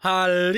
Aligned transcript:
Hallo, 0.00 0.52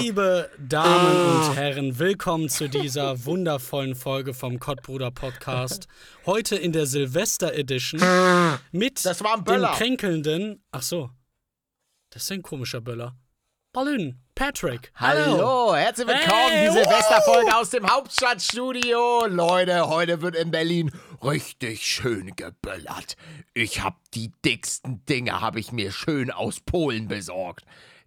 liebe 0.00 0.50
Damen 0.58 1.36
und 1.46 1.54
Herren, 1.54 2.00
willkommen 2.00 2.48
zu 2.48 2.68
dieser 2.68 3.24
wundervollen 3.26 3.94
Folge 3.94 4.34
vom 4.34 4.58
Kottbruder 4.58 5.12
Podcast. 5.12 5.86
Heute 6.26 6.56
in 6.56 6.72
der 6.72 6.86
Silvester 6.86 7.54
Edition 7.54 8.00
mit 8.72 9.04
dem 9.04 9.62
kränkelnden. 9.76 10.64
Ach 10.72 10.82
so, 10.82 11.10
das 12.10 12.24
ist 12.24 12.32
ein 12.32 12.42
komischer 12.42 12.80
Böller. 12.80 13.14
Balloon, 13.72 14.18
Patrick. 14.34 14.90
Hallo, 14.96 15.72
herzlich 15.76 16.08
willkommen, 16.08 16.50
Hey, 16.50 16.66
die 16.66 16.72
Silvesterfolge 16.72 17.56
aus 17.56 17.70
dem 17.70 17.88
Hauptstadtstudio. 17.88 19.26
Leute, 19.28 19.86
heute 19.88 20.22
wird 20.22 20.34
in 20.34 20.50
Berlin 20.50 20.90
richtig 21.22 21.86
schön 21.86 22.34
geböllert. 22.34 23.14
Ich 23.52 23.80
hab 23.80 24.00
die 24.10 24.32
dicksten 24.44 25.04
Dinge, 25.06 25.40
habe 25.40 25.60
ich 25.60 25.70
mir 25.70 25.92
schön 25.92 26.32
aus 26.32 26.58
Polen 26.58 27.06
besorgt. 27.06 27.64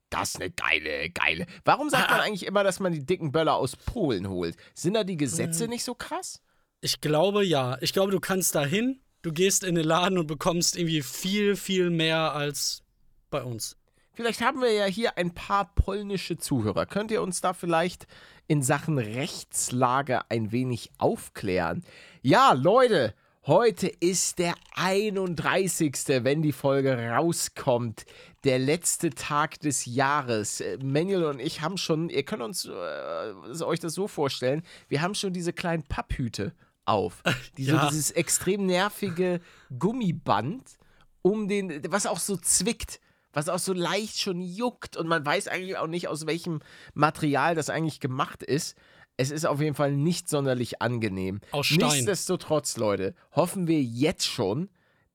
Das 0.09 0.29
ist 0.29 0.35
eine 0.37 0.51
geile, 0.51 1.09
geile. 1.09 1.45
Warum 1.65 1.89
sagt 1.89 2.09
man 2.09 2.19
eigentlich 2.21 2.45
immer, 2.45 2.63
dass 2.63 2.79
man 2.79 2.93
die 2.93 3.05
dicken 3.05 3.31
Böller 3.31 3.55
aus 3.55 3.75
Polen 3.75 4.29
holt? 4.29 4.55
Sind 4.73 4.93
da 4.93 5.03
die 5.03 5.17
Gesetze 5.17 5.67
nicht 5.67 5.83
so 5.83 5.95
krass? 5.95 6.41
Ich 6.81 7.01
glaube 7.01 7.43
ja. 7.43 7.77
Ich 7.81 7.93
glaube, 7.93 8.11
du 8.11 8.19
kannst 8.19 8.55
da 8.55 8.65
hin, 8.65 9.01
du 9.21 9.33
gehst 9.33 9.63
in 9.63 9.75
den 9.75 9.85
Laden 9.85 10.17
und 10.17 10.27
bekommst 10.27 10.77
irgendwie 10.77 11.01
viel, 11.01 11.55
viel 11.55 11.89
mehr 11.89 12.33
als 12.33 12.83
bei 13.29 13.43
uns. 13.43 13.75
Vielleicht 14.13 14.41
haben 14.41 14.61
wir 14.61 14.71
ja 14.71 14.85
hier 14.85 15.17
ein 15.17 15.33
paar 15.33 15.75
polnische 15.75 16.37
Zuhörer. 16.37 16.87
Könnt 16.87 17.11
ihr 17.11 17.21
uns 17.21 17.41
da 17.41 17.53
vielleicht 17.53 18.07
in 18.47 18.63
Sachen 18.63 18.97
Rechtslage 18.97 20.21
ein 20.29 20.51
wenig 20.51 20.89
aufklären? 20.97 21.83
Ja, 22.23 22.53
Leute, 22.53 23.13
heute 23.47 23.87
ist 23.87 24.39
der 24.39 24.55
31., 24.75 25.93
wenn 26.07 26.41
die 26.41 26.51
Folge 26.51 26.95
rauskommt. 27.09 28.05
Der 28.43 28.59
letzte 28.59 29.09
Tag 29.09 29.59
des 29.61 29.85
Jahres. 29.85 30.61
Äh, 30.61 30.77
Manuel 30.83 31.25
und 31.25 31.39
ich 31.39 31.61
haben 31.61 31.77
schon, 31.77 32.09
ihr 32.09 32.23
könnt 32.23 32.43
uns 32.43 32.65
äh, 32.65 33.63
euch 33.63 33.79
das 33.79 33.93
so 33.93 34.07
vorstellen, 34.07 34.63
wir 34.89 35.01
haben 35.01 35.15
schon 35.15 35.33
diese 35.33 35.53
kleinen 35.53 35.83
Papphüte 35.83 36.53
auf. 36.85 37.23
Diese, 37.57 37.71
Ja. 37.71 37.89
Dieses 37.89 38.11
extrem 38.11 38.65
nervige 38.65 39.41
Gummiband 39.77 40.77
um 41.21 41.47
den, 41.47 41.81
was 41.89 42.05
auch 42.05 42.19
so 42.19 42.37
zwickt, 42.37 42.99
was 43.33 43.49
auch 43.49 43.59
so 43.59 43.73
leicht 43.73 44.19
schon 44.19 44.41
juckt 44.41 44.97
und 44.97 45.07
man 45.07 45.25
weiß 45.25 45.47
eigentlich 45.47 45.77
auch 45.77 45.87
nicht, 45.87 46.07
aus 46.07 46.25
welchem 46.25 46.59
Material 46.93 47.55
das 47.55 47.69
eigentlich 47.69 47.99
gemacht 47.99 48.43
ist. 48.43 48.77
Es 49.17 49.31
ist 49.31 49.45
auf 49.45 49.59
jeden 49.59 49.75
Fall 49.75 49.91
nicht 49.93 50.29
sonderlich 50.29 50.81
angenehm. 50.81 51.41
Aus 51.51 51.65
Stein. 51.67 51.89
Nichtsdestotrotz, 51.89 52.77
Leute, 52.77 53.15
hoffen 53.31 53.67
wir 53.67 53.81
jetzt 53.81 54.25
schon, 54.27 54.69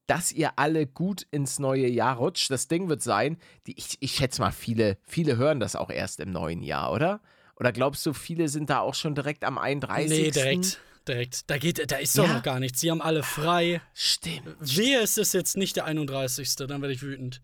dass 0.08 0.33
ihr 0.33 0.58
alle 0.58 0.86
gut 0.86 1.27
ins 1.31 1.58
neue 1.61 1.86
Jahr 1.89 2.17
rutscht. 2.17 2.50
Das 2.50 2.67
Ding 2.69 2.89
wird 2.89 3.03
sein, 3.03 3.39
die, 3.67 3.78
ich, 3.78 3.97
ich 4.00 4.12
schätze 4.17 4.41
mal, 4.42 4.50
viele, 4.50 4.98
viele 5.03 5.36
hören 5.36 5.61
das 5.61 5.77
auch 5.77 5.91
erst 5.91 6.19
im 6.20 6.33
neuen 6.33 6.62
Jahr, 6.62 6.92
oder? 6.92 7.20
Oder 7.56 7.70
glaubst 7.73 8.05
du, 8.05 8.12
viele 8.12 8.48
sind 8.48 8.70
da 8.70 8.80
auch 8.80 8.95
schon 8.95 9.14
direkt 9.14 9.45
am 9.45 9.56
31.? 9.56 10.11
Nee, 10.11 10.30
direkt. 10.33 10.80
Direkt. 11.06 11.50
Da 11.50 11.58
geht, 11.58 11.91
da 11.91 11.97
ist 11.97 12.17
doch 12.19 12.27
Ja? 12.27 12.34
noch 12.34 12.42
gar 12.42 12.61
nichts. 12.61 12.80
Sie 12.80 12.91
haben 12.91 13.03
alle 13.03 13.23
frei. 13.23 13.80
Stimmt. 13.95 14.56
Es 14.61 15.17
ist 15.19 15.34
jetzt 15.34 15.56
nicht 15.56 15.77
der 15.77 15.84
31. 15.84 16.55
Dann 16.56 16.80
werde 16.80 16.92
ich 16.92 17.03
wütend. 17.03 17.41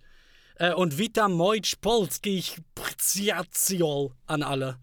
Äh, 0.56 0.73
und 0.75 0.98
Witam 0.98 1.33
Mojc 1.33 1.81
Polskich 1.81 2.56
Przyjaciol 2.75 4.12
an 4.27 4.42
alle. 4.42 4.79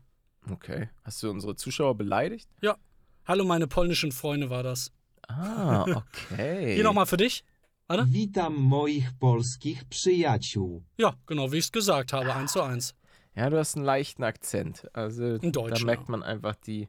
Okay. 0.51 0.89
Hast 1.03 1.21
du 1.23 1.29
unsere 1.29 1.55
Zuschauer 1.55 1.95
beleidigt? 1.95 2.49
Ja. 2.61 2.77
Hallo, 3.25 3.43
meine 3.45 3.67
polnischen 3.67 4.11
Freunde 4.11 4.49
war 4.49 4.63
das. 4.63 4.91
Ah, 5.27 5.83
okay. 6.31 6.75
Hier 6.75 6.83
nochmal 6.83 7.05
für 7.07 7.17
dich. 7.17 7.43
Warte. 7.87 8.05
Witam 8.11 8.55
moich 8.55 9.05
polskich 9.19 9.87
przyjaciół. 9.89 10.83
Ja, 10.97 11.13
genau, 11.27 11.51
wie 11.51 11.57
ich 11.57 11.65
es 11.65 11.71
gesagt 11.71 12.13
habe. 12.13 12.33
Eins 12.35 12.53
zu 12.53 12.61
eins. 12.61 12.95
Ja, 13.35 13.49
du 13.49 13.57
hast 13.59 13.75
einen 13.75 13.85
leichten 13.85 14.23
Akzent. 14.23 14.87
Also 14.93 15.37
Ein 15.41 15.51
Deutscher. 15.51 15.79
da 15.79 15.85
merkt 15.85 16.09
man 16.09 16.23
einfach 16.23 16.55
die 16.55 16.87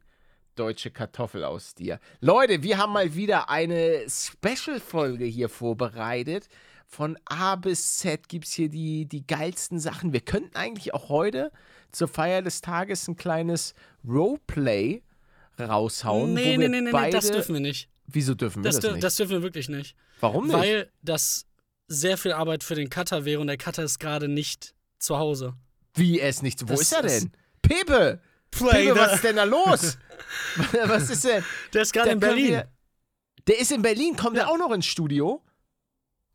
deutsche 0.54 0.90
Kartoffel 0.90 1.44
aus 1.44 1.74
dir. 1.74 1.98
Leute, 2.20 2.62
wir 2.62 2.78
haben 2.78 2.92
mal 2.94 3.14
wieder 3.14 3.50
eine 3.50 4.06
Special-Folge 4.08 5.24
hier 5.26 5.48
vorbereitet. 5.50 6.48
Von 6.86 7.18
A 7.26 7.56
bis 7.56 7.96
Z 7.98 8.28
gibt 8.28 8.46
es 8.46 8.52
hier 8.52 8.70
die, 8.70 9.06
die 9.06 9.26
geilsten 9.26 9.78
Sachen. 9.80 10.12
Wir 10.12 10.20
könnten 10.20 10.56
eigentlich 10.56 10.94
auch 10.94 11.08
heute 11.10 11.52
zur 11.96 12.08
Feier 12.08 12.42
des 12.42 12.60
Tages 12.60 13.08
ein 13.08 13.16
kleines 13.16 13.74
Roleplay 14.06 15.02
raushauen. 15.58 16.34
nee, 16.34 16.56
nee, 16.56 16.68
nee, 16.68 16.80
nee, 16.82 16.90
beide, 16.90 17.16
das 17.16 17.30
dürfen 17.30 17.54
wir 17.54 17.60
nicht. 17.60 17.88
Wieso 18.06 18.34
dürfen 18.34 18.62
wir 18.62 18.70
Das, 18.70 18.80
das, 18.80 18.92
nicht? 18.92 19.04
das 19.04 19.14
dürfen 19.16 19.30
wir 19.32 19.42
wirklich 19.42 19.68
nicht. 19.68 19.96
Warum 20.20 20.46
nicht? 20.46 20.56
Weil 20.56 20.90
das 21.02 21.46
sehr 21.88 22.18
viel 22.18 22.32
Arbeit 22.32 22.62
für 22.64 22.74
den 22.74 22.90
Cutter 22.90 23.24
wäre 23.24 23.40
und 23.40 23.46
der 23.46 23.56
Cutter 23.56 23.82
ist 23.82 23.98
gerade 23.98 24.28
nicht 24.28 24.74
zu 24.98 25.18
Hause. 25.18 25.54
Wie 25.94 26.20
es 26.20 26.42
nicht? 26.42 26.62
Wo 26.62 26.66
Das 26.66 26.82
ist 26.82 26.92
er 26.92 27.04
ist- 27.04 27.22
denn? 27.24 27.32
Pepe! 27.62 28.20
Pepe, 28.50 28.94
was 28.96 29.14
ist 29.14 29.24
denn 29.24 29.36
da 29.36 29.44
los? 29.44 29.98
was 30.86 31.10
ist 31.10 31.24
denn? 31.24 31.42
Der 31.72 31.82
ist 31.82 31.92
gerade 31.92 32.10
in 32.10 32.20
Berlin. 32.20 32.48
wir- 32.50 32.68
Der 33.48 33.58
ist 33.58 33.72
in 33.72 33.82
Berlin, 33.82 34.16
kommt 34.16 34.36
er 34.36 34.48
auch 34.50 34.58
noch 34.58 34.70
ins 34.72 34.86
Studio? 34.86 35.42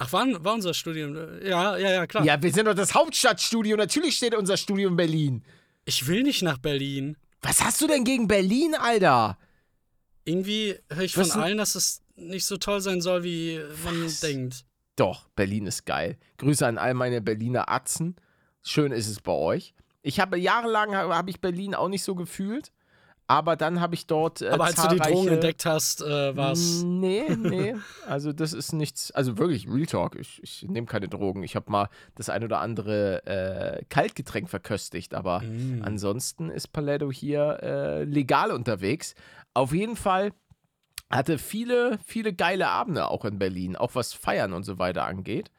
Ach, 0.04 0.12
war, 0.14 0.44
war 0.44 0.56
unser 0.56 0.74
Studium? 0.74 1.16
Ja, 1.44 1.78
ja, 1.78 1.92
ja, 1.92 2.08
klar. 2.08 2.26
Ja, 2.26 2.42
wir 2.42 2.52
sind 2.52 2.66
doch 2.66 2.74
das 2.74 2.96
Hauptstadtstudio. 2.96 3.78
Natürlich 3.78 4.18
steht 4.18 4.34
unser 4.34 4.58
Studio 4.58 4.90
in 4.90 4.96
Berlin. 4.96 5.44
Ich 5.86 6.08
will 6.08 6.24
nicht 6.24 6.42
nach 6.42 6.58
Berlin. 6.58 7.18
Was 7.44 7.64
hast 7.64 7.82
du 7.82 7.88
denn 7.88 8.04
gegen 8.04 8.28
Berlin, 8.28 8.74
Alter? 8.74 9.38
Irgendwie 10.26 10.76
höre 10.90 11.04
ich 11.04 11.16
Was 11.16 11.32
von 11.32 11.42
allen, 11.42 11.60
dass 11.60 11.76
es 11.76 12.02
nicht 12.16 12.46
so 12.46 12.58
toll 12.58 12.82
sein 12.82 13.00
soll, 13.02 13.24
wie 13.24 13.60
man 13.86 14.06
Was? 14.06 14.22
denkt. 14.22 14.66
Doch, 14.96 15.30
Berlin 15.36 15.68
ist 15.68 15.86
geil. 15.86 16.18
Grüße 16.38 16.66
an 16.66 16.80
all 16.80 16.96
meine 16.96 17.22
Berliner 17.22 17.70
Atzen. 17.70 18.16
Schön 18.64 18.92
ist 18.92 19.08
es 19.08 19.22
bei 19.22 19.32
euch. 19.32 19.76
Ich 20.02 20.20
habe 20.20 20.38
jahrelang 20.38 20.96
habe 20.96 21.16
hab 21.16 21.30
ich 21.30 21.42
Berlin 21.42 21.76
auch 21.76 21.90
nicht 21.90 22.04
so 22.04 22.16
gefühlt, 22.16 22.72
aber 23.32 23.56
dann 23.56 23.80
habe 23.80 23.96
ich 23.96 24.08
dort 24.08 24.42
äh, 24.42 24.50
Aber 24.50 24.66
als 24.66 24.76
du 24.82 24.88
die 24.90 24.98
Drogen 24.98 25.28
entdeckt 25.30 25.66
hast, 25.66 26.02
äh, 26.02 26.36
war 26.36 26.52
es. 26.52 26.84
Nee, 26.84 27.36
nee. 27.38 27.76
Also 28.06 28.34
das 28.34 28.54
ist 28.54 28.74
nichts, 28.74 29.12
also 29.12 29.38
wirklich 29.38 29.68
Real 29.68 29.86
Talk. 29.86 30.16
Ich, 30.16 30.42
ich 30.44 30.64
nehme 30.68 30.86
keine 30.88 31.08
Drogen. 31.08 31.44
Ich 31.44 31.56
habe 31.56 31.72
mal 31.72 31.90
das 32.16 32.30
ein 32.30 32.44
oder 32.44 32.60
andere 32.60 33.26
äh, 33.26 33.86
Kaltgetränk 33.90 34.50
verköstigt, 34.50 35.14
aber 35.14 35.42
Mm. 35.42 35.82
ansonsten 35.84 36.50
ist 36.50 36.68
Paletto 36.74 37.12
hier 37.12 37.60
äh, 37.64 38.04
legal 38.04 38.52
unterwegs. 38.52 39.16
Auf 39.54 39.74
jeden 39.74 39.96
Fall 39.96 40.32
hatte 41.10 41.38
viele, 41.38 41.98
viele 42.06 42.34
geile 42.34 42.68
Abende 42.70 43.10
auch 43.10 43.26
in 43.26 43.40
Berlin, 43.40 43.76
auch 43.76 43.96
was 43.96 44.14
Feiern 44.14 44.54
und 44.54 44.64
so 44.64 44.78
weiter 44.80 45.06
angeht. 45.06 45.52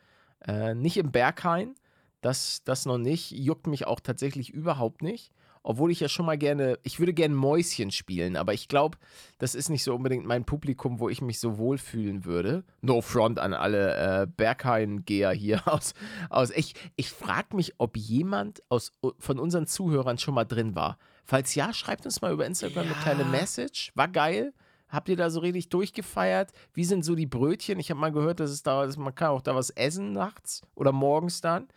Äh, 0.46 0.74
nicht 0.74 0.96
im 0.96 1.10
Berghain, 1.10 1.74
das, 2.20 2.62
das 2.64 2.86
noch 2.86 2.98
nicht, 2.98 3.32
juckt 3.32 3.66
mich 3.66 3.86
auch 3.86 4.00
tatsächlich 4.00 4.50
überhaupt 4.50 5.02
nicht. 5.02 5.32
Obwohl 5.64 5.92
ich 5.92 6.00
ja 6.00 6.08
schon 6.08 6.26
mal 6.26 6.36
gerne, 6.38 6.78
ich 6.82 6.98
würde 6.98 7.12
gerne 7.14 7.34
Mäuschen 7.34 7.92
spielen, 7.92 8.36
aber 8.36 8.52
ich 8.52 8.66
glaube, 8.66 8.98
das 9.38 9.54
ist 9.54 9.68
nicht 9.68 9.84
so 9.84 9.94
unbedingt 9.94 10.26
mein 10.26 10.44
Publikum, 10.44 10.98
wo 10.98 11.08
ich 11.08 11.22
mich 11.22 11.38
so 11.38 11.56
wohlfühlen 11.56 12.24
würde. 12.24 12.64
No 12.80 13.00
front 13.00 13.38
an 13.38 13.54
alle 13.54 14.22
äh, 14.22 14.26
Berghain-Geher 14.26 15.30
hier 15.32 15.62
aus. 15.72 15.94
aus. 16.30 16.50
Ich, 16.50 16.74
ich 16.96 17.10
frage 17.10 17.54
mich, 17.56 17.74
ob 17.78 17.96
jemand 17.96 18.62
aus, 18.68 18.92
von 19.18 19.38
unseren 19.38 19.66
Zuhörern 19.66 20.18
schon 20.18 20.34
mal 20.34 20.44
drin 20.44 20.74
war. 20.74 20.98
Falls 21.24 21.54
ja, 21.54 21.72
schreibt 21.72 22.04
uns 22.06 22.20
mal 22.20 22.32
über 22.32 22.44
Instagram 22.46 22.84
eine 22.86 22.92
Ja. 22.94 23.00
kleine 23.02 23.24
Message. 23.24 23.92
War 23.94 24.08
geil. 24.08 24.52
Habt 24.88 25.08
ihr 25.08 25.16
da 25.16 25.30
so 25.30 25.40
richtig 25.40 25.68
durchgefeiert? 25.70 26.50
Wie 26.74 26.84
sind 26.84 27.04
so 27.04 27.14
die 27.14 27.26
Brötchen? 27.26 27.78
Ich 27.78 27.88
habe 27.90 28.00
mal 28.00 28.12
gehört, 28.12 28.40
dass 28.40 28.50
es 28.50 28.62
da, 28.62 28.84
dass 28.84 28.96
man 28.96 29.14
kann 29.14 29.28
auch 29.30 29.40
da 29.40 29.54
was 29.54 29.70
essen 29.70 30.12
nachts 30.12 30.60
oder 30.74 30.92
morgens 30.92 31.40
dann. 31.40 31.68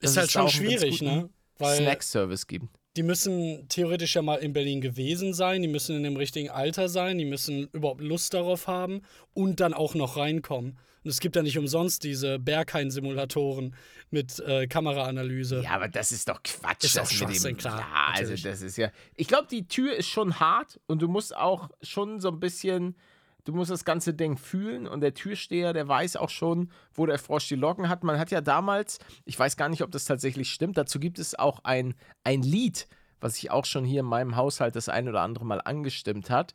Ist 0.00 0.16
halt 0.16 0.30
schon 0.30 0.48
schwierig, 0.48 1.00
ne? 1.02 1.28
Weil 1.58 1.76
Snack-Service 1.76 2.46
gibt. 2.48 2.66
Die 2.96 3.02
müssen 3.02 3.68
theoretisch 3.68 4.14
ja 4.14 4.22
mal 4.22 4.36
in 4.36 4.52
Berlin 4.52 4.80
gewesen 4.80 5.34
sein, 5.34 5.62
die 5.62 5.68
müssen 5.68 5.96
in 5.96 6.04
dem 6.04 6.16
richtigen 6.16 6.50
Alter 6.50 6.88
sein, 6.88 7.18
die 7.18 7.24
müssen 7.24 7.68
überhaupt 7.72 8.00
Lust 8.00 8.34
darauf 8.34 8.66
haben 8.68 9.02
und 9.32 9.60
dann 9.60 9.74
auch 9.74 9.94
noch 9.94 10.16
reinkommen. 10.16 10.78
Und 11.02 11.10
es 11.10 11.20
gibt 11.20 11.36
ja 11.36 11.42
nicht 11.42 11.58
umsonst 11.58 12.02
diese 12.02 12.38
Berghain-Simulatoren 12.38 13.74
mit 14.10 14.38
äh, 14.40 14.66
Kameraanalyse. 14.66 15.60
Ja, 15.62 15.72
aber 15.72 15.88
das 15.88 16.12
ist 16.12 16.28
doch 16.28 16.42
Quatsch. 16.42 16.84
Ist 16.84 16.96
das 16.96 17.18
doch 17.18 17.28
mit 17.28 17.44
dem, 17.44 17.56
klar, 17.58 17.80
Ja, 17.80 18.14
also 18.14 18.34
das 18.36 18.62
ist 18.62 18.78
ja. 18.78 18.90
Ich 19.14 19.28
glaube, 19.28 19.48
die 19.50 19.68
Tür 19.68 19.94
ist 19.94 20.08
schon 20.08 20.40
hart 20.40 20.80
und 20.86 21.02
du 21.02 21.08
musst 21.08 21.36
auch 21.36 21.68
schon 21.82 22.20
so 22.20 22.28
ein 22.28 22.40
bisschen. 22.40 22.96
Du 23.44 23.52
musst 23.52 23.70
das 23.70 23.84
ganze 23.84 24.14
Ding 24.14 24.38
fühlen 24.38 24.86
und 24.86 25.02
der 25.02 25.12
Türsteher, 25.12 25.74
der 25.74 25.86
weiß 25.86 26.16
auch 26.16 26.30
schon, 26.30 26.70
wo 26.94 27.04
der 27.04 27.18
Frosch 27.18 27.46
die 27.48 27.56
Locken 27.56 27.90
hat. 27.90 28.02
Man 28.02 28.18
hat 28.18 28.30
ja 28.30 28.40
damals, 28.40 28.98
ich 29.26 29.38
weiß 29.38 29.56
gar 29.58 29.68
nicht, 29.68 29.82
ob 29.82 29.90
das 29.90 30.06
tatsächlich 30.06 30.50
stimmt, 30.50 30.78
dazu 30.78 30.98
gibt 30.98 31.18
es 31.18 31.38
auch 31.38 31.60
ein, 31.62 31.94
ein 32.24 32.42
Lied, 32.42 32.88
was 33.20 33.34
sich 33.34 33.50
auch 33.50 33.66
schon 33.66 33.84
hier 33.84 34.00
in 34.00 34.06
meinem 34.06 34.36
Haushalt 34.36 34.76
das 34.76 34.88
ein 34.88 35.08
oder 35.08 35.20
andere 35.20 35.44
Mal 35.44 35.60
angestimmt 35.62 36.30
hat. 36.30 36.54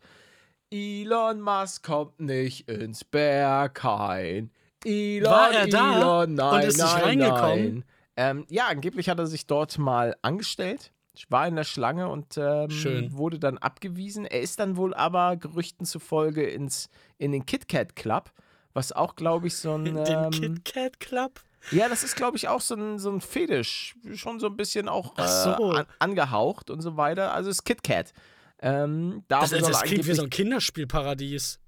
Elon 0.72 1.40
Musk 1.40 1.84
kommt 1.84 2.20
nicht 2.20 2.68
ins 2.68 3.04
Berghain. 3.04 4.50
Elon, 4.84 5.30
War 5.30 5.52
er 5.52 5.66
da 5.68 5.96
Elon, 5.96 6.34
nein, 6.34 6.54
und 6.54 6.68
ist 6.68 6.76
nicht 6.76 7.02
reingekommen? 7.02 7.84
Ähm, 8.16 8.46
ja, 8.48 8.66
angeblich 8.66 9.08
hat 9.08 9.18
er 9.18 9.26
sich 9.26 9.46
dort 9.46 9.78
mal 9.78 10.16
angestellt. 10.22 10.92
Ich 11.20 11.30
war 11.30 11.46
in 11.46 11.54
der 11.54 11.64
Schlange 11.64 12.08
und 12.08 12.38
ähm, 12.38 12.70
wurde 13.12 13.38
dann 13.38 13.58
abgewiesen. 13.58 14.24
Er 14.24 14.40
ist 14.40 14.58
dann 14.58 14.78
wohl 14.78 14.94
aber 14.94 15.36
Gerüchten 15.36 15.84
zufolge 15.84 16.48
ins, 16.48 16.88
in 17.18 17.32
den 17.32 17.44
KitKat 17.44 17.94
Club, 17.94 18.32
was 18.72 18.90
auch, 18.92 19.16
glaube 19.16 19.48
ich, 19.48 19.56
so 19.56 19.74
ein. 19.74 19.84
Den 19.84 19.98
Ähm, 19.98 20.30
Kit 20.30 20.64
Kat 20.64 20.98
Club? 20.98 21.42
Ja, 21.72 21.90
das 21.90 22.04
ist, 22.04 22.16
glaube 22.16 22.38
ich, 22.38 22.48
auch 22.48 22.62
so 22.62 22.74
ein, 22.74 22.98
so 22.98 23.10
ein 23.12 23.20
Fetisch. 23.20 23.96
Schon 24.14 24.40
so 24.40 24.46
ein 24.46 24.56
bisschen 24.56 24.88
auch 24.88 25.18
äh, 25.18 25.28
so. 25.28 25.72
an, 25.72 25.84
angehaucht 25.98 26.70
und 26.70 26.80
so 26.80 26.96
weiter. 26.96 27.34
Also 27.34 27.50
es 27.50 27.56
ist 27.58 27.64
KitKat. 27.64 28.14
Ähm, 28.62 29.22
da 29.28 29.40
Das, 29.40 29.50
soll 29.50 29.60
das 29.60 29.82
klingt 29.82 30.06
wie 30.06 30.14
so 30.14 30.22
ein 30.22 30.30
Kinderspielparadies. 30.30 31.60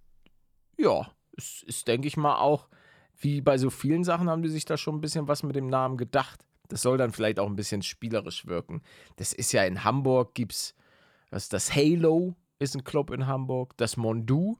Ja, 0.78 1.10
es 1.36 1.62
ist, 1.64 1.88
denke 1.88 2.08
ich 2.08 2.16
mal, 2.16 2.38
auch, 2.38 2.68
wie 3.18 3.42
bei 3.42 3.58
so 3.58 3.68
vielen 3.68 4.02
Sachen 4.02 4.30
haben 4.30 4.42
die 4.42 4.48
sich 4.48 4.64
da 4.64 4.78
schon 4.78 4.94
ein 4.94 5.02
bisschen 5.02 5.28
was 5.28 5.42
mit 5.42 5.56
dem 5.56 5.66
Namen 5.66 5.98
gedacht. 5.98 6.42
Das 6.72 6.80
soll 6.80 6.96
dann 6.96 7.12
vielleicht 7.12 7.38
auch 7.38 7.46
ein 7.46 7.54
bisschen 7.56 7.82
spielerisch 7.82 8.46
wirken. 8.46 8.80
Das 9.16 9.34
ist 9.34 9.52
ja 9.52 9.62
in 9.64 9.84
Hamburg, 9.84 10.34
gibt's, 10.34 10.74
was 11.30 11.50
das 11.50 11.74
Halo 11.74 12.34
ist 12.58 12.74
ein 12.74 12.82
Club 12.82 13.10
in 13.10 13.26
Hamburg, 13.26 13.76
das 13.76 13.98
Mondu. 13.98 14.56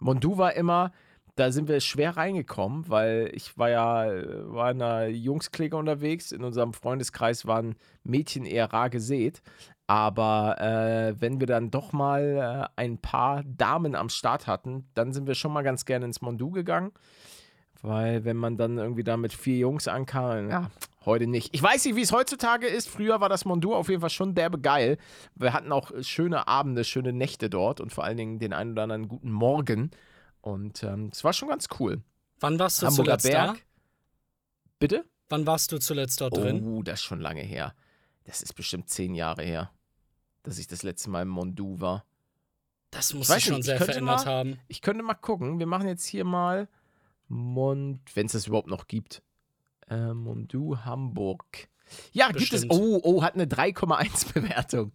Mondu 0.00 0.38
war 0.38 0.54
immer, 0.54 0.90
da 1.36 1.52
sind 1.52 1.68
wir 1.68 1.78
schwer 1.78 2.16
reingekommen, 2.16 2.88
weil 2.88 3.30
ich 3.32 3.56
war 3.56 3.70
ja, 3.70 4.06
war 4.52 4.72
in 4.72 4.82
einer 4.82 5.06
Jungsklicke 5.06 5.76
unterwegs. 5.76 6.32
In 6.32 6.42
unserem 6.42 6.72
Freundeskreis 6.72 7.46
waren 7.46 7.76
Mädchen 8.02 8.44
eher 8.44 8.72
rar 8.72 8.90
gesät. 8.90 9.40
Aber 9.86 10.60
äh, 10.60 11.20
wenn 11.20 11.38
wir 11.38 11.46
dann 11.46 11.70
doch 11.70 11.92
mal 11.92 12.70
äh, 12.76 12.80
ein 12.80 12.98
paar 12.98 13.44
Damen 13.44 13.94
am 13.94 14.08
Start 14.08 14.48
hatten, 14.48 14.88
dann 14.94 15.12
sind 15.12 15.28
wir 15.28 15.34
schon 15.34 15.52
mal 15.52 15.62
ganz 15.62 15.84
gerne 15.84 16.06
ins 16.06 16.22
Mondu 16.22 16.50
gegangen. 16.50 16.90
Weil 17.82 18.24
wenn 18.24 18.36
man 18.36 18.56
dann 18.56 18.78
irgendwie 18.78 19.04
da 19.04 19.16
mit 19.16 19.32
vier 19.32 19.58
Jungs 19.58 19.88
ankam, 19.88 20.50
ja, 20.50 20.70
heute 21.06 21.26
nicht. 21.26 21.54
Ich 21.54 21.62
weiß 21.62 21.84
nicht, 21.84 21.96
wie 21.96 22.02
es 22.02 22.12
heutzutage 22.12 22.66
ist. 22.66 22.88
Früher 22.88 23.20
war 23.20 23.28
das 23.28 23.44
Mondu 23.44 23.74
auf 23.74 23.88
jeden 23.88 24.00
Fall 24.00 24.10
schon 24.10 24.34
derbe 24.34 24.58
geil. 24.60 24.98
Wir 25.34 25.52
hatten 25.52 25.72
auch 25.72 25.90
schöne 26.02 26.46
Abende, 26.48 26.84
schöne 26.84 27.12
Nächte 27.12 27.50
dort 27.50 27.80
und 27.80 27.92
vor 27.92 28.04
allen 28.04 28.16
Dingen 28.16 28.38
den 28.38 28.52
einen 28.52 28.72
oder 28.72 28.84
anderen 28.84 29.08
guten 29.08 29.30
Morgen. 29.32 29.90
Und 30.40 30.82
ähm, 30.82 31.10
es 31.12 31.22
war 31.24 31.32
schon 31.32 31.48
ganz 31.48 31.68
cool. 31.78 32.02
Wann 32.40 32.58
warst 32.58 32.82
du 32.82 32.86
Hamburger 32.86 33.18
zuletzt 33.18 33.30
Berg. 33.30 33.56
da? 33.56 33.60
Bitte? 34.78 35.04
Wann 35.28 35.46
warst 35.46 35.72
du 35.72 35.78
zuletzt 35.78 36.20
dort 36.20 36.36
drin? 36.36 36.66
Oh, 36.66 36.82
das 36.82 37.00
ist 37.00 37.04
schon 37.04 37.20
lange 37.20 37.42
her. 37.42 37.74
Das 38.24 38.42
ist 38.42 38.54
bestimmt 38.54 38.88
zehn 38.90 39.14
Jahre 39.14 39.42
her, 39.42 39.70
dass 40.42 40.58
ich 40.58 40.66
das 40.66 40.82
letzte 40.82 41.10
Mal 41.10 41.22
im 41.22 41.28
Mondu 41.28 41.80
war. 41.80 42.04
Das 42.90 43.14
muss 43.14 43.28
sich 43.28 43.44
schon 43.44 43.54
nicht, 43.54 43.60
ich 43.60 43.66
sehr 43.66 43.78
verändert 43.78 44.26
mal- 44.26 44.26
haben. 44.26 44.58
Ich 44.68 44.82
könnte 44.82 45.02
mal 45.02 45.14
gucken. 45.14 45.58
Wir 45.58 45.66
machen 45.66 45.88
jetzt 45.88 46.04
hier 46.04 46.24
mal 46.24 46.68
Mond, 47.28 48.00
wenn 48.14 48.26
es 48.26 48.32
das 48.32 48.46
überhaupt 48.46 48.68
noch 48.68 48.86
gibt. 48.86 49.22
Äh, 49.92 50.14
Mondu 50.14 50.76
Hamburg. 50.84 51.68
Ja, 52.12 52.28
gibt 52.28 52.52
es. 52.52 52.66
Bestimmt. 52.66 52.72
Oh, 52.72 53.00
oh, 53.02 53.22
hat 53.22 53.34
eine 53.34 53.44
3,1 53.44 54.32
Bewertung. 54.34 54.92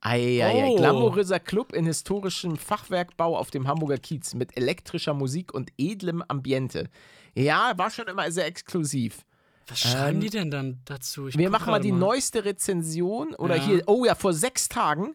Eieiei. 0.00 0.66
Oh. 0.66 0.76
Glamouröser 0.76 1.40
Club 1.40 1.72
in 1.72 1.86
historischem 1.86 2.56
Fachwerkbau 2.56 3.38
auf 3.38 3.50
dem 3.50 3.66
Hamburger 3.66 3.96
Kiez 3.96 4.34
mit 4.34 4.56
elektrischer 4.56 5.14
Musik 5.14 5.54
und 5.54 5.72
edlem 5.78 6.22
Ambiente. 6.28 6.90
Ja, 7.34 7.72
war 7.76 7.90
schon 7.90 8.06
immer 8.08 8.30
sehr 8.30 8.46
exklusiv. 8.46 9.24
Was 9.66 9.80
schreiben 9.80 10.16
Ähm, 10.16 10.20
die 10.20 10.30
denn 10.30 10.50
dann 10.50 10.80
dazu? 10.84 11.28
Ich 11.28 11.38
Wir 11.38 11.48
machen 11.48 11.70
mal 11.70 11.80
die 11.80 11.92
neueste 11.92 12.44
Rezension 12.44 13.34
oder 13.34 13.56
Ja. 13.56 13.62
hier, 13.64 13.82
oh 13.86 14.04
ja, 14.04 14.14
vor 14.14 14.34
sechs 14.34 14.68
Tagen 14.68 15.14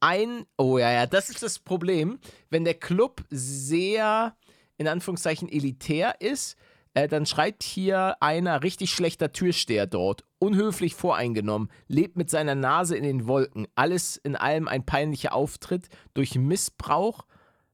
ein, 0.00 0.46
oh 0.56 0.78
ja, 0.78 0.90
ja, 0.90 1.06
das 1.06 1.28
ist 1.28 1.42
das 1.42 1.58
Problem, 1.58 2.18
wenn 2.48 2.64
der 2.64 2.72
Club 2.74 3.22
sehr, 3.28 4.34
in 4.78 4.88
Anführungszeichen, 4.88 5.50
elitär 5.50 6.18
ist, 6.22 6.56
äh, 6.94 7.08
dann 7.08 7.26
schreibt 7.26 7.62
hier 7.62 8.16
einer 8.20 8.62
richtig 8.62 8.90
schlechter 8.90 9.32
Türsteher 9.32 9.86
dort, 9.86 10.24
unhöflich 10.38 10.94
voreingenommen, 10.94 11.70
lebt 11.88 12.16
mit 12.16 12.30
seiner 12.30 12.54
Nase 12.54 12.96
in 12.96 13.04
den 13.04 13.26
Wolken, 13.26 13.66
alles 13.74 14.16
in 14.16 14.36
allem 14.36 14.68
ein 14.68 14.84
peinlicher 14.84 15.32
Auftritt 15.34 15.88
durch 16.14 16.34
Missbrauch 16.34 17.26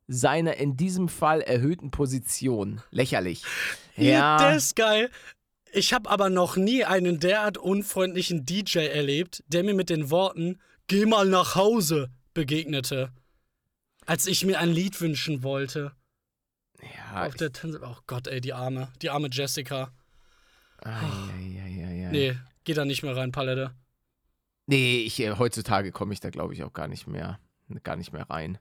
seiner 0.08 0.56
in 0.56 0.76
diesem 0.76 1.08
Fall 1.08 1.40
erhöhten 1.40 1.90
Position. 1.90 2.80
Lächerlich. 2.90 3.42
Ja, 3.96 4.38
der 4.38 4.56
ist 4.56 4.76
geil. 4.76 5.10
Ich 5.72 5.92
habe 5.92 6.08
aber 6.10 6.30
noch 6.30 6.56
nie 6.56 6.84
einen 6.84 7.18
derart 7.18 7.58
unfreundlichen 7.58 8.46
DJ 8.46 8.86
erlebt, 8.86 9.42
der 9.48 9.64
mir 9.64 9.74
mit 9.74 9.90
den 9.90 10.10
Worten 10.10 10.58
Geh 10.88 11.04
mal 11.04 11.26
nach 11.26 11.56
Hause 11.56 12.10
begegnete. 12.32 13.10
Als 14.04 14.28
ich 14.28 14.44
mir 14.44 14.60
ein 14.60 14.70
Lied 14.70 15.00
wünschen 15.00 15.42
wollte. 15.42 15.92
Ja, 16.82 17.26
Auf 17.26 17.34
der 17.34 17.52
Tanz 17.52 17.76
oh 17.82 17.96
Gott, 18.06 18.26
ey, 18.26 18.40
die 18.40 18.52
arme, 18.52 18.88
die 19.02 19.10
arme 19.10 19.28
Jessica. 19.30 19.92
ei, 20.82 20.90
ei, 20.92 22.06
ei. 22.06 22.08
Nee, 22.12 22.38
geh 22.64 22.74
da 22.74 22.84
nicht 22.84 23.02
mehr 23.02 23.16
rein, 23.16 23.32
Palette. 23.32 23.74
Nee, 24.66 24.98
ich, 24.98 25.18
äh, 25.20 25.36
heutzutage 25.38 25.92
komme 25.92 26.12
ich 26.12 26.20
da, 26.20 26.30
glaube 26.30 26.52
ich, 26.54 26.62
auch 26.64 26.72
gar 26.72 26.88
nicht 26.88 27.06
mehr, 27.06 27.38
gar 27.82 27.96
nicht 27.96 28.12
mehr 28.12 28.28
rein. 28.28 28.58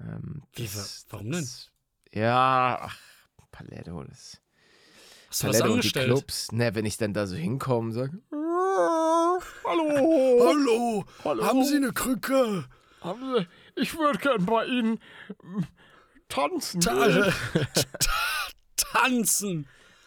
Ähm, 0.00 0.42
das- 0.56 1.06
wa- 1.08 1.12
warum 1.12 1.30
denn? 1.32 1.40
das- 1.42 1.70
Ja, 2.12 2.78
ach, 2.82 2.98
Paletto, 3.50 4.02
das. 4.04 4.40
Hast 5.28 5.42
du 5.42 5.48
was 5.48 5.58
Paletto 5.58 5.64
und 5.64 5.68
die 5.70 5.72
angestellt? 5.74 6.06
Clubs, 6.06 6.52
ne, 6.52 6.74
wenn 6.74 6.84
ich 6.86 6.96
dann 6.96 7.12
da 7.12 7.26
so 7.26 7.34
hinkomme 7.36 7.88
und 7.88 7.92
sage, 7.92 8.18
hallo, 8.32 9.40
Hallo, 10.46 11.04
hallo, 11.24 11.44
haben 11.44 11.64
Sie 11.64 11.76
eine 11.76 11.92
Krücke? 11.92 12.64
haben 13.00 13.34
Sie, 13.36 13.46
ich 13.80 13.96
würde 13.98 14.18
gern 14.18 14.46
bei 14.46 14.64
Ihnen 14.66 14.98
tanzen. 16.28 16.80
Ta 16.80 16.94
ta 17.74 18.14
tanzen. 18.76 19.66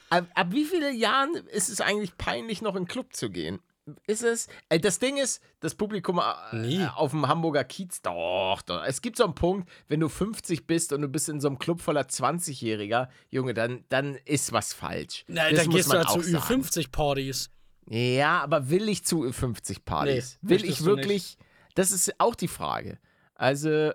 Ab, 0.09 0.25
ab 0.35 0.47
wie 0.51 0.65
vielen 0.65 0.95
Jahren 0.97 1.35
ist 1.51 1.69
es 1.69 1.81
eigentlich 1.81 2.17
peinlich, 2.17 2.61
noch 2.61 2.75
in 2.75 2.83
den 2.83 2.87
Club 2.87 3.13
zu 3.13 3.29
gehen? 3.29 3.59
Ist 4.05 4.23
es? 4.23 4.47
Äh, 4.67 4.79
das 4.79 4.99
Ding 4.99 5.15
ist, 5.17 5.41
das 5.61 5.75
Publikum 5.75 6.19
äh, 6.19 6.55
Nie. 6.55 6.85
auf 6.95 7.11
dem 7.11 7.27
Hamburger 7.27 7.63
Kiez, 7.63 8.01
doch, 8.01 8.61
doch. 8.65 8.83
Es 8.83 9.01
gibt 9.01 9.15
so 9.17 9.23
einen 9.23 9.35
Punkt, 9.35 9.69
wenn 9.87 10.01
du 10.01 10.09
50 10.09 10.67
bist 10.67 10.91
und 10.91 11.01
du 11.01 11.07
bist 11.07 11.29
in 11.29 11.39
so 11.39 11.47
einem 11.47 11.57
Club 11.57 11.81
voller 11.81 12.01
20-Jähriger, 12.03 13.07
Junge, 13.29 13.53
dann, 13.53 13.85
dann 13.89 14.15
ist 14.25 14.51
was 14.51 14.73
falsch. 14.73 15.23
Na, 15.27 15.49
Das 15.49 15.59
dann 15.59 15.67
muss 15.67 15.75
gehst 15.75 15.87
du 15.89 15.93
man 15.93 16.01
ja 16.03 16.07
zu 16.09 16.19
auch 16.19 16.23
sagen. 16.41 16.61
Ü50-Partys. 16.63 17.49
Ja, 17.89 18.41
aber 18.41 18.69
will 18.69 18.89
ich 18.89 19.05
zu 19.05 19.31
50 19.31 19.85
Partys? 19.85 20.37
Nee, 20.41 20.49
will 20.49 20.65
ich 20.65 20.83
wirklich? 20.83 21.37
Das 21.75 21.91
ist 21.93 22.19
auch 22.19 22.35
die 22.35 22.49
Frage. 22.49 22.99
Also, 23.35 23.91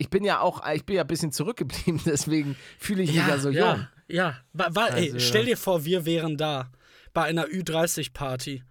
ich 0.00 0.08
bin 0.08 0.24
ja 0.24 0.40
auch, 0.40 0.66
ich 0.72 0.84
bin 0.86 0.96
ja 0.96 1.02
ein 1.02 1.06
bisschen 1.06 1.30
zurückgeblieben, 1.30 2.00
deswegen 2.06 2.56
fühle 2.78 3.02
ich 3.02 3.10
mich 3.14 3.18
ja 3.26 3.38
so 3.38 3.50
jung. 3.50 3.58
ja, 3.62 3.88
ja. 4.08 4.36
Wa, 4.54 4.68
wa, 4.72 4.86
ey, 4.88 5.12
Also- 5.12 5.20
stell 5.20 5.44
dir 5.44 5.56
vor, 5.56 5.84
wir 5.84 6.04
wären 6.06 6.36
da. 6.36 6.72
Bei 7.12 7.24
einer 7.24 7.46
Ü30-Party. 7.46 8.62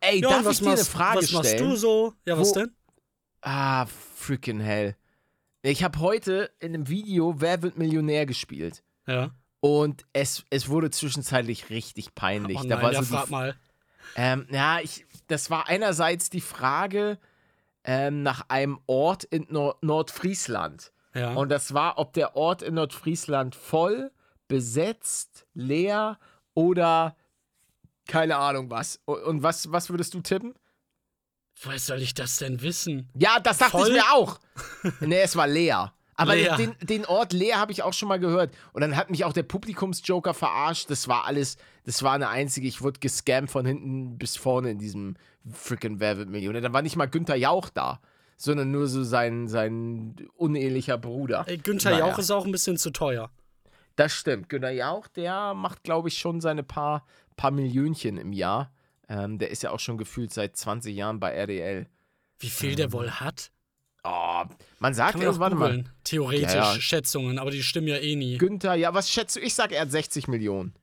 Ey, 0.00 0.20
Ja, 0.20 0.30
darf 0.30 0.44
was 0.44 0.54
ich 0.54 0.58
dir 0.60 0.66
eine 0.66 0.76
machst, 0.76 0.88
Frage 0.90 1.18
was 1.18 1.32
machst 1.32 1.50
stellen? 1.50 1.70
du 1.70 1.76
so? 1.76 2.14
Ja, 2.26 2.38
was 2.38 2.50
Wo- 2.50 2.54
denn? 2.54 2.70
Ah, 3.42 3.86
freaking 4.16 4.60
hell. 4.60 4.96
Ich 5.62 5.84
habe 5.84 5.98
heute 6.00 6.50
in 6.58 6.74
einem 6.74 6.88
Video 6.88 7.40
Wer 7.40 7.62
wird 7.62 7.78
Millionär 7.78 8.26
gespielt. 8.26 8.82
Ja. 9.06 9.30
Und 9.60 10.04
es, 10.12 10.44
es 10.50 10.68
wurde 10.68 10.90
zwischenzeitlich 10.90 11.70
richtig 11.70 12.14
peinlich. 12.14 12.58
Oh 12.58 12.62
da 12.62 12.76
nein, 12.76 12.82
war 12.82 12.92
ja, 12.92 13.02
so 13.02 13.04
die, 13.14 13.16
frag 13.20 13.30
mal. 13.30 13.54
Ähm, 14.16 14.46
ja, 14.50 14.80
ich, 14.80 15.06
das 15.28 15.50
war 15.50 15.68
einerseits 15.68 16.30
die 16.30 16.40
Frage 16.40 17.18
ähm, 17.84 18.22
nach 18.22 18.48
einem 18.48 18.80
Ort 18.86 19.24
in 19.24 19.46
Nor 19.50 19.78
Nordfriesland. 19.80 20.92
Ja. 21.14 21.34
Und 21.34 21.50
das 21.50 21.74
war, 21.74 21.98
ob 21.98 22.12
der 22.14 22.36
Ort 22.36 22.62
in 22.62 22.74
Nordfriesland 22.74 23.54
voll, 23.54 24.10
besetzt, 24.48 25.46
leer 25.54 26.18
oder 26.54 27.16
keine 28.06 28.36
Ahnung 28.36 28.70
was. 28.70 29.00
Und, 29.04 29.22
und 29.22 29.42
was, 29.42 29.70
was 29.72 29.90
würdest 29.90 30.14
du 30.14 30.20
tippen? 30.20 30.54
Woher 31.60 31.78
soll 31.78 32.02
ich 32.02 32.14
das 32.14 32.36
denn 32.36 32.62
wissen? 32.62 33.10
Ja, 33.14 33.38
das 33.38 33.58
dachte 33.58 33.78
Voll? 33.78 33.88
ich 33.88 33.94
mir 33.94 34.12
auch. 34.12 34.40
nee, 35.00 35.20
es 35.20 35.36
war 35.36 35.46
leer. 35.46 35.92
Aber. 36.14 36.36
Den, 36.36 36.74
den 36.80 37.06
Ort 37.06 37.32
leer 37.32 37.58
habe 37.58 37.72
ich 37.72 37.82
auch 37.82 37.92
schon 37.92 38.08
mal 38.08 38.20
gehört. 38.20 38.54
Und 38.72 38.82
dann 38.82 38.96
hat 38.96 39.10
mich 39.10 39.24
auch 39.24 39.32
der 39.32 39.42
Publikumsjoker 39.44 40.34
verarscht. 40.34 40.90
Das 40.90 41.08
war 41.08 41.24
alles, 41.24 41.56
das 41.84 42.02
war 42.02 42.12
eine 42.12 42.28
einzige, 42.28 42.68
ich 42.68 42.82
wurde 42.82 43.00
gescammt 43.00 43.50
von 43.50 43.64
hinten 43.66 44.18
bis 44.18 44.36
vorne 44.36 44.70
in 44.70 44.78
diesem 44.78 45.16
freaking 45.50 46.00
wird 46.00 46.28
Millionär. 46.28 46.60
Da 46.60 46.72
war 46.72 46.82
nicht 46.82 46.96
mal 46.96 47.06
Günther 47.06 47.36
Jauch 47.36 47.68
da, 47.70 48.00
sondern 48.36 48.70
nur 48.70 48.86
so 48.86 49.02
sein, 49.04 49.48
sein 49.48 50.16
unehelicher 50.36 50.98
Bruder. 50.98 51.44
Ey, 51.46 51.58
Günther 51.58 51.90
Naja. 51.90 52.08
Jauch 52.08 52.18
ist 52.18 52.30
auch 52.30 52.44
ein 52.44 52.52
bisschen 52.52 52.76
zu 52.76 52.90
teuer. 52.90 53.30
Das 53.96 54.12
stimmt. 54.12 54.48
Günther 54.48 54.70
Jauch, 54.70 55.08
der 55.08 55.54
macht, 55.54 55.82
glaube 55.82 56.08
ich, 56.08 56.18
schon 56.18 56.40
seine 56.40 56.62
paar, 56.62 57.04
paar 57.36 57.50
Millionchen 57.50 58.18
im 58.18 58.32
Jahr. 58.32 58.72
Ähm, 59.08 59.38
der 59.38 59.50
ist 59.50 59.62
ja 59.62 59.70
auch 59.70 59.80
schon 59.80 59.98
gefühlt 59.98 60.32
seit 60.32 60.56
20 60.56 60.94
Jahren 60.94 61.20
bei 61.20 61.32
RDL. 61.32 61.86
Wie 62.38 62.48
viel 62.48 62.70
Ähm, 62.70 62.76
der 62.76 62.92
wohl 62.92 63.10
hat? 63.10 63.50
Oh, 64.04 64.42
man 64.80 64.94
sagt 64.94 65.20
ja, 65.20 65.38
warte 65.38 65.54
mal. 65.54 65.84
Theoretisch 66.02 66.54
Ja, 66.54 66.74
ja. 66.74 66.80
Schätzungen, 66.80 67.38
aber 67.38 67.50
die 67.52 67.62
stimmen 67.62 67.86
ja 67.88 67.96
eh 67.98 68.16
nie. 68.16 68.36
Günther, 68.38 68.74
ja, 68.74 68.92
was 68.94 69.08
schätzt 69.10 69.36
du? 69.36 69.40
Ich 69.40 69.54
sag, 69.54 69.70
er 69.72 69.82
hat 69.82 69.90
60 69.92 70.26
Millionen. 70.26 70.74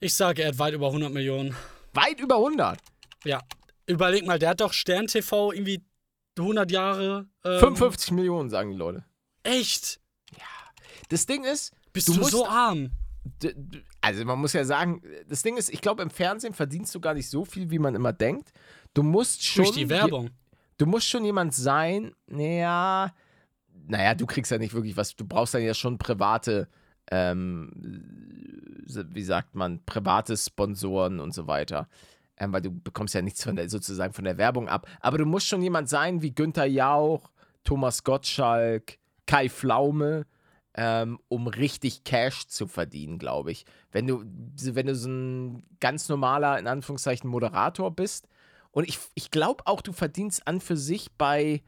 Ich 0.00 0.14
sage, 0.14 0.42
er 0.42 0.48
hat 0.48 0.58
weit 0.58 0.72
über 0.74 0.86
100 0.86 1.12
Millionen. 1.12 1.54
Weit 1.92 2.18
über 2.18 2.36
100. 2.36 2.78
Ja. 3.24 3.40
Überleg 3.86 4.26
mal, 4.26 4.38
der 4.38 4.50
hat 4.50 4.60
doch 4.60 4.72
Stern 4.72 5.06
TV 5.06 5.52
irgendwie 5.52 5.84
100 6.38 6.70
Jahre. 6.70 7.26
Ähm, 7.44 7.60
55 7.60 8.12
Millionen, 8.12 8.48
sagen 8.48 8.70
die 8.70 8.76
Leute. 8.78 9.04
Echt? 9.42 10.00
Das 11.10 11.26
Ding 11.26 11.44
ist, 11.44 11.72
Bist 11.92 12.08
Du 12.08 12.14
du, 12.14 12.20
musst- 12.20 12.30
so 12.32 12.46
arm? 12.46 12.90
also 14.00 14.24
man 14.24 14.38
muss 14.38 14.52
ja 14.54 14.64
sagen, 14.64 15.02
das 15.28 15.42
Ding 15.42 15.56
ist, 15.56 15.68
ich 15.68 15.80
glaube, 15.80 16.02
im 16.02 16.10
Fernsehen 16.10 16.54
verdienst 16.54 16.94
du 16.94 17.00
gar 17.00 17.12
nicht 17.14 17.28
so 17.28 17.44
viel, 17.44 17.70
wie 17.70 17.78
man 17.78 17.94
immer 17.94 18.12
denkt. 18.12 18.50
Du 18.94 19.02
musst 19.02 19.44
schon. 19.44 19.64
Durch 19.64 19.76
die 19.76 19.88
Werbung. 19.88 20.30
Du 20.82 20.88
musst 20.88 21.08
schon 21.08 21.24
jemand 21.24 21.54
sein, 21.54 22.12
naja, 22.26 23.14
naja, 23.86 24.14
du 24.16 24.26
kriegst 24.26 24.50
ja 24.50 24.58
nicht 24.58 24.74
wirklich 24.74 24.96
was. 24.96 25.14
Du 25.14 25.24
brauchst 25.24 25.54
dann 25.54 25.62
ja 25.62 25.74
schon 25.74 25.96
private 25.96 26.66
ähm, 27.12 27.70
wie 29.10 29.22
sagt 29.22 29.54
man, 29.54 29.84
private 29.84 30.36
Sponsoren 30.36 31.20
und 31.20 31.32
so 31.34 31.46
weiter. 31.46 31.88
Ähm, 32.36 32.52
weil 32.52 32.62
du 32.62 32.70
bekommst 32.70 33.14
ja 33.14 33.22
nichts 33.22 33.44
von 33.44 33.54
der, 33.54 33.68
sozusagen 33.68 34.12
von 34.12 34.24
der 34.24 34.38
Werbung 34.38 34.68
ab. 34.68 34.88
Aber 35.00 35.18
du 35.18 35.26
musst 35.26 35.46
schon 35.46 35.62
jemand 35.62 35.88
sein 35.88 36.22
wie 36.22 36.34
Günther 36.34 36.64
Jauch, 36.64 37.30
Thomas 37.62 38.02
Gottschalk, 38.02 38.98
Kai 39.26 39.48
Pflaume, 39.50 40.26
ähm, 40.74 41.18
um 41.28 41.46
richtig 41.46 42.02
Cash 42.04 42.46
zu 42.46 42.66
verdienen, 42.66 43.18
glaube 43.18 43.52
ich. 43.52 43.66
Wenn 43.90 44.06
du, 44.06 44.24
wenn 44.24 44.86
du 44.86 44.94
so 44.96 45.08
ein 45.08 45.62
ganz 45.80 46.08
normaler, 46.08 46.58
in 46.58 46.66
Anführungszeichen, 46.66 47.28
Moderator 47.28 47.94
bist. 47.94 48.26
Und 48.72 48.88
ich, 48.88 48.98
ich 49.14 49.30
glaube 49.30 49.66
auch, 49.66 49.80
du 49.82 49.92
verdienst 49.92 50.46
an 50.48 50.60
für 50.60 50.76
sich 50.76 51.12
bei 51.16 51.62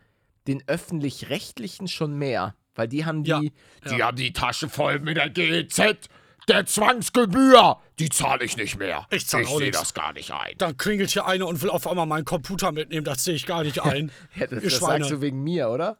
den 0.47 0.63
öffentlich-rechtlichen 0.67 1.89
schon 1.89 2.19
mehr. 2.19 2.55
Weil 2.75 2.89
die 2.89 3.05
haben 3.05 3.23
die, 3.23 3.31
Ja, 3.31 3.41
die 3.41 3.97
ja. 3.97 4.07
haben 4.07 4.17
die 4.17 4.33
Tasche 4.33 4.69
voll 4.69 4.99
mit 4.99 5.17
der 5.17 5.31
GEZ, 5.31 6.09
der 6.49 6.67
Zwangsgebühr, 6.67 7.79
die 7.99 8.09
zahle 8.09 8.45
ich 8.45 8.57
nicht 8.57 8.79
mehr. 8.79 9.07
Ich 9.11 9.27
zahl 9.27 9.47
auch 9.47 9.59
sehe 9.59 9.71
das 9.71 9.95
gar 9.95 10.13
nicht 10.13 10.31
ein. 10.33 10.55
Dann 10.59 10.77
klingelt 10.77 11.11
hier 11.11 11.25
einer 11.27 11.47
und 11.47 11.63
will 11.63 11.71
auf 11.71 11.87
einmal 11.87 12.07
meinen 12.07 12.25
Computer 12.25 12.73
mitnehmen. 12.73 13.05
Das 13.05 13.25
sehe 13.25 13.35
ich 13.35 13.47
gar 13.47 13.63
nicht 13.63 13.81
ein. 13.85 14.11
Ja, 14.35 14.47
das, 14.47 14.63
das 14.63 14.79
sagst 14.79 15.11
du 15.11 15.21
wegen 15.21 15.43
mir, 15.43 15.71
oder? 15.71 15.99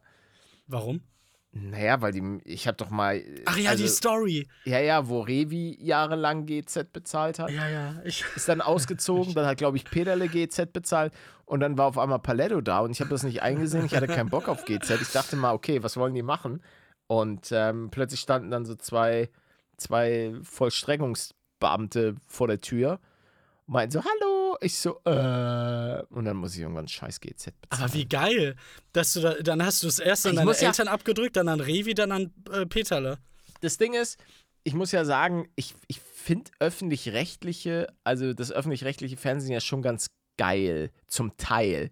Warum? 0.67 1.01
Naja, 1.57 2.01
weil 2.01 2.11
die, 2.11 2.39
ich 2.43 2.67
habe 2.67 2.75
doch 2.75 2.89
mal. 2.89 3.23
Ach 3.45 3.55
ja, 3.55 3.75
die 3.75 3.83
also, 3.83 3.87
Story. 3.87 4.45
Ja, 4.65 4.79
ja, 4.79 5.07
wo 5.07 5.21
Revi 5.21 5.77
jahrelang 5.81 6.45
GZ 6.45 6.91
bezahlt 6.91 7.39
hat. 7.39 7.49
Ja, 7.49 7.69
ja. 7.69 7.95
Ich, 8.03 8.25
Ist 8.35 8.49
dann 8.49 8.59
ausgezogen, 8.59 9.33
dann 9.35 9.45
hat, 9.45 9.57
glaube 9.57 9.77
ich, 9.77 9.85
Peterle 9.85 10.27
GZ 10.27 10.73
bezahlt 10.73 11.13
und 11.45 11.61
dann 11.61 11.77
war 11.77 11.85
auf 11.85 11.97
einmal 11.97 12.19
Paletto 12.19 12.59
da 12.59 12.79
und 12.79 12.91
ich 12.91 12.99
habe 12.99 13.09
das 13.09 13.23
nicht 13.23 13.41
eingesehen. 13.41 13.85
Ich 13.85 13.95
hatte 13.95 14.07
keinen 14.07 14.29
Bock 14.29 14.49
auf 14.49 14.65
GZ. 14.65 15.01
Ich 15.01 15.13
dachte 15.13 15.37
mal, 15.37 15.53
okay, 15.53 15.81
was 15.81 15.95
wollen 15.95 16.13
die 16.13 16.23
machen? 16.23 16.61
Und 17.07 17.49
ähm, 17.53 17.89
plötzlich 17.89 18.19
standen 18.19 18.51
dann 18.51 18.65
so 18.65 18.75
zwei, 18.75 19.29
zwei 19.77 20.33
Vollstreckungsbeamte 20.43 22.15
vor 22.27 22.47
der 22.47 22.59
Tür 22.59 22.99
und 23.67 23.73
meinten 23.73 23.91
so, 23.93 24.03
hallo. 24.03 24.57
Ich 24.61 24.77
so, 24.77 25.01
äh. 25.05 26.03
Und 26.09 26.25
dann 26.25 26.37
muss 26.37 26.55
ich 26.55 26.61
irgendwann 26.61 26.87
scheiß 26.87 27.19
GZ 27.19 27.53
bezahlen. 27.61 27.83
aber 27.83 27.93
wie 27.93 28.05
geil, 28.07 28.55
dass 28.93 29.13
du 29.13 29.21
da, 29.21 29.33
dann 29.35 29.63
hast 29.65 29.83
du 29.83 29.87
es 29.87 29.99
erst 29.99 30.25
an 30.27 30.35
deine 30.35 30.45
muss 30.45 30.61
ja- 30.61 30.69
Eltern 30.69 30.87
abgedrückt, 30.87 31.35
dann 31.35 31.49
an 31.49 31.59
Revi, 31.59 31.93
dann 31.93 32.11
an 32.11 32.33
äh, 32.51 32.65
Peterle. 32.65 33.17
das 33.61 33.77
Ding 33.77 33.93
ist, 33.93 34.17
ich 34.63 34.73
muss 34.73 34.91
ja 34.91 35.05
sagen, 35.05 35.47
ich, 35.55 35.75
ich 35.87 35.99
finde 35.99 36.51
öffentlich-rechtliche, 36.59 37.87
also 38.03 38.33
das 38.33 38.51
öffentlich-rechtliche 38.51 39.17
Fernsehen 39.17 39.51
ja 39.51 39.59
schon 39.59 39.81
ganz 39.81 40.07
geil, 40.37 40.91
zum 41.07 41.35
Teil. 41.37 41.91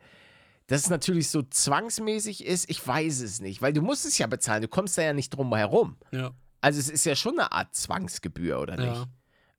Dass 0.68 0.82
es 0.82 0.90
natürlich 0.90 1.30
so 1.30 1.42
zwangsmäßig 1.44 2.46
ist, 2.46 2.70
ich 2.70 2.86
weiß 2.86 3.22
es 3.22 3.42
nicht, 3.42 3.62
weil 3.62 3.74
du 3.74 3.82
musst 3.82 4.06
es 4.06 4.18
ja 4.18 4.28
bezahlen, 4.28 4.62
du 4.62 4.68
kommst 4.68 4.98
da 4.98 5.02
ja 5.02 5.14
nicht 5.14 5.30
drum 5.32 5.54
herum. 5.54 5.98
Ja. 6.12 6.32
Also 6.62 6.80
es 6.80 6.90
ist 6.90 7.06
ja 7.06 7.16
schon 7.16 7.38
eine 7.38 7.52
Art 7.52 7.76
Zwangsgebühr, 7.76 8.60
oder 8.60 8.78
nicht? 8.78 8.86
ja. 8.88 9.06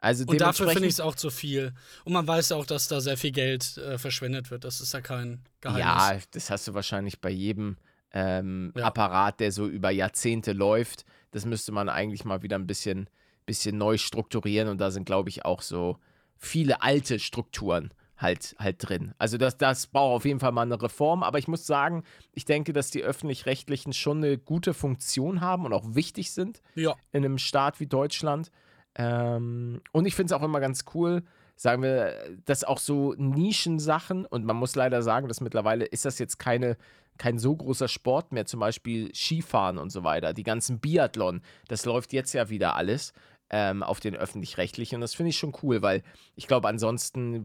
Also 0.05 0.25
Und 0.27 0.39
dafür 0.39 0.69
finde 0.69 0.87
ich 0.87 0.95
es 0.95 1.01
auch 1.01 1.15
zu 1.15 1.31
viel. 1.31 1.73
Und 2.05 2.13
man 2.13 2.27
weiß 2.27 2.53
auch, 2.53 2.67
dass 2.67 2.89
da 2.89 3.01
sehr 3.01 3.17
viel 3.17 3.33
Geld 3.33 3.79
äh, 3.79 3.97
verschwendet 3.97 4.51
wird. 4.51 4.65
Das 4.65 4.83
ist 4.83 4.93
ja 4.93 5.01
kein 5.01 5.41
Geheimnis. 5.63 5.85
Ja, 5.85 6.19
das 6.33 6.51
hast 6.51 6.69
du 6.69 6.75
wahrscheinlich 6.75 7.23
bei 7.23 7.31
jedem 7.31 7.79
ähm, 8.13 8.73
Ja. 8.77 8.85
Apparat, 8.85 9.41
der 9.41 9.51
so 9.51 9.67
über 9.67 9.91
Jahrzehnte 9.91 10.53
läuft. 10.53 11.07
Das 11.31 11.47
müsste 11.47 11.73
man 11.73 11.89
eigentlich 11.89 12.27
mal 12.27 12.43
wieder 12.43 12.59
ein 12.59 12.67
bisschen, 12.67 13.09
bisschen 13.47 13.79
neu 13.79 13.97
strukturieren. 13.97 14.69
Und 14.69 14.79
da 14.79 14.91
sind, 14.91 15.07
glaube 15.07 15.31
ich, 15.31 15.47
auch 15.47 15.63
so 15.63 15.99
viele 16.37 16.83
alte 16.83 17.19
Strukturen 17.19 17.91
halt, 18.19 18.55
halt 18.59 18.77
drin. 18.87 19.15
Also 19.17 19.39
das, 19.39 19.57
das 19.57 19.87
braucht 19.87 20.17
auf 20.17 20.25
jeden 20.27 20.39
Fall 20.39 20.53
mal 20.53 20.63
eine 20.63 20.83
Reform. 20.83 21.23
Aber 21.23 21.39
ich 21.39 21.49
muss 21.49 21.67
sagen, 21.67 22.05
ich 22.33 22.45
denke, 22.45 22.75
dass 22.75 22.91
die 22.91 23.03
öffentlich-rechtlichen 23.03 23.95
schon 23.95 24.19
eine 24.19 24.37
gute 24.37 24.75
Funktion 24.75 25.41
haben 25.41 25.65
und 25.65 25.73
auch 25.73 25.95
wichtig 25.95 26.31
sind 26.33 26.61
ja. 26.75 26.95
in 27.11 27.25
einem 27.25 27.39
Staat 27.39 27.81
wie 27.81 27.87
Deutschland. 27.87 28.51
Ähm, 28.97 29.81
und 29.93 30.07
ich 30.07 30.15
finde 30.15 30.35
es 30.35 30.41
auch 30.41 30.45
immer 30.45 30.61
ganz 30.61 30.85
cool, 30.95 31.23
sagen 31.57 31.83
wir, 31.83 32.15
dass 32.45 32.65
auch 32.65 32.79
so 32.79 33.15
Nischensachen, 33.15 34.27
und 34.27 34.45
man 34.45 34.57
muss 34.57 34.75
leider 34.75 35.03
sagen, 35.03 35.29
dass 35.29 35.41
mittlerweile 35.41 35.85
ist 35.85 36.05
das 36.05 36.19
jetzt 36.19 36.39
keine, 36.39 36.77
kein 37.19 37.39
so 37.39 37.55
großer 37.55 37.89
Sport 37.89 38.33
mehr, 38.33 38.47
zum 38.47 38.61
Beispiel 38.61 39.15
Skifahren 39.15 39.79
und 39.79 39.91
so 39.91 40.05
weiter, 40.05 40.33
die 40.33 40.43
ganzen 40.43 40.81
Biathlon, 40.81 41.43
das 41.69 41.85
läuft 41.85 42.13
jetzt 42.13 42.33
ja 42.33 42.49
wieder 42.49 42.77
alles 42.77 43.13
ähm, 43.51 43.83
auf 43.83 44.01
den 44.01 44.17
öffentlich-rechtlichen. 44.17 44.97
Und 44.97 45.01
das 45.01 45.15
finde 45.15 45.31
ich 45.31 45.39
schon 45.39 45.55
cool, 45.63 45.83
weil 45.83 46.03
ich 46.35 46.47
glaube, 46.47 46.69
ansonsten 46.69 47.45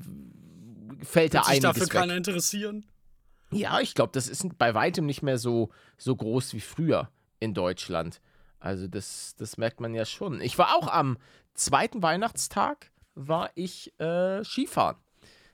fällt 1.03 1.33
da 1.33 1.39
Wird 1.39 1.49
einiges 1.49 1.63
dafür 1.63 1.81
weg. 1.83 1.91
keiner 1.91 2.15
interessieren? 2.15 2.85
Ja, 3.51 3.79
ich 3.79 3.95
glaube, 3.95 4.11
das 4.13 4.27
ist 4.27 4.57
bei 4.57 4.73
weitem 4.73 5.05
nicht 5.05 5.23
mehr 5.23 5.37
so, 5.37 5.69
so 5.97 6.15
groß 6.15 6.53
wie 6.53 6.59
früher 6.59 7.09
in 7.39 7.53
Deutschland. 7.53 8.21
Also 8.59 8.87
das, 8.87 9.35
das 9.37 9.57
merkt 9.57 9.79
man 9.79 9.93
ja 9.93 10.05
schon. 10.05 10.41
Ich 10.41 10.57
war 10.57 10.75
auch 10.75 10.87
am 10.87 11.17
zweiten 11.53 12.01
Weihnachtstag, 12.01 12.91
war 13.15 13.49
ich 13.55 13.93
äh, 13.99 14.43
Skifahren. 14.43 14.97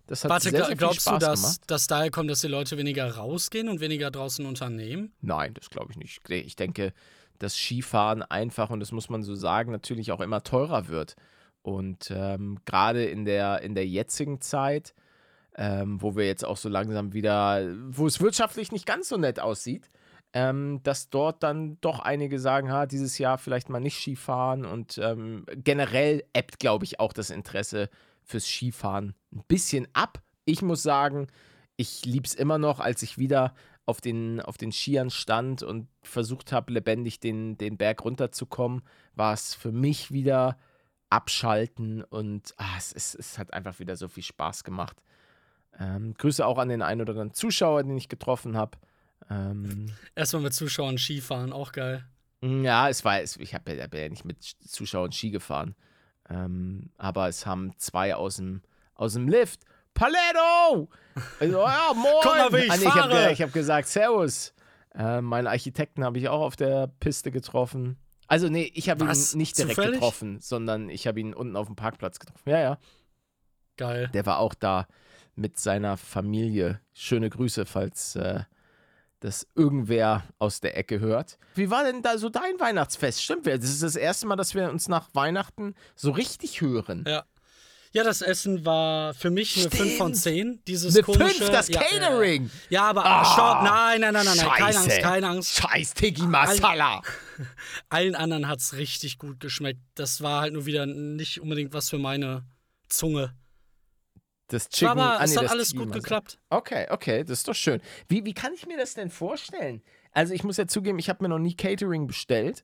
Das 0.08 0.24
hat 0.24 0.30
Warte, 0.30 0.50
sehr, 0.52 0.66
sehr 0.66 0.76
glaubst 0.76 1.02
Spaß 1.02 1.20
du, 1.20 1.26
dass 1.26 1.42
gemacht. 1.42 1.62
das 1.68 1.88
daher 1.88 2.12
kommt, 2.12 2.30
dass 2.30 2.42
die 2.42 2.48
Leute 2.48 2.78
weniger 2.78 3.16
rausgehen 3.16 3.70
und 3.70 3.80
weniger 3.80 4.12
draußen 4.12 4.46
unternehmen? 4.46 5.14
Nein, 5.22 5.54
das 5.56 5.70
glaube 5.70 5.92
ich 5.92 5.98
nicht. 5.98 6.22
Ich 6.30 6.56
denke, 6.56 6.94
dass 7.40 7.56
Skifahren 7.56 8.22
einfach, 8.22 8.70
und 8.70 8.80
das 8.80 8.92
muss 8.92 9.10
man 9.10 9.24
so 9.24 9.34
sagen, 9.36 9.72
natürlich 9.72 10.12
auch 10.12 10.22
immer 10.22 10.44
teurer 10.44 10.88
wird. 10.88 11.16
Und 11.64 12.12
ähm, 12.12 12.60
gerade 12.66 13.06
in 13.06 13.26
der, 13.26 13.62
in 13.62 13.74
der 13.74 13.88
jetzigen 13.88 14.42
Zeit, 14.42 14.94
ähm, 15.56 16.02
wo 16.02 16.16
wir 16.16 16.28
jetzt 16.28 16.46
auch 16.46 16.58
so 16.58 16.70
langsam 16.70 17.14
wieder, 17.14 17.74
wo 17.88 18.06
es 18.06 18.22
wirtschaftlich 18.22 18.72
nicht 18.72 18.86
ganz 18.86 19.10
so 19.10 19.18
nett 19.18 19.40
aussieht, 19.40 19.90
ähm, 20.36 20.82
dass 20.84 21.10
dort 21.10 21.44
dann 21.44 21.80
doch 21.80 22.00
einige 22.00 22.40
sagen, 22.40 22.70
ha, 22.70 22.86
dieses 22.86 23.18
Jahr 23.18 23.38
vielleicht 23.38 23.70
mal 23.70 23.80
nicht 23.80 23.98
Skifahren 23.98 24.66
und 24.66 24.98
ähm, 24.98 25.46
generell 25.56 26.26
ebbt, 26.34 26.60
glaube 26.60 26.84
ich, 26.84 27.00
auch 27.00 27.14
das 27.14 27.30
Interesse 27.30 27.90
fürs 28.22 28.46
Skifahren 28.46 29.16
ein 29.34 29.46
bisschen 29.48 29.88
ab. 29.94 30.22
Ich 30.44 30.62
muss 30.62 30.84
sagen, 30.84 31.28
ich 31.78 32.04
liebe 32.04 32.28
es 32.28 32.36
immer 32.36 32.58
noch, 32.58 32.82
als 32.82 33.02
ich 33.02 33.18
wieder 33.18 33.56
auf 33.86 34.02
den, 34.02 34.42
auf 34.42 34.58
den 34.58 34.74
Skiern 34.74 35.10
stand 35.10 35.64
und 35.64 35.88
versucht 36.04 36.52
habe, 36.52 36.74
lebendig 36.74 37.22
den, 37.22 37.58
den 37.58 37.78
Berg 37.78 38.04
runterzukommen, 38.04 38.82
war 39.14 39.34
es 39.34 39.56
für 39.56 39.72
mich 39.72 40.12
wieder 40.12 40.58
abschalten 41.10 42.04
und 42.04 42.54
ah, 42.58 42.76
es, 42.78 42.92
es, 42.92 43.16
es 43.16 43.38
hat 43.38 43.54
einfach 43.54 43.80
wieder 43.80 43.96
so 43.96 44.10
viel 44.10 44.24
Spaß 44.24 44.66
gemacht. 44.66 45.02
Ähm, 45.80 46.14
Grüße 46.18 46.46
auch 46.46 46.58
an 46.58 46.68
den 46.68 46.82
einen 46.82 47.00
oder 47.00 47.12
anderen 47.12 47.34
Zuschauer, 47.34 47.84
den 47.84 47.96
ich 47.96 48.10
getroffen 48.10 48.58
habe. 48.58 48.78
Ähm, 49.30 49.92
Erstmal 50.16 50.44
mit 50.44 50.54
Zuschauern 50.54 50.98
Skifahren, 50.98 51.52
auch 51.54 51.72
geil. 51.72 52.06
ja, 52.42 52.90
es 52.90 53.04
war, 53.04 53.22
es, 53.22 53.38
ich 53.38 53.54
habe 53.54 53.76
ja, 53.76 53.88
bin 53.88 54.02
ja 54.02 54.10
nicht 54.10 54.26
mit 54.26 54.44
Zuschauern 54.44 55.12
Ski 55.12 55.32
gefahren. 55.32 55.76
Ähm, 56.30 56.90
aber 56.98 57.28
es 57.28 57.46
haben 57.46 57.74
zwei 57.78 58.16
aus 58.16 58.38
dem, 58.38 58.62
aus 58.96 59.14
dem 59.14 59.28
Lift. 59.28 59.62
Paletto! 59.94 60.90
Also, 61.40 61.60
ja, 61.62 61.92
moin! 61.96 62.14
Guck 62.22 62.36
mal, 62.38 62.54
wie 62.54 62.66
ich 62.66 62.72
Ah, 62.72 63.08
nee, 63.08 63.32
ich 63.32 63.42
habe 63.42 63.50
hab 63.50 63.54
gesagt, 63.54 63.88
Servus. 63.88 64.54
Äh, 64.94 65.22
meinen 65.22 65.48
Architekten 65.48 66.04
habe 66.04 66.18
ich 66.18 66.30
auch 66.30 66.42
auf 66.42 66.56
der 66.56 66.88
Piste 67.00 67.32
getroffen. 67.32 67.98
Also, 68.28 68.50
nee, 68.50 68.72
ich 68.74 68.90
habe 68.90 69.06
ihn 69.06 69.10
nicht 69.38 69.58
direkt 69.58 69.76
Zufällig? 69.76 70.00
getroffen, 70.00 70.40
sondern 70.42 70.90
ich 70.90 71.06
habe 71.08 71.20
ihn 71.20 71.34
unten 71.34 71.56
auf 71.56 71.68
dem 71.68 71.76
Parkplatz 71.76 72.20
getroffen. 72.20 72.50
Ja, 72.50 72.60
ja. 72.60 72.78
Geil. 73.78 74.10
Der 74.14 74.26
war 74.26 74.40
auch 74.40 74.54
da 74.54 74.88
mit 75.36 75.60
seiner 75.60 75.98
Familie. 75.98 76.80
Schöne 76.94 77.30
Grüße, 77.30 77.66
falls 77.66 78.16
äh, 78.16 78.42
das 79.20 79.48
irgendwer 79.56 80.24
aus 80.40 80.60
der 80.60 80.78
Ecke 80.78 81.00
hört. 81.00 81.38
Wie 81.56 81.70
war 81.70 81.84
denn 81.84 82.02
da 82.02 82.18
so 82.18 82.30
dein 82.30 82.60
Weihnachtsfest? 82.60 83.24
Stimmt, 83.24 83.48
das 83.48 83.64
ist 83.64 83.84
das 83.84 83.96
erste 83.96 84.28
Mal, 84.28 84.36
dass 84.36 84.54
wir 84.56 84.70
uns 84.70 84.88
nach 84.88 85.10
Weihnachten 85.14 85.76
so 85.96 86.12
richtig 86.12 86.62
hören. 86.62 87.06
Ja. 87.08 87.26
Ja, 87.96 88.04
das 88.04 88.22
Essen 88.22 88.66
war 88.66 89.14
für 89.14 89.30
mich 89.32 89.58
eine 89.58 89.70
5 89.70 89.96
von 89.98 90.08
Stimmt. 90.14 90.18
10. 90.18 90.60
Dieses 90.68 90.96
Eine 90.96 91.04
komische. 91.04 91.36
5, 91.46 91.50
das 91.50 91.70
ja, 91.70 91.80
Catering. 91.80 92.52
Ja, 92.70 92.82
ja 92.82 92.90
aber 92.90 93.06
Ah, 93.06 93.24
stopp, 93.24 93.64
nein, 93.64 94.02
nein, 94.02 94.14
nein, 94.14 94.26
nein, 94.26 94.36
nein, 94.36 94.50
keine 94.50 94.74
Scheiße. 94.74 94.80
Angst, 94.80 95.02
keine 95.02 95.28
Angst. 95.30 95.56
Scheiß 95.56 95.94
Tiki 95.94 96.24
Masala. 96.24 97.02
Allen 97.88 98.16
anderen 98.16 98.50
hat 98.50 98.60
es 98.60 98.74
richtig 98.74 99.18
gut 99.18 99.40
geschmeckt. 99.40 99.80
Das 99.94 100.22
war 100.22 100.42
halt 100.42 100.52
nur 100.52 100.66
wieder 100.66 100.86
nicht 100.86 101.40
unbedingt 101.40 101.74
was 101.74 101.90
für 101.90 101.98
meine 101.98 102.44
Zunge. 102.90 103.34
Das 104.48 104.70
Chicken, 104.70 104.92
aber 104.92 105.20
ah, 105.20 105.24
es 105.24 105.32
nee, 105.32 105.38
hat 105.38 105.50
alles 105.50 105.70
Tiki 105.70 105.84
gut 105.84 105.94
geklappt. 105.94 106.40
Okay, 106.50 106.88
okay, 106.90 107.24
das 107.24 107.40
ist 107.40 107.48
doch 107.48 107.56
schön. 107.56 107.82
Wie, 108.08 108.26
wie 108.26 108.34
kann 108.34 108.54
ich 108.54 108.68
mir 108.68 108.78
das 108.78 108.94
denn 108.94 109.10
vorstellen? 109.10 109.82
Also 110.12 110.34
ich 110.34 110.44
muss 110.44 110.58
ja 110.58 110.68
zugeben, 110.68 111.00
ich 111.00 111.10
habe 111.10 111.24
mir 111.24 111.30
noch 111.30 111.40
nie 111.40 111.56
Catering 111.56 112.08
bestellt. 112.08 112.64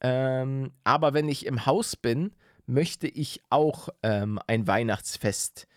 Ähm, 0.00 0.72
aber 0.84 1.14
wenn 1.14 1.28
ich 1.28 1.46
im 1.46 1.66
Haus 1.66 1.96
bin, 1.96 2.32
möchte 2.66 3.06
ich 3.08 3.42
auch 3.50 3.88
ähm, 4.02 4.40
ein 4.46 4.66
Weihnachtsfest 4.66 5.68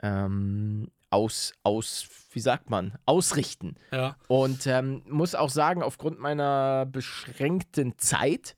ähm, 0.00 0.90
aus, 1.10 1.52
aus, 1.62 2.08
wie 2.32 2.40
sagt 2.40 2.70
man, 2.70 2.96
ausrichten. 3.04 3.76
Ja. 3.92 4.16
Und 4.28 4.66
ähm, 4.66 5.02
muss 5.08 5.34
auch 5.34 5.50
sagen, 5.50 5.82
aufgrund 5.82 6.18
meiner 6.18 6.86
beschränkten 6.86 7.98
Zeit 7.98 8.56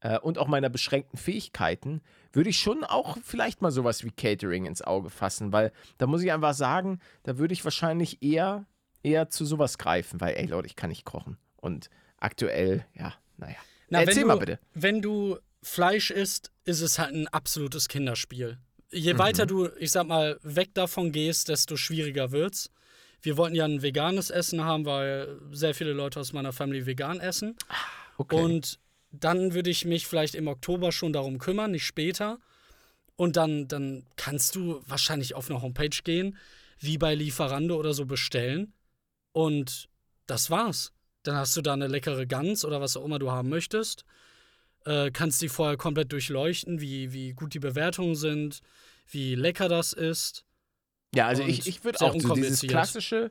äh, 0.00 0.18
und 0.18 0.38
auch 0.38 0.48
meiner 0.48 0.70
beschränkten 0.70 1.18
Fähigkeiten 1.18 2.02
würde 2.32 2.50
ich 2.50 2.58
schon 2.58 2.84
auch 2.84 3.18
vielleicht 3.22 3.62
mal 3.62 3.70
sowas 3.70 4.04
wie 4.04 4.10
Catering 4.10 4.66
ins 4.66 4.82
Auge 4.82 5.10
fassen, 5.10 5.52
weil 5.52 5.72
da 5.98 6.06
muss 6.06 6.22
ich 6.22 6.32
einfach 6.32 6.54
sagen, 6.54 6.98
da 7.22 7.38
würde 7.38 7.54
ich 7.54 7.64
wahrscheinlich 7.64 8.22
eher, 8.22 8.66
eher 9.02 9.28
zu 9.28 9.44
sowas 9.44 9.78
greifen, 9.78 10.20
weil, 10.20 10.34
ey 10.36 10.46
Leute, 10.46 10.66
ich 10.66 10.76
kann 10.76 10.90
nicht 10.90 11.04
kochen. 11.04 11.36
Und 11.56 11.90
aktuell, 12.18 12.86
ja, 12.94 13.14
naja. 13.36 13.56
Na, 13.88 14.00
Erzähl 14.00 14.22
wenn 14.22 14.26
mal 14.28 14.34
du, 14.34 14.40
bitte. 14.40 14.58
Wenn 14.74 15.02
du 15.02 15.38
Fleisch 15.62 16.10
isst, 16.10 16.50
ist 16.64 16.80
es 16.80 16.98
halt 16.98 17.14
ein 17.14 17.28
absolutes 17.28 17.88
Kinderspiel. 17.88 18.58
Je 18.90 19.14
Mhm. 19.14 19.18
weiter 19.18 19.46
du, 19.46 19.68
ich 19.78 19.90
sag 19.90 20.06
mal, 20.06 20.38
weg 20.42 20.74
davon 20.74 21.12
gehst, 21.12 21.48
desto 21.48 21.76
schwieriger 21.76 22.30
wird's. 22.32 22.70
Wir 23.20 23.36
wollten 23.36 23.54
ja 23.54 23.64
ein 23.64 23.82
veganes 23.82 24.30
Essen 24.30 24.64
haben, 24.64 24.84
weil 24.84 25.38
sehr 25.52 25.74
viele 25.74 25.92
Leute 25.92 26.18
aus 26.18 26.32
meiner 26.32 26.52
Family 26.52 26.84
vegan 26.86 27.20
essen. 27.20 27.56
Okay. 28.18 28.36
Und 28.36 28.80
dann 29.12 29.54
würde 29.54 29.70
ich 29.70 29.84
mich 29.84 30.06
vielleicht 30.06 30.34
im 30.34 30.48
Oktober 30.48 30.90
schon 30.90 31.12
darum 31.12 31.38
kümmern, 31.38 31.70
nicht 31.70 31.84
später. 31.84 32.38
Und 33.16 33.36
dann, 33.36 33.68
dann 33.68 34.04
kannst 34.16 34.56
du 34.56 34.82
wahrscheinlich 34.86 35.34
auf 35.34 35.50
eine 35.50 35.60
Homepage 35.60 36.02
gehen, 36.02 36.36
wie 36.78 36.98
bei 36.98 37.14
Lieferando 37.14 37.76
oder 37.76 37.92
so 37.92 38.06
bestellen. 38.06 38.72
Und 39.32 39.88
das 40.26 40.50
war's. 40.50 40.92
Dann 41.22 41.36
hast 41.36 41.56
du 41.56 41.62
da 41.62 41.74
eine 41.74 41.86
leckere 41.86 42.26
Gans 42.26 42.64
oder 42.64 42.80
was 42.80 42.96
auch 42.96 43.04
immer 43.04 43.18
du 43.18 43.30
haben 43.30 43.48
möchtest. 43.48 44.04
Äh, 44.84 45.10
kannst 45.12 45.40
die 45.42 45.48
vorher 45.48 45.76
komplett 45.76 46.10
durchleuchten, 46.10 46.80
wie, 46.80 47.12
wie 47.12 47.32
gut 47.34 47.54
die 47.54 47.60
Bewertungen 47.60 48.16
sind, 48.16 48.62
wie 49.08 49.34
lecker 49.34 49.68
das 49.68 49.92
ist. 49.92 50.44
Ja, 51.14 51.28
also 51.28 51.42
Und 51.42 51.50
ich, 51.50 51.66
ich 51.66 51.84
würde 51.84 52.00
auch 52.00 52.18
so 52.18 52.34
dieses 52.34 52.62
klassische, 52.62 53.30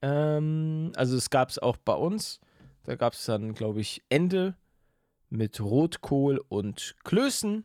ähm, 0.00 0.92
also 0.94 1.16
es 1.16 1.28
gab 1.28 1.50
es 1.50 1.58
auch 1.58 1.76
bei 1.76 1.92
uns, 1.92 2.40
da 2.84 2.94
gab 2.94 3.12
es 3.12 3.24
dann, 3.26 3.54
glaube 3.54 3.80
ich, 3.80 4.02
Ende 4.08 4.56
mit 5.30 5.60
Rotkohl 5.60 6.42
und 6.48 6.96
Klößen. 7.04 7.64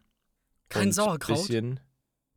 Kein 0.70 0.88
und 0.88 0.92
Sauerkraut? 0.94 1.38
Bisschen, 1.38 1.80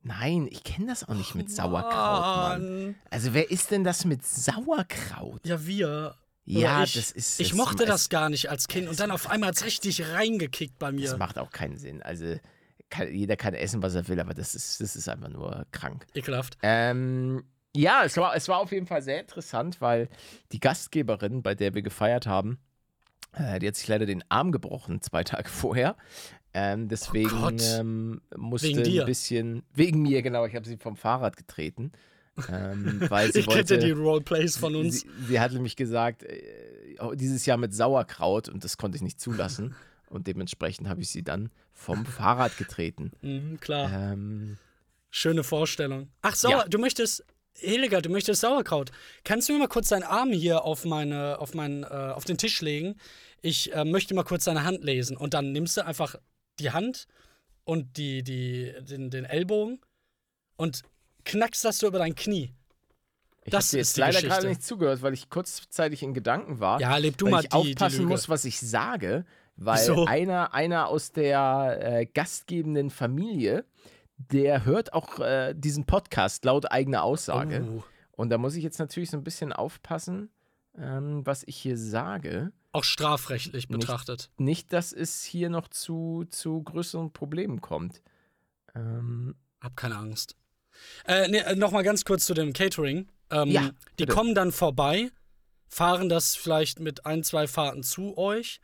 nein, 0.03 0.49
ich 0.51 0.65
kenne 0.65 0.87
das 0.87 1.09
auch 1.09 1.15
nicht 1.15 1.35
mit 1.35 1.51
Sauerkraut, 1.51 2.61
Mann. 2.61 2.95
Also 3.11 3.35
wer 3.35 3.51
isst 3.51 3.71
denn 3.71 3.85
das 3.85 4.05
mit 4.05 4.25
Sauerkraut? 4.25 5.47
Ja, 5.47 5.67
wir. 5.67 6.17
Ja, 6.45 6.85
ich, 6.85 6.95
das 6.95 7.11
ist. 7.11 7.41
Ich 7.41 7.51
das 7.51 7.57
mochte 7.57 7.87
das 7.87 8.09
gar 8.09 8.31
nicht 8.31 8.51
als 8.51 8.69
Kind 8.69 8.89
und 8.89 9.01
dann 9.01 9.11
auf 9.11 9.29
einmal 9.29 9.49
hat 9.49 9.57
es 9.57 9.65
richtig 9.65 10.03
reingekickt 10.13 10.79
bei 10.79 10.93
mir. 10.93 11.11
Das 11.11 11.19
macht 11.19 11.39
auch 11.39 11.51
keinen 11.51 11.77
Sinn. 11.77 12.03
Also 12.03 12.37
kann, 12.89 13.13
jeder 13.13 13.37
kann 13.37 13.55
essen, 13.55 13.83
was 13.83 13.95
er 13.95 14.07
will, 14.07 14.21
aber 14.21 14.35
das 14.35 14.55
ist, 14.55 14.81
das 14.81 14.95
ist 14.95 15.09
einfach 15.09 15.29
nur 15.29 15.67
krank. 15.73 16.07
Ekelhaft. 16.15 16.57
Ähm, 16.63 17.45
ja, 17.75 18.05
es 18.05 18.17
war, 18.17 18.35
es 18.35 18.49
war 18.49 18.59
auf 18.59 18.73
jeden 18.73 18.87
Fall 18.87 19.03
sehr 19.03 19.21
interessant, 19.21 19.81
weil 19.81 20.09
die 20.53 20.61
Gastgeberin, 20.61 21.43
bei 21.43 21.55
der 21.55 21.75
wir 21.75 21.83
gefeiert 21.83 22.27
haben, 22.27 22.59
äh, 23.37 23.59
die 23.59 23.69
hat 23.69 23.77
sich 23.77 23.87
leider 23.89 24.07
den 24.07 24.25
Arm 24.29 24.51
gebrochen, 24.53 25.01
zwei 25.03 25.23
Tage 25.25 25.49
vorher. 25.49 25.97
Ähm, 26.55 26.89
deswegen 26.89 27.31
Oh 27.43 27.51
ähm, 27.51 28.21
musste 28.37 28.69
ein 28.69 29.05
bisschen, 29.07 29.63
wegen 29.75 30.03
mir, 30.03 30.23
genau, 30.23 30.47
ich 30.47 30.55
habe 30.57 30.67
sie 30.67 30.79
vom 30.79 30.97
Fahrrad 30.97 31.37
getreten. 31.37 31.93
ähm, 32.51 33.01
weil 33.09 33.31
sie 33.33 33.41
Ich 33.41 33.47
kenne 33.47 33.57
wollte, 33.59 33.79
die 33.79 33.91
Roleplays 33.93 34.57
von 34.57 34.75
uns. 34.75 35.01
Sie, 35.03 35.09
sie 35.29 35.41
hat 35.41 35.53
nämlich 35.53 35.77
gesagt, 35.77 36.23
äh, 36.23 36.97
oh, 37.01 37.15
dieses 37.15 37.45
Jahr 37.47 37.57
mit 37.59 37.75
Sauerkraut 37.75 38.49
und 38.49 38.65
das 38.65 38.77
konnte 38.79 38.97
ich 38.97 39.03
nicht 39.03 39.21
zulassen. 39.21 39.75
Und 40.09 40.27
dementsprechend 40.29 40.89
habe 40.89 41.01
ich 41.03 41.09
sie 41.09 41.23
dann 41.25 41.51
vom 41.73 42.07
Fahrrad 42.07 42.57
getreten. 42.57 43.11
Mhm, 43.23 43.59
klar. 43.61 43.91
Ähm, 43.93 44.57
Schöne 45.11 45.45
Vorstellung. 45.45 46.09
Ach, 46.23 46.35
Sauer, 46.35 46.51
Ja. 46.53 46.65
du 46.69 46.79
möchtest. 46.79 47.25
Hildegard, 47.59 48.07
du 48.07 48.11
möchtest 48.11 48.41
Sauerkraut. 48.41 48.91
Kannst 49.25 49.49
du 49.49 49.53
mir 49.55 49.61
mal 49.61 49.69
kurz 49.69 49.89
deinen 49.89 50.03
Arm 50.03 50.31
hier 50.33 50.65
auf, 50.65 50.85
meine, 50.85 51.39
auf, 51.39 51.55
meinen, 51.55 51.85
äh, 51.85 51.87
auf 51.87 52.25
den 52.25 52.39
Tisch 52.39 52.61
legen? 52.61 52.97
Ich 53.43 53.73
äh, 53.75 53.85
möchte 53.85 54.15
mal 54.15 54.25
kurz 54.25 54.45
deine 54.45 54.65
Hand 54.65 54.85
lesen. 54.85 55.17
Und 55.17 55.35
dann 55.35 55.53
nimmst 55.53 55.77
du 55.77 55.85
einfach 55.85 56.17
die 56.59 56.71
Hand 56.71 57.07
und 57.65 57.97
die, 57.97 58.23
die, 58.23 58.73
den, 58.81 59.11
den 59.11 59.25
Ellbogen 59.25 59.81
und 60.57 60.83
knackst 61.25 61.65
das 61.65 61.79
so 61.79 61.87
über 61.89 61.99
dein 61.99 62.15
Knie. 62.15 62.53
ich 63.45 63.51
Das 63.51 63.71
dir 63.71 63.81
ist 63.81 63.89
jetzt 63.91 63.97
die 63.97 64.01
leider 64.01 64.13
Geschichte. 64.13 64.35
gerade 64.35 64.49
nicht 64.49 64.63
zugehört, 64.65 65.03
weil 65.03 65.13
ich 65.15 65.29
kurzzeitig 65.31 66.03
in 66.03 66.15
Gedanken 66.15 66.61
war. 66.61 66.81
Ja, 66.81 66.97
leb 66.97 67.17
du 67.19 67.27
weil 67.27 67.33
mal 67.33 67.43
ich 67.45 67.49
die, 67.49 67.63
die 67.63 67.73
aufpassen 67.75 67.99
Lüge. 67.99 68.09
muss, 68.09 68.29
was 68.29 68.45
ich 68.45 68.59
sage, 68.61 69.25
weil 69.57 69.79
Wieso? 69.81 70.05
einer, 70.05 70.55
einer 70.55 70.89
aus 70.89 71.13
der 71.13 71.79
äh, 71.81 72.07
gastgebenden 72.07 72.91
Familie, 72.91 73.65
der 74.19 74.65
hört 74.65 74.93
auch 74.93 75.19
äh, 75.21 75.55
diesen 75.55 75.85
Podcast 75.87 76.45
laut 76.45 76.71
eigener 76.71 77.03
Aussage. 77.03 77.67
Oh. 77.71 77.85
Und 78.13 78.31
da 78.31 78.39
muss 78.39 78.55
ich 78.55 78.65
jetzt 78.65 78.79
natürlich 78.79 79.11
so 79.11 79.17
ein 79.17 79.25
bisschen 79.25 79.53
aufpassen, 79.53 80.31
ähm, 80.79 81.25
was 81.27 81.43
ich 81.45 81.57
hier 81.57 81.77
sage. 81.77 82.53
Auch 82.73 82.85
strafrechtlich 82.85 83.69
Nicht- 83.69 83.81
betrachtet. 83.81 84.31
Nicht, 84.39 84.73
dass 84.73 84.93
es 84.93 85.23
hier 85.23 85.51
noch 85.51 85.69
zu, 85.69 86.25
zu 86.31 86.63
größeren 86.63 87.13
Problemen 87.13 87.61
kommt. 87.61 88.03
Ähm, 88.75 89.35
Hab 89.61 89.77
keine 89.77 89.97
Angst. 89.97 90.37
Äh, 91.07 91.29
nee, 91.29 91.39
äh, 91.39 91.55
Nochmal 91.57 91.83
ganz 91.85 92.05
kurz 92.05 92.27
zu 92.27 92.35
dem 92.35 92.53
Catering. 92.53 93.09
Ähm, 93.31 93.49
Ja, 93.51 93.71
die 93.99 94.05
bitte. 94.05 94.13
kommen 94.13 94.35
dann 94.35 94.53
vorbei, 94.53 95.11
fahren 95.69 96.09
das 96.09 96.37
vielleicht 96.37 96.81
mit 96.81 97.07
ein, 97.07 97.23
zwei 97.23 97.47
Fahrten 97.47 97.83
zu 97.83 98.17
euch. 98.19 98.61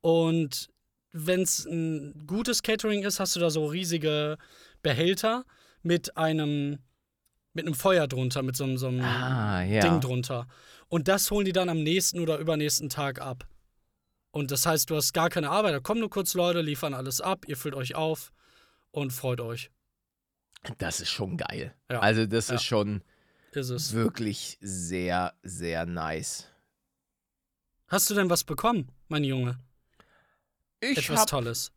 Und 0.00 0.70
wenn 1.12 1.42
es 1.42 1.64
ein 1.66 2.26
gutes 2.26 2.62
Catering 2.62 3.02
ist, 3.04 3.20
hast 3.20 3.36
du 3.36 3.40
da 3.40 3.50
so 3.50 3.66
riesige 3.66 4.38
Behälter 4.82 5.44
mit 5.82 6.16
einem, 6.16 6.78
mit 7.52 7.66
einem 7.66 7.74
Feuer 7.74 8.06
drunter, 8.08 8.42
mit 8.42 8.56
so, 8.56 8.64
einem- 8.64 8.78
so 8.78 8.88
einem 8.88 9.00
ah, 9.02 9.62
ja. 9.62 9.80
Ding 9.82 10.00
drunter. 10.00 10.46
Und 10.88 11.08
das 11.08 11.30
holen 11.30 11.44
die 11.44 11.52
dann 11.52 11.68
am 11.68 11.82
nächsten 11.82 12.20
oder 12.20 12.38
übernächsten 12.38 12.88
Tag 12.88 13.20
ab. 13.20 13.46
Und 14.30 14.50
das 14.50 14.64
heißt, 14.66 14.88
du 14.90 14.96
hast 14.96 15.12
gar 15.12 15.28
keine 15.30 15.50
Arbeit. 15.50 15.74
Da 15.74 15.80
kommen 15.80 16.00
nur 16.00 16.10
kurz 16.10 16.34
Leute, 16.34 16.60
liefern 16.62 16.94
alles 16.94 17.20
ab, 17.20 17.46
ihr 17.48 17.56
füllt 17.56 17.74
euch 17.74 17.94
auf 17.94 18.32
und 18.90 19.12
freut 19.12 19.40
euch. 19.40 19.70
Das 20.78 21.00
ist 21.00 21.10
schon 21.10 21.36
geil. 21.36 21.74
Ja. 21.90 22.00
Also, 22.00 22.24
das 22.26 22.48
Ja. 22.48 22.54
ist 22.54 22.64
schon 22.64 23.02
Ist 23.54 23.92
wirklich 23.92 24.56
sehr, 24.60 25.34
sehr 25.42 25.84
nice. 25.86 26.48
Hast 27.88 28.08
du 28.08 28.14
denn 28.14 28.30
was 28.30 28.44
bekommen, 28.44 28.88
mein 29.08 29.24
Junge? 29.24 29.58
Ich 30.80 30.96
Etwas 30.98 31.20
habe 31.20 31.30
Tolles. 31.30 31.72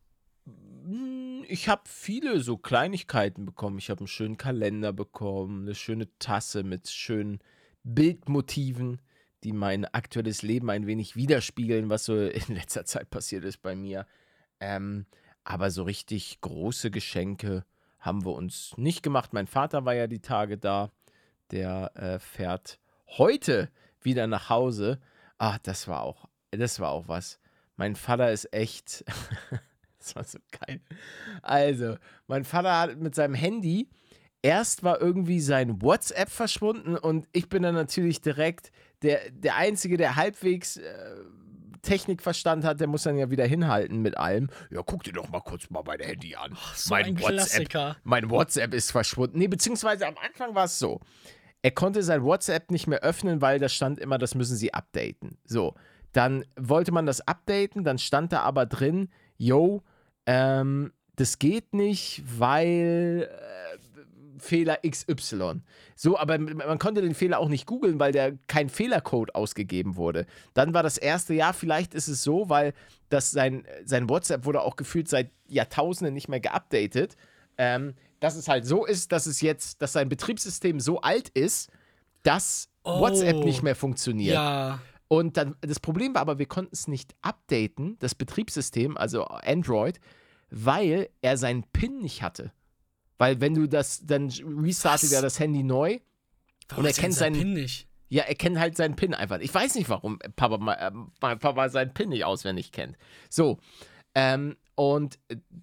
Ich 1.47 1.69
hab 1.69 1.87
viele 1.87 2.39
so 2.39 2.57
Kleinigkeiten 2.57 3.45
bekommen. 3.45 3.77
Ich 3.77 3.89
habe 3.89 3.99
einen 3.99 4.07
schönen 4.07 4.37
Kalender 4.37 4.93
bekommen, 4.93 5.63
eine 5.63 5.75
schöne 5.75 6.07
Tasse 6.19 6.63
mit 6.63 6.89
schönen 6.89 7.39
Bildmotiven, 7.83 9.01
die 9.43 9.53
mein 9.53 9.85
aktuelles 9.85 10.41
Leben 10.41 10.69
ein 10.69 10.87
wenig 10.87 11.15
widerspiegeln, 11.15 11.89
was 11.89 12.05
so 12.05 12.15
in 12.17 12.55
letzter 12.55 12.85
Zeit 12.85 13.09
passiert 13.09 13.43
ist 13.43 13.61
bei 13.61 13.75
mir. 13.75 14.05
Ähm, 14.59 15.05
aber 15.43 15.69
so 15.69 15.83
richtig 15.83 16.41
große 16.41 16.91
Geschenke 16.91 17.65
haben 17.99 18.25
wir 18.25 18.33
uns 18.33 18.73
nicht 18.77 19.03
gemacht. 19.03 19.33
Mein 19.33 19.47
Vater 19.47 19.85
war 19.85 19.93
ja 19.93 20.07
die 20.07 20.21
Tage 20.21 20.57
da. 20.57 20.91
Der 21.51 21.91
äh, 21.95 22.19
fährt 22.19 22.79
heute 23.07 23.69
wieder 24.01 24.25
nach 24.27 24.49
Hause. 24.49 24.99
Ah, 25.37 25.59
das 25.61 25.87
war 25.87 26.01
auch, 26.01 26.27
das 26.51 26.79
war 26.79 26.89
auch 26.89 27.07
was. 27.07 27.39
Mein 27.75 27.95
Vater 27.95 28.31
ist 28.31 28.51
echt. 28.53 29.05
das 30.05 30.15
war 30.15 30.23
so 30.23 30.39
geil. 30.65 30.81
Also, 31.41 31.97
mein 32.27 32.43
Vater 32.43 32.79
hat 32.79 32.97
mit 32.99 33.15
seinem 33.15 33.33
Handy. 33.33 33.89
Erst 34.41 34.83
war 34.83 35.01
irgendwie 35.01 35.39
sein 35.39 35.81
WhatsApp 35.81 36.29
verschwunden 36.29 36.95
und 36.95 37.27
ich 37.31 37.49
bin 37.49 37.63
dann 37.63 37.73
natürlich 37.73 38.21
direkt 38.21 38.71
der, 39.01 39.31
der 39.31 39.55
Einzige, 39.55 39.97
der 39.97 40.15
halbwegs 40.15 40.77
äh, 40.77 41.15
Technikverstand 41.81 42.63
hat, 42.63 42.79
der 42.79 42.87
muss 42.87 43.03
dann 43.03 43.17
ja 43.17 43.31
wieder 43.31 43.45
hinhalten 43.45 44.01
mit 44.01 44.17
allem. 44.17 44.49
Ja, 44.69 44.81
guck 44.85 45.03
dir 45.03 45.13
doch 45.13 45.29
mal 45.29 45.39
kurz 45.39 45.69
mal 45.69 45.83
mein 45.85 45.99
Handy 45.99 46.35
an. 46.35 46.57
so 46.75 46.93
mein 46.93 47.05
ein 47.05 47.21
WhatsApp, 47.21 47.97
mein 48.03 48.29
WhatsApp 48.29 48.73
ist 48.73 48.91
verschwunden. 48.91 49.39
Nee, 49.39 49.47
beziehungsweise 49.47 50.05
am 50.05 50.15
Anfang 50.17 50.53
war 50.53 50.65
es 50.65 50.77
so. 50.77 50.99
Er 51.61 51.71
konnte 51.71 52.03
sein 52.03 52.23
WhatsApp 52.23 52.69
nicht 52.69 52.85
mehr 52.85 52.99
öffnen, 52.99 53.41
weil 53.41 53.57
da 53.57 53.69
stand 53.69 53.99
immer, 53.99 54.17
das 54.17 54.35
müssen 54.35 54.55
sie 54.55 54.73
updaten. 54.73 55.37
So, 55.45 55.73
dann 56.11 56.45
wollte 56.55 56.91
man 56.91 57.05
das 57.05 57.21
updaten, 57.21 57.83
dann 57.83 57.97
stand 57.97 58.31
da 58.33 58.41
aber 58.41 58.65
drin, 58.65 59.09
yo, 59.37 59.81
ähm, 60.25 60.91
das 61.15 61.39
geht 61.39 61.73
nicht, 61.73 62.23
weil 62.25 63.29
äh, 63.31 64.39
Fehler 64.39 64.79
XY. 64.87 65.61
So, 65.95 66.17
aber 66.17 66.37
man 66.37 66.77
konnte 66.79 67.01
den 67.01 67.15
Fehler 67.15 67.39
auch 67.39 67.47
nicht 67.47 67.65
googeln, 67.65 67.99
weil 67.99 68.11
der 68.11 68.33
kein 68.47 68.69
Fehlercode 68.69 69.33
ausgegeben 69.33 69.95
wurde. 69.95 70.25
Dann 70.53 70.73
war 70.73 70.83
das 70.83 70.97
erste 70.97 71.33
Jahr, 71.33 71.53
vielleicht 71.53 71.93
ist 71.93 72.07
es 72.07 72.21
so, 72.23 72.49
weil 72.49 72.73
das 73.09 73.31
sein, 73.31 73.65
sein 73.85 74.09
WhatsApp 74.09 74.45
wurde 74.45 74.61
auch 74.61 74.75
gefühlt 74.75 75.07
seit 75.07 75.31
Jahrtausenden 75.47 76.13
nicht 76.13 76.27
mehr 76.27 76.41
geupdatet. 76.41 77.15
Ähm, 77.57 77.93
dass 78.19 78.35
es 78.35 78.47
halt 78.47 78.65
so 78.65 78.85
ist, 78.85 79.11
dass 79.11 79.25
es 79.25 79.39
jetzt, 79.41 79.81
dass 79.81 79.93
sein 79.93 80.09
Betriebssystem 80.09 80.79
so 80.79 81.01
alt 81.01 81.29
ist, 81.29 81.69
dass 82.23 82.69
Oh. 82.87 82.99
WhatsApp 83.01 83.43
nicht 83.43 83.63
mehr 83.63 83.75
funktioniert. 83.75 84.35
Ja. 84.35 84.79
Und 85.07 85.37
dann, 85.37 85.55
das 85.61 85.79
Problem 85.79 86.15
war 86.15 86.21
aber, 86.21 86.39
wir 86.39 86.47
konnten 86.47 86.71
es 86.73 86.87
nicht 86.87 87.15
updaten, 87.21 87.97
das 87.99 88.15
Betriebssystem, 88.15 88.97
also 88.97 89.25
Android, 89.25 89.99
weil 90.49 91.09
er 91.21 91.37
seinen 91.37 91.63
PIN 91.63 91.99
nicht 91.99 92.21
hatte. 92.23 92.51
Weil 93.17 93.39
wenn 93.39 93.53
du 93.53 93.67
das, 93.67 94.05
dann 94.05 94.29
restartet 94.29 95.11
er 95.11 95.21
das 95.21 95.39
Handy 95.39 95.63
neu. 95.63 95.99
Warum 96.69 96.83
Und 96.85 96.89
er 96.89 96.93
kennt 96.93 97.13
sein 97.13 97.33
seinen- 97.33 97.41
Pin 97.43 97.53
nicht. 97.53 97.87
Ja, 98.09 98.23
er 98.23 98.35
kennt 98.35 98.59
halt 98.59 98.77
seinen 98.77 98.95
PIN 98.95 99.13
einfach. 99.13 99.39
Ich 99.39 99.53
weiß 99.53 99.75
nicht, 99.75 99.89
warum 99.89 100.19
Papa, 100.35 100.73
äh, 100.73 100.91
mein 101.21 101.39
Papa 101.39 101.69
seinen 101.69 101.93
PIN 101.93 102.09
nicht 102.09 102.23
auswendig 102.25 102.71
kennt. 102.71 102.97
So. 103.29 103.59
Ähm, 104.13 104.55
und 104.75 105.17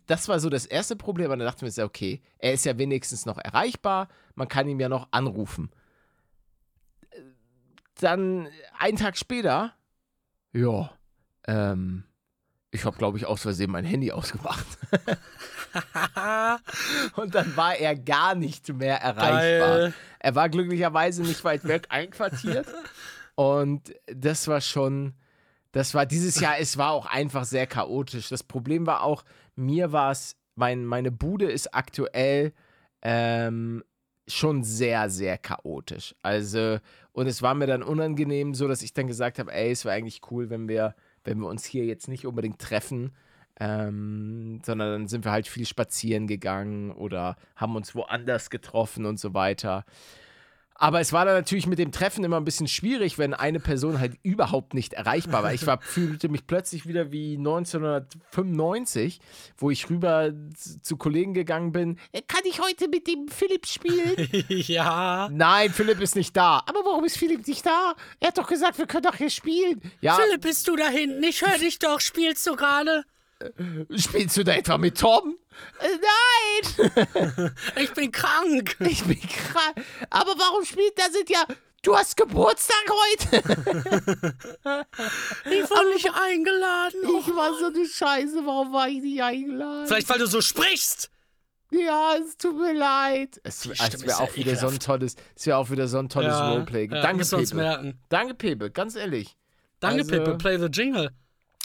das 0.06 0.28
war 0.28 0.40
so 0.40 0.48
das 0.48 0.66
erste 0.66 0.96
Problem. 0.96 1.30
Und 1.30 1.38
dann 1.38 1.46
dachten 1.46 1.60
wir 1.62 1.66
uns, 1.68 1.78
okay, 1.78 2.20
er 2.38 2.52
ist 2.52 2.64
ja 2.64 2.78
wenigstens 2.78 3.26
noch 3.26 3.38
erreichbar. 3.38 4.08
Man 4.34 4.48
kann 4.48 4.68
ihm 4.68 4.80
ja 4.80 4.88
noch 4.88 5.08
anrufen. 5.10 5.70
Dann 8.02 8.48
einen 8.78 8.98
Tag 8.98 9.16
später, 9.16 9.72
ja, 10.52 10.90
ähm, 11.46 12.04
Ich 12.70 12.84
habe, 12.84 12.96
glaube 12.96 13.18
ich, 13.18 13.26
aus 13.26 13.42
Versehen 13.42 13.70
mein 13.70 13.84
Handy 13.84 14.12
ausgemacht. 14.12 14.66
und 17.16 17.34
dann 17.34 17.56
war 17.56 17.76
er 17.76 17.96
gar 17.96 18.34
nicht 18.34 18.72
mehr 18.72 18.96
erreichbar. 18.96 19.78
Geil. 19.78 19.94
Er 20.18 20.34
war 20.34 20.48
glücklicherweise 20.48 21.22
nicht 21.22 21.44
weit 21.44 21.64
weg 21.64 21.86
einquartiert. 21.90 22.66
Und 23.34 23.94
das 24.06 24.48
war 24.48 24.60
schon, 24.60 25.14
das 25.72 25.94
war 25.94 26.06
dieses 26.06 26.40
Jahr, 26.40 26.58
es 26.58 26.78
war 26.78 26.92
auch 26.92 27.06
einfach 27.06 27.44
sehr 27.44 27.66
chaotisch. 27.66 28.28
Das 28.28 28.42
Problem 28.42 28.86
war 28.86 29.02
auch, 29.02 29.24
mir 29.54 29.92
war 29.92 30.10
es, 30.10 30.36
mein, 30.54 30.84
meine 30.84 31.10
Bude 31.10 31.50
ist 31.50 31.74
aktuell 31.74 32.52
ähm, 33.02 33.82
schon 34.26 34.62
sehr, 34.62 35.10
sehr 35.10 35.38
chaotisch. 35.38 36.14
Also, 36.22 36.78
und 37.12 37.26
es 37.26 37.42
war 37.42 37.54
mir 37.54 37.66
dann 37.66 37.82
unangenehm, 37.82 38.54
so 38.54 38.68
dass 38.68 38.82
ich 38.82 38.92
dann 38.92 39.06
gesagt 39.06 39.38
habe, 39.38 39.52
ey, 39.52 39.70
es 39.72 39.84
wäre 39.84 39.94
eigentlich 39.94 40.20
cool, 40.30 40.50
wenn 40.50 40.68
wir, 40.68 40.94
wenn 41.24 41.38
wir 41.38 41.48
uns 41.48 41.64
hier 41.64 41.84
jetzt 41.84 42.08
nicht 42.08 42.26
unbedingt 42.26 42.58
treffen, 42.58 43.12
ähm, 43.60 44.60
sondern 44.64 44.92
dann 44.92 45.08
sind 45.08 45.24
wir 45.24 45.32
halt 45.32 45.46
viel 45.46 45.66
spazieren 45.66 46.26
gegangen 46.26 46.90
oder 46.92 47.36
haben 47.56 47.76
uns 47.76 47.94
woanders 47.94 48.50
getroffen 48.50 49.04
und 49.06 49.18
so 49.20 49.34
weiter. 49.34 49.84
Aber 50.82 50.98
es 51.00 51.12
war 51.12 51.24
dann 51.24 51.34
natürlich 51.36 51.68
mit 51.68 51.78
dem 51.78 51.92
Treffen 51.92 52.24
immer 52.24 52.38
ein 52.38 52.44
bisschen 52.44 52.66
schwierig, 52.66 53.16
wenn 53.16 53.34
eine 53.34 53.60
Person 53.60 54.00
halt 54.00 54.14
überhaupt 54.24 54.74
nicht 54.74 54.94
erreichbar 54.94 55.44
war. 55.44 55.54
Ich 55.54 55.64
war, 55.64 55.80
fühlte 55.82 56.28
mich 56.28 56.44
plötzlich 56.48 56.88
wieder 56.88 57.12
wie 57.12 57.36
1995, 57.36 59.20
wo 59.58 59.70
ich 59.70 59.88
rüber 59.88 60.32
zu 60.82 60.96
Kollegen 60.96 61.34
gegangen 61.34 61.70
bin. 61.70 61.98
"Äh, 62.10 62.22
Kann 62.26 62.40
ich 62.44 62.60
heute 62.60 62.88
mit 62.88 63.06
dem 63.06 63.28
Philipp 63.28 63.66
spielen? 63.66 64.28
ja. 64.48 65.28
Nein, 65.30 65.70
Philipp 65.70 66.00
ist 66.00 66.16
nicht 66.16 66.36
da. 66.36 66.58
Aber 66.66 66.80
warum 66.84 67.04
ist 67.04 67.16
Philipp 67.16 67.46
nicht 67.46 67.64
da? 67.64 67.94
Er 68.18 68.28
hat 68.28 68.38
doch 68.38 68.48
gesagt, 68.48 68.76
wir 68.78 68.86
können 68.86 69.04
doch 69.04 69.14
hier 69.16 69.30
spielen. 69.30 69.80
Ja, 70.00 70.14
Philipp, 70.16 70.40
bist 70.42 70.66
du 70.66 70.74
da 70.74 70.88
hinten? 70.88 71.22
Ich 71.22 71.42
höre 71.46 71.58
dich 71.58 71.78
doch. 71.78 72.00
Spielst 72.00 72.44
du 72.46 72.56
gerade? 72.56 73.04
Spielst 73.96 74.36
du 74.36 74.44
da 74.44 74.52
etwa 74.54 74.78
mit 74.78 74.98
Tom? 74.98 75.36
Äh, 75.80 75.88
nein, 75.98 77.52
Ich 77.76 77.92
bin 77.92 78.10
krank. 78.12 78.76
ich 78.80 79.04
bin 79.04 79.20
krank. 79.20 79.76
Aber 80.10 80.32
warum 80.38 80.64
spielt 80.64 80.98
da 80.98 81.04
sind 81.10 81.28
ja... 81.30 81.44
Du 81.84 81.96
hast 81.96 82.16
Geburtstag 82.16 82.84
heute? 82.88 83.42
Ich 85.50 85.70
wurde 85.70 85.94
nicht 85.94 86.10
eingeladen. 86.14 87.00
Ich 87.18 87.34
war 87.34 87.58
so 87.58 87.66
eine 87.66 87.86
Scheiße, 87.86 88.42
warum 88.44 88.72
war 88.72 88.88
ich 88.88 89.02
nicht 89.02 89.22
eingeladen? 89.22 89.86
Vielleicht, 89.86 90.08
weil 90.08 90.18
du 90.18 90.26
so 90.26 90.40
sprichst. 90.40 91.10
Ja, 91.72 92.16
es 92.22 92.36
tut 92.36 92.56
mir 92.58 92.74
leid. 92.74 93.40
Es, 93.44 93.64
es 93.66 94.02
wäre 94.06 94.18
auch 94.18 94.28
ja 94.28 94.36
wieder 94.36 94.56
so 94.56 94.68
ein 94.68 94.78
tolles, 94.78 95.16
es 95.34 95.46
wäre 95.46 95.56
auch 95.56 95.70
wieder 95.70 95.88
so 95.88 95.98
ein 95.98 96.08
tolles 96.08 96.34
Roleplay. 96.38 96.86
ja, 96.92 97.00
Danke, 97.02 97.24
Pepe. 97.24 97.54
merken. 97.56 97.98
Danke, 98.10 98.34
Pepe, 98.34 98.70
ganz 98.70 98.94
ehrlich. 98.94 99.36
Danke, 99.80 100.00
Also- 100.02 100.10
Pepe. 100.10 100.34
Play 100.36 100.58
the 100.58 100.66
Jingle. 100.66 101.10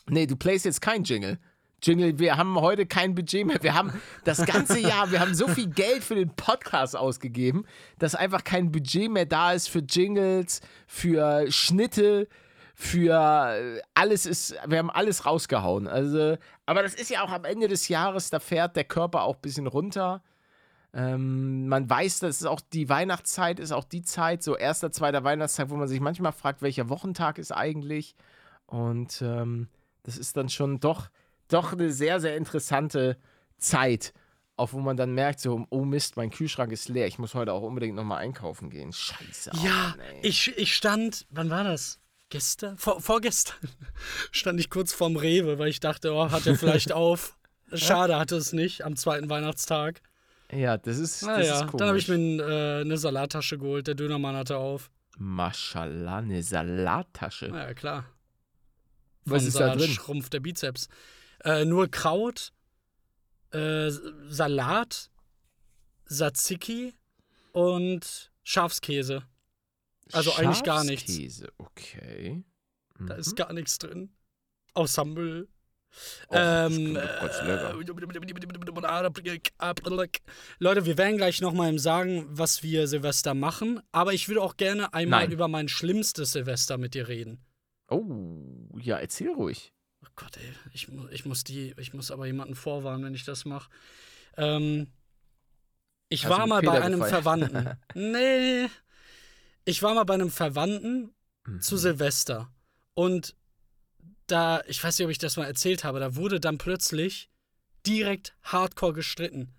Nee, 0.07 0.25
du 0.25 0.35
playst 0.37 0.63
jetzt 0.65 0.81
kein 0.81 1.03
Jingle. 1.03 1.37
Jingle, 1.83 2.17
wir 2.17 2.37
haben 2.37 2.59
heute 2.59 2.85
kein 2.85 3.13
Budget 3.13 3.45
mehr. 3.45 3.61
Wir 3.61 3.75
haben 3.75 3.93
das 4.23 4.43
ganze 4.45 4.79
Jahr, 4.79 5.11
wir 5.11 5.19
haben 5.19 5.35
so 5.35 5.47
viel 5.47 5.67
Geld 5.67 6.03
für 6.03 6.15
den 6.15 6.29
Podcast 6.35 6.95
ausgegeben, 6.95 7.65
dass 7.99 8.15
einfach 8.15 8.43
kein 8.43 8.71
Budget 8.71 9.11
mehr 9.11 9.25
da 9.25 9.53
ist 9.53 9.69
für 9.69 9.79
Jingles, 9.79 10.61
für 10.87 11.51
Schnitte, 11.51 12.27
für 12.73 13.81
alles 13.93 14.25
ist, 14.25 14.55
wir 14.67 14.79
haben 14.79 14.89
alles 14.89 15.25
rausgehauen. 15.25 15.87
Also, 15.87 16.37
aber 16.65 16.83
das 16.83 16.93
ist 16.93 17.09
ja 17.09 17.23
auch 17.23 17.31
am 17.31 17.45
Ende 17.45 17.67
des 17.67 17.87
Jahres, 17.87 18.29
da 18.29 18.39
fährt 18.39 18.75
der 18.75 18.83
Körper 18.83 19.23
auch 19.23 19.35
ein 19.35 19.41
bisschen 19.41 19.67
runter. 19.67 20.21
Ähm, 20.93 21.67
man 21.67 21.89
weiß, 21.89 22.19
dass 22.19 22.43
auch 22.45 22.61
die 22.61 22.89
Weihnachtszeit 22.89 23.59
ist, 23.59 23.71
auch 23.71 23.83
die 23.83 24.01
Zeit, 24.01 24.41
so 24.41 24.55
erster, 24.55 24.91
zweiter 24.91 25.23
Weihnachtstag, 25.23 25.69
wo 25.69 25.75
man 25.75 25.87
sich 25.87 25.99
manchmal 25.99 26.31
fragt, 26.31 26.61
welcher 26.61 26.89
Wochentag 26.89 27.37
ist 27.37 27.51
eigentlich. 27.51 28.15
Und 28.65 29.21
ähm, 29.21 29.69
das 30.03 30.17
ist 30.17 30.37
dann 30.37 30.49
schon 30.49 30.79
doch, 30.79 31.09
doch 31.47 31.73
eine 31.73 31.91
sehr, 31.91 32.19
sehr 32.19 32.35
interessante 32.37 33.17
Zeit, 33.57 34.13
auf 34.55 34.73
wo 34.73 34.79
man 34.79 34.97
dann 34.97 35.13
merkt, 35.13 35.39
so, 35.39 35.65
oh 35.69 35.85
Mist, 35.85 36.17
mein 36.17 36.29
Kühlschrank 36.31 36.71
ist 36.71 36.89
leer. 36.89 37.07
Ich 37.07 37.19
muss 37.19 37.33
heute 37.35 37.53
auch 37.53 37.61
unbedingt 37.61 37.95
nochmal 37.95 38.19
einkaufen 38.19 38.69
gehen. 38.69 38.91
Scheiße. 38.91 39.51
Ja, 39.63 39.95
Mann, 39.97 39.99
ich, 40.21 40.57
ich 40.57 40.75
stand, 40.75 41.25
wann 41.29 41.49
war 41.49 41.63
das? 41.63 41.99
Gestern? 42.29 42.77
Vor, 42.77 42.99
vorgestern 42.99 43.69
stand 44.31 44.59
ich 44.59 44.69
kurz 44.69 44.93
vorm 44.93 45.15
Rewe, 45.15 45.59
weil 45.59 45.69
ich 45.69 45.79
dachte, 45.79 46.11
oh, 46.13 46.29
hat 46.31 46.45
er 46.45 46.55
vielleicht 46.55 46.91
auf. 46.91 47.37
Schade, 47.73 48.17
hatte 48.17 48.35
es 48.35 48.53
nicht 48.53 48.83
am 48.83 48.95
zweiten 48.95 49.29
Weihnachtstag. 49.29 50.01
Ja, 50.51 50.77
das 50.77 50.97
ist, 50.97 51.21
das 51.21 51.27
Naja, 51.27 51.53
ist 51.55 51.59
komisch. 51.67 51.77
dann 51.79 51.87
habe 51.89 51.97
ich 51.97 52.07
mir 52.07 52.17
äh, 52.41 52.81
eine 52.81 52.97
Salattasche 52.97 53.57
geholt. 53.57 53.87
Der 53.87 53.95
Dönermann 53.95 54.35
hatte 54.35 54.57
auf. 54.57 54.89
Maschallah, 55.17 56.17
eine 56.19 56.41
Salattasche. 56.41 57.47
Ja, 57.47 57.73
klar. 57.73 58.05
Was 59.25 59.41
Vom 59.41 59.47
ist 59.49 59.55
da 59.55 59.59
Salat 59.59 59.79
drin? 59.79 59.91
schrumpft 59.91 60.31
der 60.33 60.39
Bizeps. 60.39 60.87
Äh, 61.47 61.63
nur 61.65 61.89
Kraut, 61.89 62.51
äh, 63.51 63.89
Salat, 64.27 65.09
Tzatziki 66.09 66.93
und 67.53 68.31
Schafskäse. 68.43 69.23
Also 70.11 70.33
eigentlich 70.33 70.63
gar 70.63 70.83
nichts. 70.83 71.09
Schafskäse, 71.11 71.47
okay. 71.57 72.43
Da 72.99 73.13
Mhm. 73.13 73.19
ist 73.19 73.35
gar 73.35 73.53
nichts 73.53 73.77
drin. 73.77 74.09
Außer 74.73 75.05
Müll. 75.05 75.47
Ähm, 76.31 76.93
lecker. 76.95 77.73
äh, 77.73 77.73
Leute, 80.59 80.85
wir 80.85 80.97
werden 80.97 81.17
gleich 81.17 81.41
nochmal 81.41 81.79
sagen, 81.79 82.25
was 82.29 82.61
wir 82.61 82.87
Silvester 82.87 83.33
machen. 83.33 83.81
Aber 83.91 84.13
ich 84.13 84.27
würde 84.27 84.41
auch 84.41 84.57
gerne 84.57 84.93
einmal 84.93 85.21
Nein. 85.23 85.31
über 85.31 85.47
mein 85.47 85.67
schlimmstes 85.69 86.33
Silvester 86.33 86.77
mit 86.77 86.93
dir 86.93 87.07
reden. 87.07 87.39
Oh, 87.89 88.03
ja, 88.79 88.97
erzähl 88.97 89.31
ruhig. 89.31 89.73
Gott, 90.17 90.35
ey, 90.37 90.53
ich, 90.73 90.89
ich 91.11 91.25
muss 91.25 91.45
die, 91.45 91.73
ich 91.77 91.93
muss 91.93 92.11
aber 92.11 92.25
jemanden 92.25 92.55
vorwarnen, 92.55 93.05
wenn 93.05 93.15
ich 93.15 93.23
das 93.23 93.45
mache. 93.45 93.69
Ähm, 94.35 94.87
ich 96.09 96.25
Hast 96.25 96.31
war 96.31 96.47
mal 96.47 96.61
bei 96.61 96.81
einem 96.81 96.99
gefeiert? 96.99 97.23
Verwandten. 97.23 97.77
nee. 97.93 98.67
Ich 99.63 99.81
war 99.81 99.93
mal 99.93 100.03
bei 100.03 100.15
einem 100.15 100.31
Verwandten 100.31 101.13
Mhm. 101.47 101.61
zu 101.61 101.77
Silvester. 101.77 102.51
Und 102.93 103.35
da, 104.27 104.61
ich 104.67 104.83
weiß 104.83 104.97
nicht, 104.99 105.05
ob 105.05 105.11
ich 105.11 105.17
das 105.17 105.37
mal 105.37 105.45
erzählt 105.45 105.83
habe, 105.83 105.99
da 105.99 106.15
wurde 106.15 106.39
dann 106.39 106.57
plötzlich 106.57 107.29
direkt 107.85 108.35
hardcore 108.43 108.93
gestritten. 108.93 109.53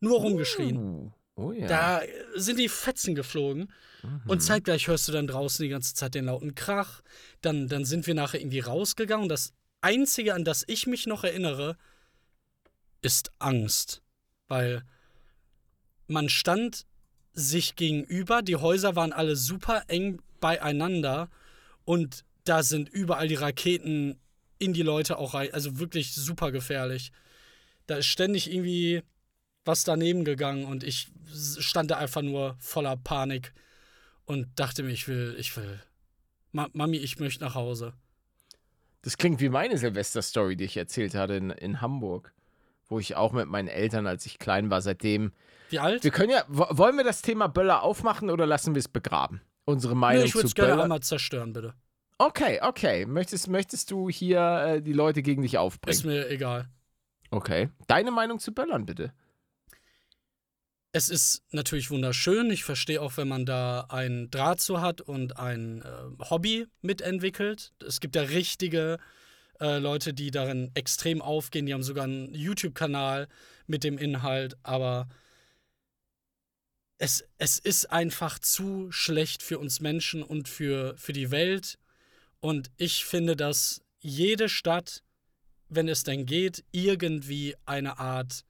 Nur 0.00 0.20
rumgeschrien. 0.20 0.76
Uh, 0.76 1.12
oh 1.36 1.52
ja. 1.52 1.66
Da 1.68 2.02
sind 2.34 2.58
die 2.58 2.68
Fetzen 2.68 3.14
geflogen. 3.14 3.72
Mhm. 4.02 4.22
Und 4.26 4.40
zeitgleich 4.40 4.88
hörst 4.88 5.08
du 5.08 5.12
dann 5.12 5.26
draußen 5.26 5.62
die 5.62 5.68
ganze 5.68 5.94
Zeit 5.94 6.14
den 6.14 6.26
lauten 6.26 6.54
Krach. 6.54 7.02
Dann, 7.40 7.68
dann 7.68 7.84
sind 7.84 8.06
wir 8.06 8.14
nachher 8.14 8.40
irgendwie 8.40 8.60
rausgegangen. 8.60 9.24
Und 9.24 9.28
das 9.28 9.52
Einzige, 9.80 10.34
an 10.34 10.44
das 10.44 10.64
ich 10.66 10.86
mich 10.86 11.06
noch 11.06 11.24
erinnere, 11.24 11.76
ist 13.02 13.32
Angst. 13.38 14.02
Weil 14.48 14.84
man 16.06 16.28
stand 16.28 16.86
sich 17.32 17.76
gegenüber, 17.76 18.42
die 18.42 18.56
Häuser 18.56 18.96
waren 18.96 19.12
alle 19.12 19.36
super 19.36 19.84
eng 19.88 20.20
beieinander 20.40 21.30
und 21.84 22.24
da 22.44 22.62
sind 22.62 22.88
überall 22.88 23.28
die 23.28 23.34
Raketen 23.34 24.18
in 24.58 24.72
die 24.72 24.82
Leute 24.82 25.18
auch 25.18 25.34
rein. 25.34 25.52
Also 25.52 25.78
wirklich 25.78 26.14
super 26.14 26.50
gefährlich. 26.50 27.12
Da 27.86 27.96
ist 27.96 28.06
ständig 28.06 28.50
irgendwie 28.52 29.02
was 29.64 29.84
daneben 29.84 30.24
gegangen 30.24 30.64
und 30.64 30.82
ich 30.82 31.12
stand 31.58 31.90
da 31.90 31.98
einfach 31.98 32.22
nur 32.22 32.56
voller 32.58 32.96
Panik 32.96 33.52
und 34.24 34.48
dachte 34.58 34.82
mir, 34.82 34.92
ich 34.92 35.08
will, 35.08 35.36
ich 35.38 35.56
will. 35.56 35.80
Ma 36.52 36.68
Mami, 36.72 36.96
ich 36.96 37.18
möchte 37.18 37.44
nach 37.44 37.54
Hause. 37.54 37.92
Das 39.02 39.16
klingt 39.16 39.40
wie 39.40 39.48
meine 39.48 39.78
Silvester-Story, 39.78 40.56
die 40.56 40.64
ich 40.64 40.76
erzählt 40.76 41.14
hatte 41.14 41.34
in, 41.34 41.50
in 41.50 41.80
Hamburg, 41.80 42.32
wo 42.88 42.98
ich 42.98 43.16
auch 43.16 43.32
mit 43.32 43.46
meinen 43.48 43.68
Eltern, 43.68 44.06
als 44.06 44.26
ich 44.26 44.38
klein 44.38 44.70
war, 44.70 44.80
seitdem. 44.82 45.32
Wie 45.70 45.78
alt? 45.78 46.02
Wir 46.02 46.10
können 46.10 46.30
ja, 46.30 46.42
wo- 46.48 46.66
wollen 46.70 46.96
wir 46.96 47.04
das 47.04 47.22
Thema 47.22 47.46
Böller 47.48 47.82
aufmachen 47.82 48.30
oder 48.30 48.46
lassen 48.46 48.74
wir 48.74 48.80
es 48.80 48.88
begraben? 48.88 49.40
Unsere 49.66 49.94
Meinung 49.94 50.24
ich 50.24 50.34
würde 50.34 50.42
zu 50.42 50.46
es 50.48 50.54
gerne 50.54 50.72
Böller. 50.72 50.82
einmal 50.84 51.00
zerstören, 51.00 51.52
bitte. 51.52 51.74
Okay, 52.16 52.58
okay. 52.62 53.06
Möchtest, 53.06 53.48
möchtest 53.48 53.90
du 53.90 54.08
hier 54.10 54.40
äh, 54.40 54.82
die 54.82 54.92
Leute 54.94 55.22
gegen 55.22 55.42
dich 55.42 55.54
Ist 55.54 55.60
aufbringen? 55.60 56.06
mir 56.06 56.28
egal. 56.30 56.68
Okay. 57.30 57.68
Deine 57.86 58.10
Meinung 58.10 58.38
zu 58.40 58.52
Böllern, 58.52 58.86
bitte. 58.86 59.12
Es 60.98 61.08
ist 61.08 61.44
natürlich 61.52 61.92
wunderschön. 61.92 62.50
Ich 62.50 62.64
verstehe 62.64 63.00
auch, 63.00 63.18
wenn 63.18 63.28
man 63.28 63.46
da 63.46 63.82
einen 63.82 64.32
Draht 64.32 64.60
zu 64.60 64.80
hat 64.80 65.00
und 65.00 65.36
ein 65.36 65.82
äh, 65.82 66.24
Hobby 66.28 66.66
mitentwickelt. 66.82 67.72
Es 67.86 68.00
gibt 68.00 68.16
ja 68.16 68.22
richtige 68.22 68.98
äh, 69.60 69.78
Leute, 69.78 70.12
die 70.12 70.32
darin 70.32 70.72
extrem 70.74 71.22
aufgehen. 71.22 71.66
Die 71.66 71.72
haben 71.72 71.84
sogar 71.84 72.02
einen 72.02 72.34
YouTube-Kanal 72.34 73.28
mit 73.68 73.84
dem 73.84 73.96
Inhalt. 73.96 74.56
Aber 74.64 75.08
es, 76.96 77.24
es 77.38 77.60
ist 77.60 77.92
einfach 77.92 78.40
zu 78.40 78.90
schlecht 78.90 79.44
für 79.44 79.60
uns 79.60 79.78
Menschen 79.78 80.24
und 80.24 80.48
für, 80.48 80.96
für 80.96 81.12
die 81.12 81.30
Welt. 81.30 81.78
Und 82.40 82.72
ich 82.76 83.04
finde, 83.04 83.36
dass 83.36 83.82
jede 84.00 84.48
Stadt, 84.48 85.04
wenn 85.68 85.86
es 85.86 86.02
denn 86.02 86.26
geht, 86.26 86.64
irgendwie 86.72 87.54
eine 87.66 88.00
Art 88.00 88.44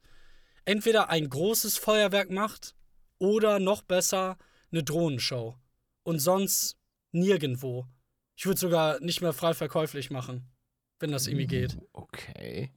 entweder 0.68 1.08
ein 1.08 1.28
großes 1.28 1.78
Feuerwerk 1.78 2.30
macht 2.30 2.74
oder 3.18 3.58
noch 3.58 3.82
besser 3.82 4.36
eine 4.70 4.82
Drohnenshow. 4.82 5.56
Und 6.02 6.18
sonst 6.18 6.76
nirgendwo. 7.10 7.86
Ich 8.36 8.46
würde 8.46 8.60
sogar 8.60 9.00
nicht 9.00 9.20
mehr 9.22 9.32
frei 9.32 9.54
verkäuflich 9.54 10.10
machen. 10.10 10.46
wenn 11.00 11.12
das 11.12 11.26
irgendwie 11.28 11.46
geht. 11.46 11.78
Okay. 11.92 12.72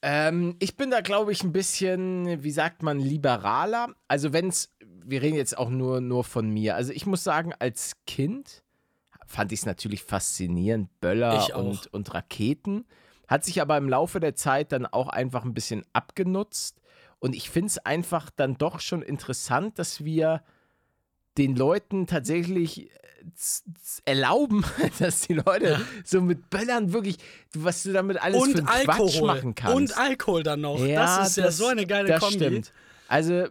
Ähm, 0.00 0.56
ich 0.58 0.76
bin 0.76 0.90
da, 0.90 1.00
glaube 1.02 1.32
ich, 1.32 1.44
ein 1.44 1.52
bisschen, 1.52 2.42
wie 2.42 2.50
sagt 2.50 2.82
man, 2.82 2.98
liberaler. 2.98 3.94
Also 4.08 4.32
wenn 4.32 4.48
es, 4.48 4.74
wir 4.80 5.20
reden 5.20 5.36
jetzt 5.36 5.56
auch 5.56 5.68
nur, 5.68 6.00
nur 6.00 6.24
von 6.24 6.48
mir. 6.48 6.76
Also 6.76 6.92
ich 6.92 7.04
muss 7.04 7.22
sagen, 7.22 7.52
als 7.58 7.92
Kind 8.06 8.64
fand 9.26 9.52
ich 9.52 9.60
es 9.60 9.66
natürlich 9.66 10.02
faszinierend, 10.02 10.88
Böller 11.00 11.56
und, 11.56 11.86
und 11.92 12.14
Raketen. 12.14 12.86
Hat 13.28 13.44
sich 13.44 13.60
aber 13.60 13.76
im 13.76 13.88
Laufe 13.88 14.20
der 14.20 14.34
Zeit 14.34 14.72
dann 14.72 14.86
auch 14.86 15.08
einfach 15.08 15.44
ein 15.44 15.54
bisschen 15.54 15.84
abgenutzt. 15.92 16.80
Und 17.18 17.34
ich 17.34 17.48
finde 17.50 17.68
es 17.68 17.78
einfach 17.78 18.30
dann 18.36 18.58
doch 18.58 18.80
schon 18.80 19.02
interessant, 19.02 19.78
dass 19.78 20.04
wir 20.04 20.42
den 21.38 21.56
Leuten 21.56 22.06
tatsächlich 22.06 22.90
äh, 22.90 22.94
erlauben, 24.04 24.64
dass 24.98 25.22
die 25.22 25.34
Leute 25.34 25.70
Ja. 25.72 25.80
so 26.04 26.20
mit 26.20 26.50
Böllern 26.50 26.92
wirklich, 26.92 27.16
was 27.54 27.82
du 27.82 27.92
damit 27.92 28.22
alles 28.22 28.36
für 28.42 28.50
Und 28.50 28.68
einen 28.68 28.84
Quatsch 28.86 29.00
Alkohol. 29.00 29.26
machen 29.26 29.54
kannst. 29.54 29.76
Und 29.76 29.98
Alkohol 29.98 30.42
dann 30.42 30.60
noch. 30.60 30.78
das 30.78 31.28
ist 31.30 31.36
ja 31.38 31.50
so 31.50 31.66
eine 31.66 31.86
geile 31.86 32.08
das 32.08 32.20
Kombi. 32.20 32.36
Stimmt. 32.36 32.72
Also 33.08 33.32
äh, 33.34 33.48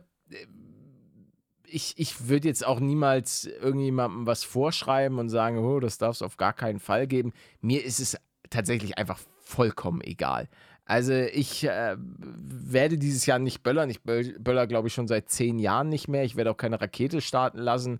ich, 1.66 1.96
ich 1.98 2.28
würde 2.28 2.48
jetzt 2.48 2.64
auch 2.66 2.80
niemals 2.80 3.46
irgendjemandem 3.46 4.28
was 4.28 4.44
vorschreiben 4.44 5.18
und 5.18 5.30
sagen, 5.30 5.58
oh, 5.58 5.80
das 5.80 5.98
darf 5.98 6.16
es 6.16 6.22
auf 6.22 6.38
gar 6.38 6.54
keinen 6.54 6.80
Fall 6.80 7.08
geben. 7.08 7.34
Mir 7.62 7.84
ist 7.84 8.00
es 8.00 8.16
tatsächlich 8.52 9.00
einfach 9.00 9.20
vollkommen 9.54 10.02
egal. 10.02 10.48
Also 10.86 11.14
ich 11.14 11.64
äh, 11.64 11.96
werde 11.98 12.98
dieses 12.98 13.26
Jahr 13.26 13.40
nicht 13.40 13.64
böllern. 13.64 13.90
Ich 13.90 14.02
böll- 14.02 14.38
böller, 14.40 14.68
glaube 14.68 14.88
ich, 14.90 14.94
schon 14.94 15.08
seit 15.08 15.30
zehn 15.30 15.60
Jahren 15.60 15.90
nicht 15.90 16.08
mehr. 16.08 16.24
Ich 16.24 16.36
werde 16.36 16.52
auch 16.52 16.58
keine 16.58 16.82
Rakete 16.82 17.22
starten 17.22 17.60
lassen. 17.60 18.00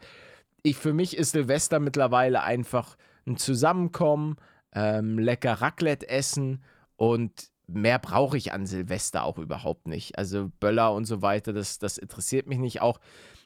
Ich, 0.64 0.76
für 0.76 0.94
mich 0.94 1.16
ist 1.16 1.32
Silvester 1.32 1.80
mittlerweile 1.80 2.44
einfach 2.44 2.98
ein 3.26 3.38
Zusammenkommen, 3.38 4.36
ähm, 4.74 5.18
lecker 5.18 5.54
Raclette 5.54 6.10
essen 6.10 6.62
und 6.98 7.32
mehr 7.68 8.00
brauche 8.00 8.38
ich 8.38 8.52
an 8.52 8.66
Silvester 8.66 9.24
auch 9.24 9.38
überhaupt 9.38 9.88
nicht. 9.88 10.18
Also 10.18 10.52
Böller 10.60 10.94
und 10.94 11.06
so 11.06 11.22
weiter, 11.22 11.54
das, 11.54 11.80
das 11.80 11.98
interessiert 11.98 12.48
mich 12.48 12.60
nicht. 12.60 12.82
Auch 12.82 13.00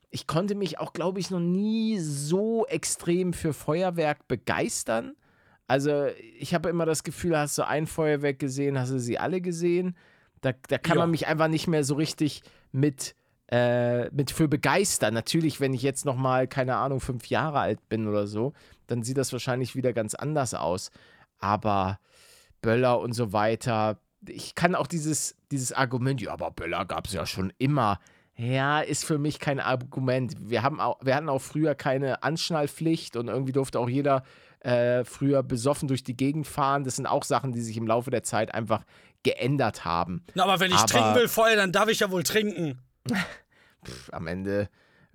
ich 0.10 0.26
konnte 0.26 0.56
mich 0.56 0.80
auch, 0.80 0.94
glaube 0.94 1.20
ich, 1.20 1.30
noch 1.30 1.40
nie 1.40 2.00
so 2.00 2.66
extrem 2.68 3.34
für 3.34 3.54
Feuerwerk 3.54 4.28
begeistern. 4.28 5.16
Also 5.68 6.08
ich 6.40 6.54
habe 6.54 6.70
immer 6.70 6.86
das 6.86 7.04
Gefühl, 7.04 7.38
hast 7.38 7.58
du 7.58 7.68
ein 7.68 7.88
Feuerwerk 7.88 8.40
gesehen, 8.40 8.80
hast 8.80 8.92
du 8.92 9.00
sie 9.00 9.20
alle 9.20 9.42
gesehen. 9.42 9.96
Da, 10.42 10.54
da 10.70 10.78
kann 10.78 10.98
Ja. 10.98 11.04
man 11.04 11.12
mich 11.12 11.28
einfach 11.28 11.48
nicht 11.50 11.68
mehr 11.68 11.84
so 11.84 11.96
richtig 11.96 12.42
mit, 12.72 13.16
äh, 13.52 14.10
mit 14.12 14.32
für 14.32 14.48
begeistern. 14.48 15.14
Natürlich, 15.14 15.60
wenn 15.60 15.74
ich 15.74 15.82
jetzt 15.82 16.06
noch 16.06 16.16
mal, 16.16 16.48
keine 16.48 16.78
Ahnung, 16.78 17.00
fünf 17.02 17.28
Jahre 17.28 17.60
alt 17.60 17.90
bin 17.90 18.08
oder 18.08 18.28
so, 18.28 18.54
dann 18.88 19.04
sieht 19.04 19.18
das 19.18 19.34
wahrscheinlich 19.34 19.76
wieder 19.76 19.94
ganz 19.94 20.16
anders 20.16 20.54
aus. 20.54 20.92
Aber 21.40 22.00
Böller 22.62 23.00
und 23.00 23.14
so 23.14 23.34
weiter, 23.34 24.00
ich 24.28 24.56
kann 24.56 24.74
auch 24.76 24.88
dieses, 24.88 25.36
dieses 25.52 25.72
Argument, 25.74 26.22
ja, 26.22 26.32
aber 26.32 26.52
Böller 26.52 26.86
gab 26.86 27.08
es 27.08 27.14
ja 27.14 27.26
schon 27.26 27.52
immer. 27.58 28.00
Ja, 28.36 28.82
ist 28.82 29.04
für 29.06 29.18
mich 29.18 29.40
kein 29.40 29.60
Argument. 29.60 30.36
Wir, 30.40 30.62
haben 30.64 30.80
auch, 30.80 31.00
wir 31.04 31.16
hatten 31.16 31.30
auch 31.30 31.42
früher 31.42 31.74
keine 31.76 32.24
Anschnallpflicht 32.24 33.16
und 33.18 33.28
irgendwie 33.30 33.52
durfte 33.52 33.80
auch 33.80 33.90
jeder 33.90 34.24
äh, 34.62 35.04
früher 35.04 35.44
besoffen 35.44 35.88
durch 35.88 36.04
die 36.04 36.16
Gegend 36.18 36.48
fahren. 36.48 36.84
Das 36.84 36.96
sind 36.98 37.06
auch 37.06 37.24
Sachen, 37.24 37.52
die 37.52 37.62
sich 37.62 37.78
im 37.78 37.88
Laufe 37.88 38.10
der 38.12 38.24
Zeit 38.24 38.54
einfach 38.54 38.84
geändert 39.24 39.86
haben. 39.86 40.26
Na, 40.36 40.44
aber 40.44 40.60
wenn 40.60 40.72
ich 40.72 40.78
Aber- 40.78 40.88
trinken 40.88 41.16
will 41.16 41.28
vorher, 41.28 41.56
dann 41.56 41.72
darf 41.72 41.90
ich 41.90 42.00
ja 42.00 42.12
wohl 42.12 42.24
trinken. 42.24 42.80
Pff, 43.86 44.10
am 44.14 44.28
Ende 44.28 44.70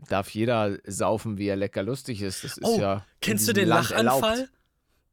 darf 0.08 0.30
jeder 0.30 0.78
saufen, 0.86 1.38
wie 1.38 1.46
er 1.46 1.56
lecker 1.56 1.82
lustig 1.82 2.22
ist. 2.22 2.44
Das 2.44 2.56
ist 2.56 2.64
Oh, 2.64 2.78
ja. 2.80 3.04
Kennst 3.20 3.46
du 3.48 3.52
den 3.52 3.68
Land 3.68 3.90
Lachanfall? 3.90 4.30
erlaubt. 4.38 4.52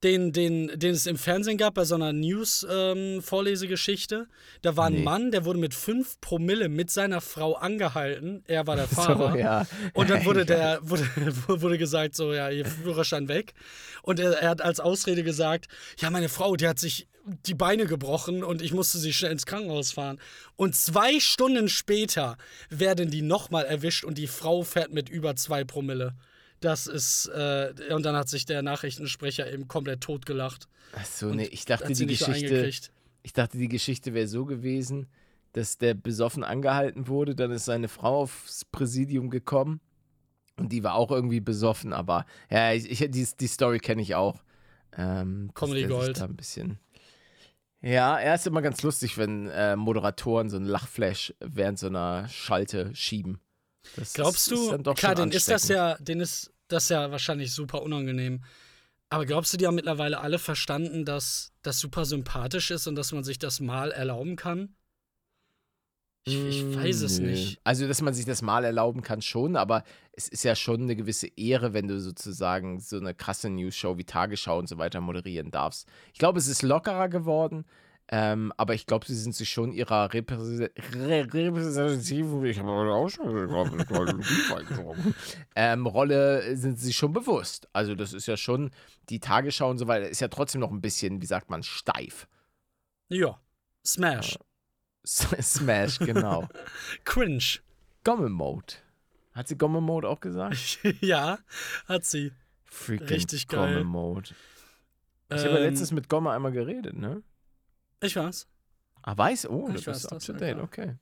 Den, 0.02 0.32
den, 0.32 0.72
den 0.80 0.92
es 0.92 1.06
im 1.08 1.18
Fernsehen 1.18 1.58
gab 1.58 1.74
bei 1.74 1.84
so 1.84 1.96
einer 1.96 2.14
News-Vorlesegeschichte. 2.14 4.28
da 4.62 4.78
war 4.78 4.86
ein 4.86 4.94
Nee. 4.94 5.04
Mann, 5.04 5.32
der 5.32 5.44
wurde 5.44 5.60
mit 5.60 5.74
5 5.74 6.22
Promille 6.22 6.70
mit 6.70 6.90
seiner 6.90 7.20
Frau 7.20 7.56
angehalten. 7.56 8.42
Er 8.48 8.66
war 8.66 8.78
der 8.78 8.88
Fahrer. 8.96 9.34
So, 9.34 9.38
ja. 9.38 9.68
Und 9.94 10.10
dann 10.10 10.24
wurde 10.24 10.46
der 10.46 10.80
wurde, 10.82 11.06
wurde 11.48 11.78
gesagt, 11.78 12.16
so, 12.16 12.34
ja, 12.34 12.50
ihr 12.50 12.66
Führerschein 12.66 13.28
weg. 13.28 13.54
Und 14.02 14.22
er, 14.22 14.32
er 14.40 14.50
hat 14.50 14.62
als 14.62 14.80
Ausrede 14.80 15.24
gesagt, 15.24 15.68
ja, 16.00 16.10
meine 16.10 16.30
Frau, 16.30 16.56
die 16.56 16.68
hat 16.68 16.80
sich 16.80 17.10
die 17.46 17.54
Beine 17.54 17.86
gebrochen 17.86 18.44
und 18.44 18.62
ich 18.62 18.74
musste 18.74 18.98
sie 18.98 19.14
schnell 19.14 19.32
ins 19.34 19.46
Krankenhaus 19.46 19.92
fahren. 19.92 20.20
Und 20.56 20.76
zwei 20.76 21.20
Stunden 21.20 21.70
später 21.70 22.38
werden 22.70 23.12
die 23.12 23.22
nochmal 23.22 23.66
erwischt 23.66 24.04
und 24.04 24.18
die 24.18 24.28
Frau 24.28 24.64
fährt 24.64 24.92
mit 24.94 25.10
über 25.10 25.36
zwei 25.36 25.64
Promille. 25.64 26.16
Das 26.60 26.88
ist, 26.88 27.28
äh, 27.28 27.74
und 27.92 28.06
dann 28.06 28.16
hat 28.16 28.30
sich 28.30 28.46
der 28.46 28.62
Nachrichtensprecher 28.62 29.52
eben 29.52 29.68
komplett 29.68 30.02
totgelacht. 30.02 30.68
Ach 30.94 31.06
so, 31.06 31.28
Und 31.28 31.38
nee, 31.38 31.46
ich 31.46 31.66
dachte, 31.66 31.88
die 31.88 31.96
so 31.96 32.06
Geschichte. 32.06 32.34
eingekriegt. 32.34 32.92
Ich 33.24 33.34
dachte, 33.34 33.58
die 33.58 33.70
Geschichte 33.70 34.14
wäre 34.14 34.28
so 34.28 34.46
gewesen, 34.46 35.08
dass 35.54 35.78
der 35.78 35.94
besoffen 35.94 36.44
angehalten 36.44 37.08
wurde, 37.08 37.36
dann 37.36 37.52
ist 37.52 37.66
seine 37.66 37.88
Frau 37.88 38.22
aufs 38.22 38.66
Präsidium 38.66 39.30
gekommen 39.30 39.82
und 40.58 40.72
die 40.72 40.84
war 40.84 40.96
auch 40.96 41.12
irgendwie 41.12 41.40
besoffen, 41.40 41.94
aber 41.94 42.26
ja, 42.50 42.74
ich, 42.74 42.90
ich, 42.90 43.12
die, 43.12 43.28
die 43.40 43.48
Story 43.48 43.80
kenne 43.80 44.02
ich 44.02 44.16
auch. 44.16 44.44
Ähm, 44.98 45.52
Comedy 45.54 45.86
Gold. 45.86 46.22
Ein 46.22 46.36
bisschen. 46.36 46.80
Ja, 47.82 48.18
er 48.18 48.36
ist 48.36 48.46
immer 48.46 48.62
ganz 48.62 48.82
lustig, 48.84 49.18
wenn 49.18 49.48
äh, 49.50 49.76
Moderatoren 49.76 50.50
so 50.50 50.58
ein 50.58 50.66
Lachflash 50.66 51.34
während 51.40 51.80
so 51.80 51.88
einer 51.88 52.28
Schalte 52.28 52.94
schieben. 52.94 53.40
Das 53.96 54.14
Glaubst 54.14 54.50
du, 54.52 54.78
klar, 54.94 55.18
schon 55.18 55.30
den 55.30 55.32
ist 55.32 55.50
das 55.50 55.68
ja, 55.68 55.96
den 56.00 56.20
ist 56.20 56.52
das 56.68 56.90
ja 56.90 57.12
wahrscheinlich 57.12 57.54
super 57.54 57.82
unangenehm. 57.82 58.44
Aber 59.10 59.26
glaubst 59.26 59.54
du, 59.54 59.58
die 59.58 59.66
haben 59.66 59.76
mittlerweile 59.76 60.20
alle 60.20 60.38
verstanden, 60.38 61.04
dass 61.04 61.52
das 61.64 61.80
super 61.80 62.06
sympathisch 62.06 62.70
ist 62.70 62.86
und 62.86 62.96
dass 62.96 63.12
man 63.12 63.24
sich 63.24 63.40
das 63.40 63.60
mal 63.60 63.92
erlauben 63.92 64.36
kann? 64.36 64.76
Ich, 66.26 66.36
ich 66.36 66.76
weiß 66.76 67.02
es 67.02 67.20
Nö. 67.20 67.28
nicht. 67.28 67.60
Also, 67.64 67.88
dass 67.88 68.02
man 68.02 68.14
sich 68.14 68.26
das 68.26 68.42
mal 68.42 68.64
erlauben 68.64 69.02
kann, 69.02 69.22
schon, 69.22 69.56
aber 69.56 69.84
es 70.12 70.28
ist 70.28 70.44
ja 70.44 70.56
schon 70.56 70.82
eine 70.82 70.96
gewisse 70.96 71.28
Ehre, 71.38 71.74
wenn 71.74 71.88
du 71.88 72.00
sozusagen 72.00 72.80
so 72.80 72.98
eine 72.98 73.16
krasse 73.16 73.50
News-Show 73.50 73.98
wie 73.98 74.04
Tagesschau 74.04 74.60
und 74.60 74.70
so 74.70 74.78
weiter 74.78 75.02
moderieren 75.02 75.50
darfst. 75.50 75.88
Ich 76.14 76.20
glaube, 76.20 76.38
es 76.38 76.48
ist 76.48 76.62
lockerer 76.62 77.10
geworden, 77.10 77.66
ähm, 78.12 78.52
aber 78.58 78.74
ich 78.74 78.86
glaube, 78.86 79.06
sie 79.06 79.16
sind 79.16 79.36
sich 79.36 79.50
schon 79.50 79.72
ihrer 79.72 80.10
Repräse- 80.12 80.72
Re- 80.96 81.28
repräsentativen, 81.34 82.44
ich 82.46 82.60
habe 82.60 82.70
auch 82.70 83.08
schon 83.10 83.50
ähm, 85.56 85.86
Rolle 85.86 86.56
sind 86.58 86.80
sie 86.80 86.94
schon 86.94 87.14
bewusst. 87.14 87.68
Also, 87.74 87.96
das 87.96 88.14
ist 88.14 88.26
ja 88.28 88.36
schon, 88.38 88.72
die 89.10 89.20
Tagesschau 89.20 89.70
und 89.70 89.78
so 89.78 89.88
weiter, 89.88 90.10
ist 90.10 90.22
ja 90.22 90.28
trotzdem 90.28 90.62
noch 90.62 90.72
ein 90.72 90.82
bisschen, 90.82 91.22
wie 91.22 91.26
sagt 91.28 91.50
man, 91.50 91.64
steif. 91.64 92.28
Ja. 93.10 93.40
Smash. 93.86 94.38
Smash, 95.06 96.00
genau. 96.00 96.48
Cringe. 97.06 97.60
Gomme-Mode. 98.04 98.74
Hat 99.34 99.48
sie 99.48 99.58
Gomme-Mode 99.58 100.08
auch 100.10 100.20
gesagt? 100.20 100.80
ja, 101.02 101.40
hat 101.88 102.06
sie. 102.06 102.32
Freaking 102.66 103.08
Richtig 103.08 103.48
geil. 103.48 103.76
Gomme-Mode. 103.78 104.32
Ich 105.32 105.38
habe 105.44 105.50
ja 105.52 105.58
Ähm, 105.58 105.64
letztens 105.64 105.92
mit 105.92 106.10
Gomme 106.10 106.32
einmal 106.32 106.52
geredet, 106.52 106.96
ne? 106.98 107.22
Ich 108.02 108.16
weiß. 108.16 108.48
Ah, 109.02 109.18
weiß? 109.18 109.48
Oh, 109.50 109.64
Ich 109.68 109.68
du 109.68 109.74
bist 109.74 109.88
weiß 109.88 110.06
up 110.08 110.12
das, 110.20 110.26
to 110.26 110.34
date, 110.34 110.58
okay. 110.60 110.96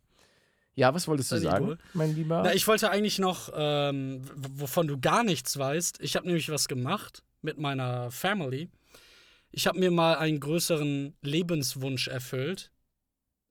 Ja, 0.76 0.94
was 0.94 1.08
wolltest 1.08 1.32
du 1.32 1.40
sagen, 1.40 1.66
Idol. 1.66 1.78
mein 1.94 2.14
Lieber? 2.16 2.44
Na, 2.44 2.54
ich 2.54 2.68
wollte 2.68 2.92
eigentlich 2.92 3.18
noch, 3.18 3.52
ähm, 3.56 4.22
wovon 4.36 4.88
du 4.88 5.00
gar 5.00 5.24
nichts 5.24 5.58
weißt. 5.58 6.00
Ich 6.02 6.16
habe 6.16 6.28
nämlich 6.28 6.50
was 6.52 6.68
gemacht 6.68 7.24
mit 7.42 7.58
meiner 7.58 8.12
Family. 8.12 8.70
Ich 9.52 9.66
habe 9.66 9.80
mir 9.80 9.90
mal 9.90 10.18
einen 10.18 10.40
größeren 10.40 11.16
Lebenswunsch 11.22 12.08
erfüllt. 12.08 12.72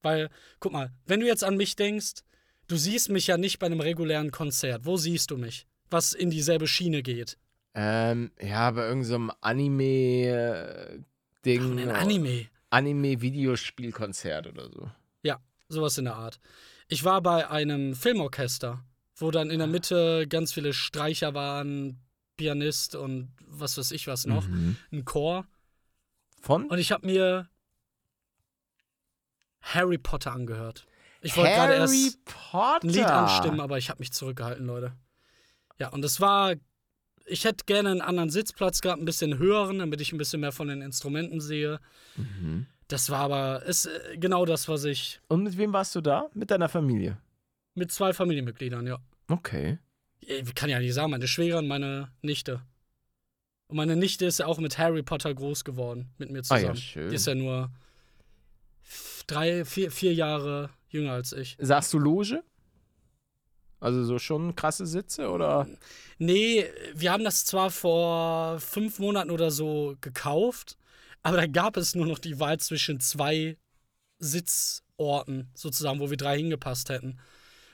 Weil, 0.02 0.30
guck 0.60 0.70
mal, 0.72 0.92
wenn 1.06 1.18
du 1.18 1.26
jetzt 1.26 1.42
an 1.42 1.56
mich 1.56 1.74
denkst, 1.74 2.22
du 2.68 2.76
siehst 2.76 3.08
mich 3.08 3.26
ja 3.26 3.36
nicht 3.38 3.58
bei 3.58 3.66
einem 3.66 3.80
regulären 3.80 4.30
Konzert. 4.30 4.84
Wo 4.84 4.96
siehst 4.96 5.32
du 5.32 5.36
mich? 5.36 5.66
Was 5.90 6.12
in 6.12 6.30
dieselbe 6.30 6.68
Schiene 6.68 7.02
geht. 7.02 7.38
ähm, 7.74 8.30
ja, 8.40 8.70
bei 8.70 8.86
irgendeinem 8.86 9.32
Anime-Ding. 9.40 11.78
Ein 11.78 11.90
Anime. 11.90 12.46
Anime-Videospielkonzert 12.70 14.46
oder 14.46 14.70
so. 14.70 14.90
Sowas 15.68 15.98
in 15.98 16.04
der 16.04 16.14
Art. 16.14 16.38
Ich 16.86 17.02
war 17.02 17.20
bei 17.20 17.50
einem 17.50 17.96
Filmorchester, 17.96 18.84
wo 19.16 19.32
dann 19.32 19.50
in 19.50 19.58
der 19.58 19.66
Mitte 19.66 20.28
ganz 20.28 20.52
viele 20.52 20.72
Streicher 20.72 21.34
waren, 21.34 21.98
Pianist 22.36 22.94
und 22.94 23.32
was 23.48 23.76
weiß 23.76 23.90
ich 23.90 24.06
was 24.06 24.26
noch, 24.26 24.46
Mhm. 24.46 24.76
ein 24.92 25.04
Chor. 25.04 25.44
Von? 26.40 26.66
Und 26.70 26.78
ich 26.78 26.92
habe 26.92 27.04
mir 27.04 27.48
Harry 29.60 29.98
Potter 29.98 30.30
angehört. 30.32 30.86
Ich 31.20 31.36
wollte 31.36 31.50
gerade 31.50 31.74
erst 31.74 32.24
Potter. 32.24 32.84
ein 32.84 32.88
Lied 32.88 33.04
anstimmen, 33.06 33.58
aber 33.60 33.78
ich 33.78 33.90
habe 33.90 33.98
mich 33.98 34.12
zurückgehalten, 34.12 34.66
Leute. 34.66 34.92
Ja, 35.80 35.88
und 35.88 36.04
es 36.04 36.20
war. 36.20 36.54
Ich 37.28 37.44
hätte 37.44 37.64
gerne 37.64 37.90
einen 37.90 38.00
anderen 38.00 38.30
Sitzplatz 38.30 38.80
gehabt, 38.80 39.00
ein 39.00 39.04
bisschen 39.04 39.38
höheren, 39.38 39.78
damit 39.80 40.00
ich 40.00 40.12
ein 40.12 40.18
bisschen 40.18 40.40
mehr 40.40 40.52
von 40.52 40.68
den 40.68 40.80
Instrumenten 40.80 41.40
sehe. 41.40 41.80
Mhm. 42.16 42.66
Das 42.88 43.10
war 43.10 43.20
aber 43.20 43.64
ist 43.64 43.86
äh, 43.86 44.16
genau 44.16 44.44
das, 44.46 44.68
was 44.68 44.84
ich 44.84 45.20
Und 45.28 45.42
mit 45.42 45.56
wem 45.58 45.72
warst 45.72 45.94
du 45.96 46.00
da? 46.00 46.28
Mit 46.34 46.50
deiner 46.50 46.68
Familie? 46.68 47.18
mit 47.74 47.92
zwei 47.92 48.14
Familienmitgliedern, 48.14 48.86
ja. 48.86 48.98
Okay. 49.28 49.78
Ich 50.20 50.54
kann 50.54 50.70
ja 50.70 50.78
nicht 50.78 50.94
sagen, 50.94 51.10
meine 51.10 51.28
Schwägerin, 51.28 51.66
meine 51.66 52.10
Nichte. 52.22 52.62
Und 53.68 53.76
meine 53.76 53.96
Nichte 53.96 54.24
ist 54.24 54.38
ja 54.38 54.46
auch 54.46 54.58
mit 54.58 54.78
Harry 54.78 55.02
Potter 55.02 55.34
groß 55.34 55.62
geworden, 55.64 56.08
mit 56.16 56.30
mir 56.30 56.38
Ah 56.48 56.56
ja, 56.56 56.60
zusammen. 56.60 56.76
schön. 56.76 57.08
Die 57.10 57.16
ist 57.16 57.26
ja 57.26 57.34
nur 57.34 57.70
drei, 59.26 59.64
vier, 59.66 59.90
vier 59.90 60.14
Jahre 60.14 60.70
jünger 60.88 61.12
als 61.12 61.32
ich. 61.32 61.56
Sagst 61.60 61.92
du 61.92 61.98
Loge? 61.98 62.42
Also 63.78 64.04
so 64.04 64.18
schon 64.18 64.56
krasse 64.56 64.86
Sitze 64.86 65.28
oder? 65.30 65.66
Nee, 66.18 66.64
wir 66.94 67.12
haben 67.12 67.24
das 67.24 67.44
zwar 67.44 67.70
vor 67.70 68.58
fünf 68.58 68.98
Monaten 68.98 69.30
oder 69.30 69.50
so 69.50 69.96
gekauft, 70.00 70.78
aber 71.22 71.36
da 71.36 71.46
gab 71.46 71.76
es 71.76 71.94
nur 71.94 72.06
noch 72.06 72.18
die 72.18 72.40
Wahl 72.40 72.58
zwischen 72.58 73.00
zwei 73.00 73.58
Sitzorten, 74.18 75.50
sozusagen, 75.54 76.00
wo 76.00 76.08
wir 76.08 76.16
drei 76.16 76.38
hingepasst 76.38 76.88
hätten. 76.88 77.18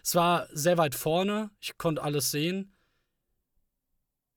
Es 0.03 0.17
war 0.17 0.49
sehr 0.53 0.77
weit 0.77 0.97
vorne, 0.97 1.51
ich 1.61 1.79
konnte 1.79 2.03
alles 2.03 2.33
sehen. 2.33 2.73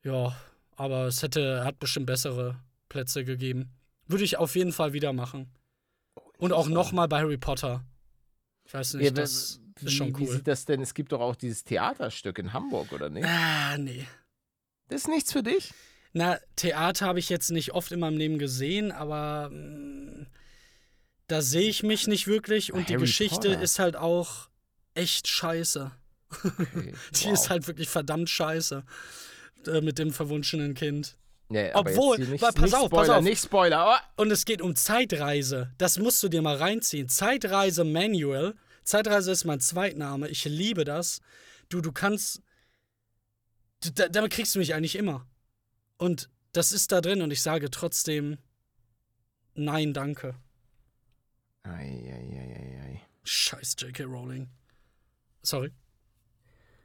Ja, 0.03 0.35
aber 0.75 1.07
es 1.07 1.23
hätte, 1.23 1.63
hat 1.63 1.79
bestimmt 1.79 2.05
bessere 2.05 2.59
Plätze 2.89 3.25
gegeben. 3.25 3.71
Würde 4.07 4.23
ich 4.23 4.37
auf 4.37 4.55
jeden 4.55 4.71
Fall 4.71 4.93
wieder 4.93 5.13
machen. 5.13 5.49
Und 6.37 6.53
auch 6.53 6.67
nochmal 6.67 7.07
bei 7.07 7.21
Harry 7.21 7.37
Potter. 7.37 7.83
Ich 8.65 8.73
weiß 8.73 8.95
nicht, 8.95 9.05
Ja, 9.05 9.11
das 9.11 9.59
wie, 9.79 9.85
ist 9.87 9.93
schon 9.93 10.17
Wie 10.17 10.23
cool. 10.23 10.31
sieht 10.31 10.47
das 10.47 10.65
denn? 10.65 10.81
Es 10.81 10.93
gibt 10.93 11.11
doch 11.11 11.21
auch 11.21 11.35
dieses 11.35 11.63
Theaterstück 11.63 12.39
in 12.39 12.53
Hamburg, 12.53 12.91
oder 12.91 13.09
nicht? 13.09 13.25
Ah, 13.25 13.77
nee. 13.77 14.05
Das 14.87 15.01
ist 15.01 15.07
nichts 15.07 15.31
für 15.31 15.43
dich? 15.43 15.73
Na, 16.13 16.39
Theater 16.55 17.07
habe 17.07 17.19
ich 17.19 17.29
jetzt 17.29 17.51
nicht 17.51 17.73
oft 17.73 17.91
in 17.91 17.99
meinem 17.99 18.17
Leben 18.17 18.39
gesehen, 18.39 18.91
aber 18.91 19.49
mm, 19.49 20.27
da 21.27 21.41
sehe 21.41 21.67
ich 21.69 21.83
mich 21.83 22.07
nicht 22.07 22.27
wirklich 22.27 22.71
und 22.71 22.87
die 22.87 22.93
Harry 22.93 23.01
Geschichte 23.01 23.49
Potter. 23.49 23.61
ist 23.61 23.79
halt 23.79 23.95
auch 23.95 24.47
echt 24.93 25.27
scheiße. 25.27 25.91
Okay. 26.43 26.93
Die 27.15 27.25
wow. 27.25 27.33
ist 27.33 27.49
halt 27.49 27.67
wirklich 27.67 27.89
verdammt 27.89 28.29
scheiße 28.29 28.83
äh, 29.67 29.81
mit 29.81 29.99
dem 29.99 30.11
verwunschenen 30.11 30.73
Kind. 30.73 31.17
Nee, 31.49 31.71
Obwohl, 31.73 32.17
nicht, 32.17 32.41
pass 32.41 32.55
nicht 32.55 32.73
auf, 32.73 32.89
pass 32.89 33.05
Spoiler, 33.05 33.17
auf. 33.17 33.23
nicht 33.23 33.43
Spoiler. 33.43 33.99
Oh. 34.17 34.21
Und 34.21 34.31
es 34.31 34.45
geht 34.45 34.61
um 34.61 34.75
Zeitreise. 34.75 35.71
Das 35.77 35.99
musst 35.99 36.23
du 36.23 36.29
dir 36.29 36.41
mal 36.41 36.55
reinziehen. 36.55 37.07
Zeitreise 37.07 37.83
Manual. 37.83 38.55
Zeitreise 38.85 39.31
ist 39.31 39.43
mein 39.45 39.59
Zweitname. 39.59 40.29
Ich 40.29 40.45
liebe 40.45 40.85
das. 40.85 41.19
Du, 41.69 41.81
du 41.81 41.91
kannst. 41.91 42.41
Du, 43.83 43.91
da, 43.91 44.07
damit 44.07 44.31
kriegst 44.31 44.55
du 44.55 44.59
mich 44.59 44.73
eigentlich 44.73 44.95
immer. 44.95 45.27
Und 45.97 46.29
das 46.53 46.71
ist 46.71 46.91
da 46.91 47.01
drin 47.01 47.21
und 47.21 47.31
ich 47.31 47.41
sage 47.41 47.69
trotzdem 47.69 48.37
Nein, 49.55 49.93
danke. 49.93 50.35
Eieieiei. 51.63 53.01
Scheiß 53.23 53.75
J.K. 53.79 54.03
Rowling. 54.03 54.49
Sorry. 55.41 55.71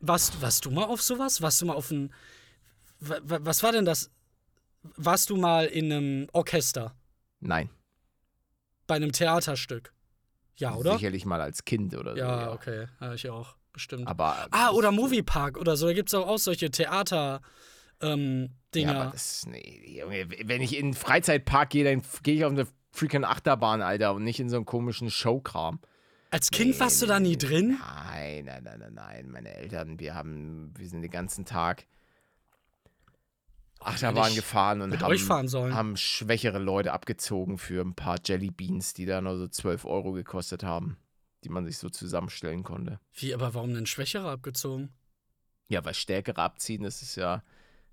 Warst, 0.00 0.40
warst 0.40 0.64
du 0.64 0.70
mal 0.70 0.84
auf 0.84 1.02
sowas? 1.02 1.42
Warst 1.42 1.60
du 1.60 1.66
mal 1.66 1.74
auf 1.74 1.90
ein. 1.90 2.12
wa- 3.00 3.20
wa- 3.22 3.38
Was 3.42 3.62
war 3.62 3.72
denn 3.72 3.84
das? 3.84 4.10
Warst 4.82 5.28
du 5.30 5.36
mal 5.36 5.66
in 5.66 5.92
einem 5.92 6.28
Orchester? 6.32 6.94
Nein. 7.40 7.68
Bei 8.86 8.94
einem 8.96 9.12
Theaterstück? 9.12 9.92
Ja, 10.61 10.75
oder? 10.75 10.94
Sicherlich 10.94 11.25
mal 11.25 11.40
als 11.40 11.64
Kind 11.64 11.96
oder 11.96 12.12
so. 12.12 12.18
Ja, 12.18 12.53
okay. 12.53 12.87
Ja, 13.01 13.14
ich 13.14 13.29
auch. 13.29 13.57
Bestimmt. 13.73 14.07
Aber. 14.07 14.49
ah, 14.51 14.70
oder 14.70 14.90
Moviepark 14.90 15.59
oder 15.59 15.77
so. 15.77 15.87
Da 15.87 15.92
gibt 15.92 16.09
es 16.09 16.14
auch, 16.14 16.27
auch 16.27 16.38
solche 16.38 16.70
Theater. 16.70 17.40
Ähm, 18.01 18.51
Dinger. 18.75 18.92
Ja, 18.92 19.01
aber 19.03 19.11
das, 19.12 19.46
nee, 19.46 20.05
wenn 20.44 20.62
ich 20.62 20.77
in 20.77 20.87
einen 20.87 20.94
Freizeitpark 20.94 21.70
gehe, 21.70 21.85
dann 21.85 22.03
gehe 22.23 22.35
ich 22.35 22.44
auf 22.44 22.53
eine 22.53 22.66
freaking 22.92 23.25
Achterbahn, 23.25 23.83
Alter, 23.83 24.14
und 24.14 24.25
nicht 24.25 24.40
in 24.40 24.49
so 24.49 24.57
einen 24.57 24.64
komischen 24.64 25.11
Showkram. 25.11 25.81
Als 26.31 26.51
Kind 26.51 26.75
Nee, 26.75 26.81
warst 26.81 27.03
du 27.03 27.07
da 27.07 27.18
nie 27.18 27.37
drin? 27.37 27.79
Nein, 27.81 28.44
nein, 28.44 28.62
nein, 28.62 28.79
nein, 28.79 28.94
nein. 28.94 29.31
Meine 29.31 29.55
Eltern, 29.55 29.99
wir 29.99 30.14
haben, 30.14 30.73
wir 30.77 30.88
sind 30.88 31.03
den 31.03 31.11
ganzen 31.11 31.44
Tag 31.44 31.87
Achterbahn 33.81 34.35
gefahren 34.35 34.83
und 34.83 35.01
haben, 35.01 35.75
haben 35.75 35.97
schwächere 35.97 36.59
Leute 36.59 36.93
abgezogen 36.93 37.59
für 37.59 37.83
ein 37.83 37.95
paar 37.95 38.19
Jelly 38.25 38.51
Beans, 38.51 38.93
die 38.93 39.07
da 39.07 39.21
nur 39.21 39.38
so 39.38 39.49
12 39.49 39.85
Euro 39.87 40.12
gekostet 40.12 40.62
haben, 40.62 40.99
die 41.45 41.49
man 41.49 41.64
sich 41.64 41.79
so 41.79 41.88
zusammenstellen 41.88 42.62
konnte. 42.62 43.01
Wie, 43.14 43.35
aber 43.35 43.55
warum 43.55 43.75
denn 43.75 43.87
Schwächere 43.87 44.31
abgezogen? 44.31 44.90
Ja, 45.69 45.85
weil 45.85 45.95
stärkere 45.95 46.43
abziehen, 46.43 46.83
das 46.83 47.01
ist 47.01 47.16
ja, 47.16 47.43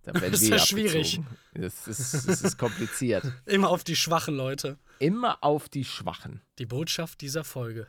da 0.04 0.14
werden 0.14 0.32
Das 0.32 0.42
ist 0.42 0.50
ja 0.50 0.60
schwierig. 0.60 1.22
Das 1.54 1.88
ist, 1.88 2.28
das 2.28 2.42
ist 2.42 2.58
kompliziert. 2.58 3.24
Immer 3.46 3.70
auf 3.70 3.84
die 3.84 3.96
schwachen 3.96 4.36
Leute. 4.36 4.78
Immer 5.00 5.44
auf 5.44 5.70
die 5.70 5.86
Schwachen. 5.86 6.42
Die 6.60 6.66
Botschaft 6.66 7.22
dieser 7.22 7.44
Folge. 7.44 7.88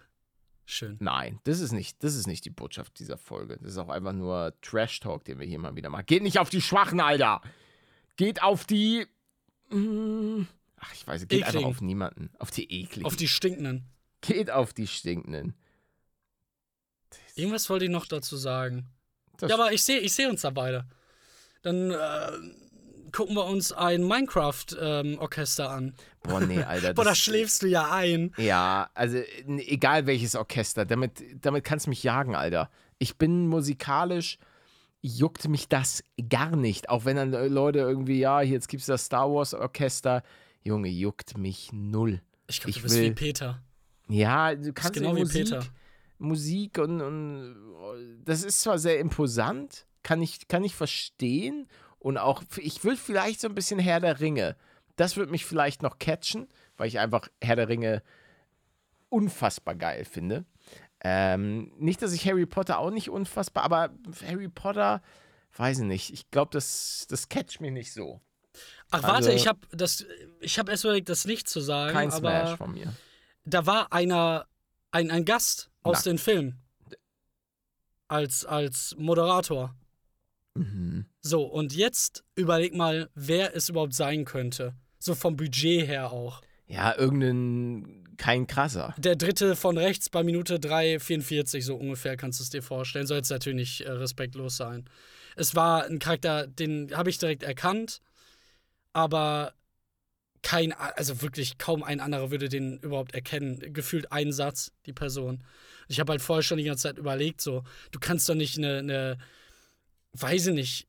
Schön. 0.67 0.99
Nein, 1.01 1.41
das 1.45 1.61
ist 1.61 1.73
nicht, 1.73 2.05
das 2.05 2.15
ist 2.15 2.27
nicht 2.27 2.45
die 2.45 2.51
Botschaft 2.51 2.99
dieser 2.99 3.17
Folge. 3.17 3.57
Das 3.57 3.73
ist 3.73 3.79
auch 3.79 3.89
einfach 3.89 4.13
nur 4.13 4.53
Trash 4.61 5.01
Talk, 5.01 5.25
den 5.25 5.39
wir 5.39 5.47
hier 5.47 5.59
mal 5.59 5.75
wieder 5.75 5.89
machen. 5.89 6.05
Geht 6.07 6.23
nicht 6.23 6.39
auf 6.39 6.51
die 6.51 6.61
Schwachen, 6.61 7.01
Alter. 7.01 7.41
Geht 8.19 8.43
auf 8.43 8.65
die. 8.67 9.07
mm, 9.71 10.43
Ach, 10.81 10.93
ich 10.93 11.07
weiß, 11.07 11.27
geht 11.29 11.39
einfach 11.45 11.55
Ekligen. 11.55 11.69
auf 11.71 11.81
niemanden. 11.81 12.31
Auf 12.39 12.51
die 12.51 12.71
ekligen. 12.71 13.07
Auf 13.07 13.17
die 13.17 13.29
stinkenden. 13.29 13.85
geht 14.21 14.51
auf 14.51 14.75
die 14.75 14.87
stinkenden. 14.87 15.55
Irgendwas 17.35 17.71
wollte 17.71 17.87
ich 17.87 17.91
noch 17.91 18.07
dazu 18.07 18.37
sagen. 18.37 18.87
Das- 19.39 19.49
ja, 19.51 19.57
aber 19.57 19.73
ich 19.73 19.83
sehe 19.83 20.01
ich 20.01 20.13
seh 20.15 20.27
uns 20.27 20.43
da 20.43 20.51
beide. 20.51 20.85
Dann 21.63 21.91
äh, 21.93 22.33
gucken 23.13 23.35
wir 23.37 23.45
uns 23.47 23.73
ein 23.73 24.03
Minecraft-Orchester 24.07 25.71
an. 25.71 25.95
Boah, 26.23 26.41
nee, 26.41 26.63
Alter. 26.65 26.95
Boah, 26.95 27.05
da 27.05 27.15
schläfst 27.15 27.63
du 27.63 27.67
ja 27.69 27.91
ein. 27.93 28.33
Ja, 28.37 28.91
also 28.95 29.19
egal 29.47 30.07
welches 30.07 30.35
Orchester, 30.35 30.85
damit, 30.85 31.23
damit 31.45 31.65
kannst 31.65 31.87
du 31.87 31.91
mich 31.91 32.03
jagen, 32.03 32.35
Alter. 32.35 32.71
Ich 32.99 33.17
bin 33.17 33.47
musikalisch, 33.47 34.39
juckt 35.01 35.49
mich 35.49 35.69
das 35.69 36.03
gar 36.29 36.57
nicht. 36.57 36.89
Auch 36.91 37.05
wenn 37.05 37.17
dann 37.17 37.33
äh, 37.33 37.47
Leute 37.49 37.79
irgendwie, 37.81 38.19
ja, 38.19 38.41
jetzt 38.43 38.69
gibt's 38.69 38.87
das 38.87 39.05
Star 39.07 39.31
Wars 39.33 39.55
Orchester. 39.55 40.23
Junge, 40.63 40.89
juckt 40.89 41.39
mich 41.39 41.71
null. 41.73 42.21
Ich 42.49 42.61
glaube, 42.61 42.71
Ich 42.71 42.77
du 42.77 42.83
bist 42.83 42.97
will- 42.97 43.11
wie 43.11 43.15
Peter. 43.15 43.63
Ja, 44.09 44.55
du 44.55 44.73
kannst 44.73 44.95
genau 44.95 45.15
Musik, 45.15 45.45
Peter. 45.45 45.65
Musik 46.19 46.79
und, 46.79 47.01
und 47.03 48.23
das 48.25 48.43
ist 48.43 48.63
zwar 48.63 48.79
sehr 48.79 48.99
imposant, 49.01 49.87
kann 50.03 50.23
ich, 50.23 50.49
kann 50.49 50.65
ich 50.65 50.75
verstehen. 50.75 51.69
Und 51.99 52.17
auch, 52.17 52.43
ich 52.57 52.83
würde 52.85 52.97
vielleicht 52.97 53.41
so 53.41 53.49
ein 53.49 53.55
bisschen 53.55 53.79
Herr 53.79 54.01
der 54.01 54.19
Ringe. 54.21 54.57
Das 54.97 55.17
würde 55.17 55.31
mich 55.31 55.45
vielleicht 55.45 55.83
noch 55.83 55.99
catchen, 55.99 56.49
weil 56.77 56.89
ich 56.89 56.99
einfach 56.99 57.29
Herr 57.43 57.57
der 57.57 57.69
Ringe 57.69 58.03
unfassbar 59.11 59.75
geil 59.75 60.05
finde. 60.05 60.45
Ähm, 61.01 61.73
nicht, 61.79 62.03
dass 62.03 62.13
ich 62.13 62.27
Harry 62.27 62.47
Potter 62.47 62.79
auch 62.79 62.91
nicht 62.91 63.09
unfassbar, 63.11 63.63
aber 63.65 63.91
Harry 64.27 64.49
Potter, 64.49 65.01
weiß 65.57 65.79
ich 65.81 65.85
nicht. 65.85 66.13
Ich 66.13 66.31
glaube, 66.31 66.51
das, 66.53 67.07
das 67.09 67.29
catcht 67.29 67.61
mich 67.61 67.71
nicht 67.73 67.93
so. 67.93 68.21
Ach, 68.91 69.03
warte, 69.03 69.17
Also- 69.17 69.31
ich 69.31 69.47
habe 69.47 69.61
das, 69.71 70.05
ich 70.41 70.59
habe 70.59 70.71
erst 70.73 70.85
überlegt, 70.85 71.09
das 71.09 71.25
nicht 71.25 71.49
zu 71.49 71.61
sagen, 71.61 71.93
Kein 71.93 72.11
Smash 72.11 72.57
von 72.57 72.73
mir. 72.73 72.93
da 73.45 73.67
war 73.67 73.93
einer, 73.93 74.47
ein, 74.91 75.11
ein 75.11 75.25
Gast 75.25 75.71
aus 75.83 75.99
Na. 76.05 76.11
den 76.13 76.19
Filmen. 76.19 76.61
Als, 78.09 78.47
als 78.47 78.95
Moderator. 78.99 79.77
Mhm. 80.55 81.05
So, 81.21 81.43
und 81.45 81.75
jetzt 81.77 82.25
überleg 82.37 82.75
mal, 82.75 83.11
wer 83.15 83.55
es 83.55 83.69
überhaupt 83.69 83.93
sein 83.95 84.25
könnte. 84.25 84.75
So 84.99 85.15
vom 85.15 85.37
Budget 85.37 85.87
her 85.87 86.11
auch. 86.11 86.41
Ja, 86.67 86.97
irgendein, 86.97 88.08
kein 88.19 88.47
krasser. 88.47 88.95
Der 88.99 89.17
dritte 89.17 89.57
von 89.57 89.79
rechts 89.79 90.11
bei 90.11 90.23
Minute 90.23 90.57
3,44, 90.57 91.63
so 91.63 91.77
ungefähr, 91.77 92.17
kannst 92.17 92.41
du 92.41 92.43
es 92.45 92.51
dir 92.51 92.63
vorstellen. 92.63 93.07
Soll 93.07 93.19
jetzt 93.19 93.31
natürlich 93.31 93.79
nicht 93.79 93.81
äh, 93.83 93.93
respektlos 93.93 94.57
sein. 94.57 94.85
Es 95.37 95.55
war 95.55 95.85
ein 95.85 96.01
Charakter, 96.01 96.47
den 96.47 96.95
habe 96.97 97.11
ich 97.11 97.19
direkt 97.19 97.45
erkannt, 97.45 98.01
aber 98.93 99.55
kein, 100.43 100.73
also 100.73 101.23
wirklich 101.23 101.59
kaum 101.59 101.83
ein 101.83 102.01
anderer 102.01 102.31
würde 102.31 102.49
den 102.49 102.79
überhaupt 102.79 103.15
erkennen. 103.15 103.73
Gefühlt 103.73 104.13
ein 104.13 104.33
Satz, 104.33 104.73
die 104.87 104.93
Person. 104.93 105.45
Ich 105.89 106.01
habe 106.01 106.13
halt 106.13 106.23
vorher 106.23 106.43
schon 106.43 106.59
die 106.59 106.65
ganze 106.65 106.83
Zeit 106.83 106.99
überlegt, 106.99 107.41
so, 107.41 107.65
du 107.93 107.99
kannst 107.99 108.29
doch 108.29 108.35
nicht 108.35 108.59
eine, 108.59 108.79
eine 108.79 109.19
weiß 110.13 110.49
ich 110.49 110.55
nicht, 110.55 110.89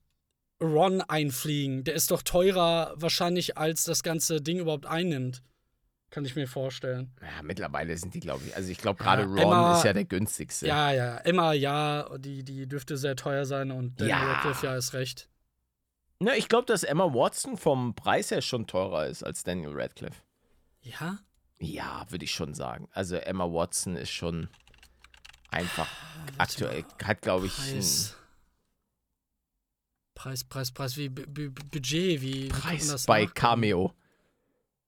Ron 0.60 1.00
einfliegen. 1.00 1.84
Der 1.84 1.94
ist 1.94 2.10
doch 2.10 2.22
teurer 2.22 2.92
wahrscheinlich, 2.96 3.56
als 3.56 3.84
das 3.84 4.02
ganze 4.02 4.40
Ding 4.40 4.58
überhaupt 4.58 4.86
einnimmt. 4.86 5.42
Kann 6.10 6.24
ich 6.24 6.34
mir 6.34 6.48
vorstellen. 6.48 7.12
Ja, 7.22 7.42
mittlerweile 7.42 7.96
sind 7.96 8.14
die, 8.14 8.20
glaube 8.20 8.42
ich, 8.44 8.56
also 8.56 8.68
ich 8.70 8.78
glaube 8.78 9.02
gerade 9.02 9.22
Ja, 9.22 9.28
Ron 9.28 9.38
Emma- 9.38 9.78
ist 9.78 9.84
ja 9.84 9.92
der 9.92 10.04
günstigste. 10.04 10.66
Ja, 10.66 10.90
ja, 10.92 11.16
Emma, 11.18 11.52
ja, 11.52 12.18
die, 12.18 12.42
die 12.42 12.66
dürfte 12.66 12.96
sehr 12.96 13.14
teuer 13.14 13.44
sein 13.46 13.70
und 13.70 14.00
Daniel 14.00 14.16
Ja. 14.18 14.32
Radcliffe, 14.32 14.66
ja, 14.66 14.76
ist 14.76 14.92
recht. 14.92 15.28
Ne, 16.18 16.36
ich 16.36 16.48
glaube, 16.48 16.66
dass 16.66 16.82
Emma 16.82 17.04
Watson 17.14 17.56
vom 17.56 17.94
Preis 17.94 18.30
her 18.32 18.42
schon 18.42 18.66
teurer 18.66 19.06
ist 19.06 19.22
als 19.22 19.44
Daniel 19.44 19.70
Radcliffe. 19.72 20.20
Ja? 20.82 21.18
Ja, 21.60 22.04
würde 22.10 22.24
ich 22.24 22.32
schon 22.32 22.54
sagen. 22.54 22.88
Also 22.92 23.16
Emma 23.16 23.44
Watson 23.44 23.94
ist 23.96 24.10
schon 24.10 24.48
einfach 25.50 25.88
aktuell, 26.38 26.84
hat 27.04 27.22
glaube 27.22 27.46
ich 27.46 27.54
Preis. 27.56 28.16
Preis, 30.14 30.44
Preis, 30.44 30.70
Preis, 30.72 30.96
wie 30.96 31.08
Bu- 31.08 31.26
Bu- 31.26 31.50
Budget, 31.70 32.20
wie 32.20 32.48
Preis 32.48 32.88
das 32.88 33.06
bei 33.06 33.20
nachgucken? 33.22 33.34
Cameo. 33.40 33.94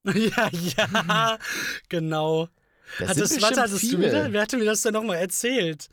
ja, 0.14 0.50
ja, 0.52 1.38
genau. 1.88 2.48
Das 2.98 3.10
Hat 3.10 3.16
sind 3.28 3.42
hattest 3.44 3.74
du 3.74 3.78
viele. 3.78 3.98
wieder? 4.08 4.32
Wer 4.32 4.42
hatte 4.42 4.56
mir 4.58 4.64
das 4.64 4.82
denn 4.82 4.92
nochmal 4.94 5.16
erzählt? 5.18 5.88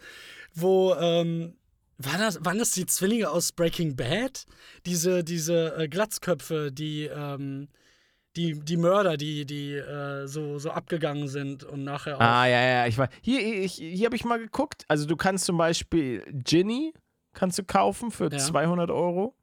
Wo, 0.53 0.93
ähm, 0.95 1.55
War 1.97 2.17
das, 2.17 2.43
waren 2.43 2.57
das 2.57 2.71
die 2.71 2.85
Zwillinge 2.85 3.29
aus 3.29 3.51
Breaking 3.51 3.95
Bad? 3.95 4.45
Diese, 4.85 5.23
diese 5.23 5.75
äh, 5.77 5.87
Glatzköpfe, 5.87 6.71
die, 6.71 7.05
ähm, 7.05 7.67
die, 8.35 8.59
die 8.59 8.77
Mörder, 8.77 9.17
die, 9.17 9.45
die 9.45 9.73
äh, 9.73 10.25
so, 10.27 10.59
so 10.59 10.71
abgegangen 10.71 11.27
sind 11.27 11.63
und 11.63 11.83
nachher 11.83 12.17
auch. 12.17 12.21
Ah, 12.21 12.47
ja, 12.47 12.61
ja, 12.61 12.87
ich 12.87 12.97
war. 12.97 13.09
Hier, 13.21 13.41
ich, 13.63 13.73
hier 13.73 14.05
habe 14.05 14.15
ich 14.15 14.23
mal 14.25 14.39
geguckt. 14.39 14.85
Also, 14.87 15.05
du 15.05 15.15
kannst 15.15 15.45
zum 15.45 15.57
Beispiel 15.57 16.23
Ginny 16.31 16.93
kannst 17.33 17.57
du 17.59 17.63
kaufen 17.63 18.11
für 18.11 18.29
Ja. 18.31 18.37
200 18.39 18.89
Euro. 18.91 19.35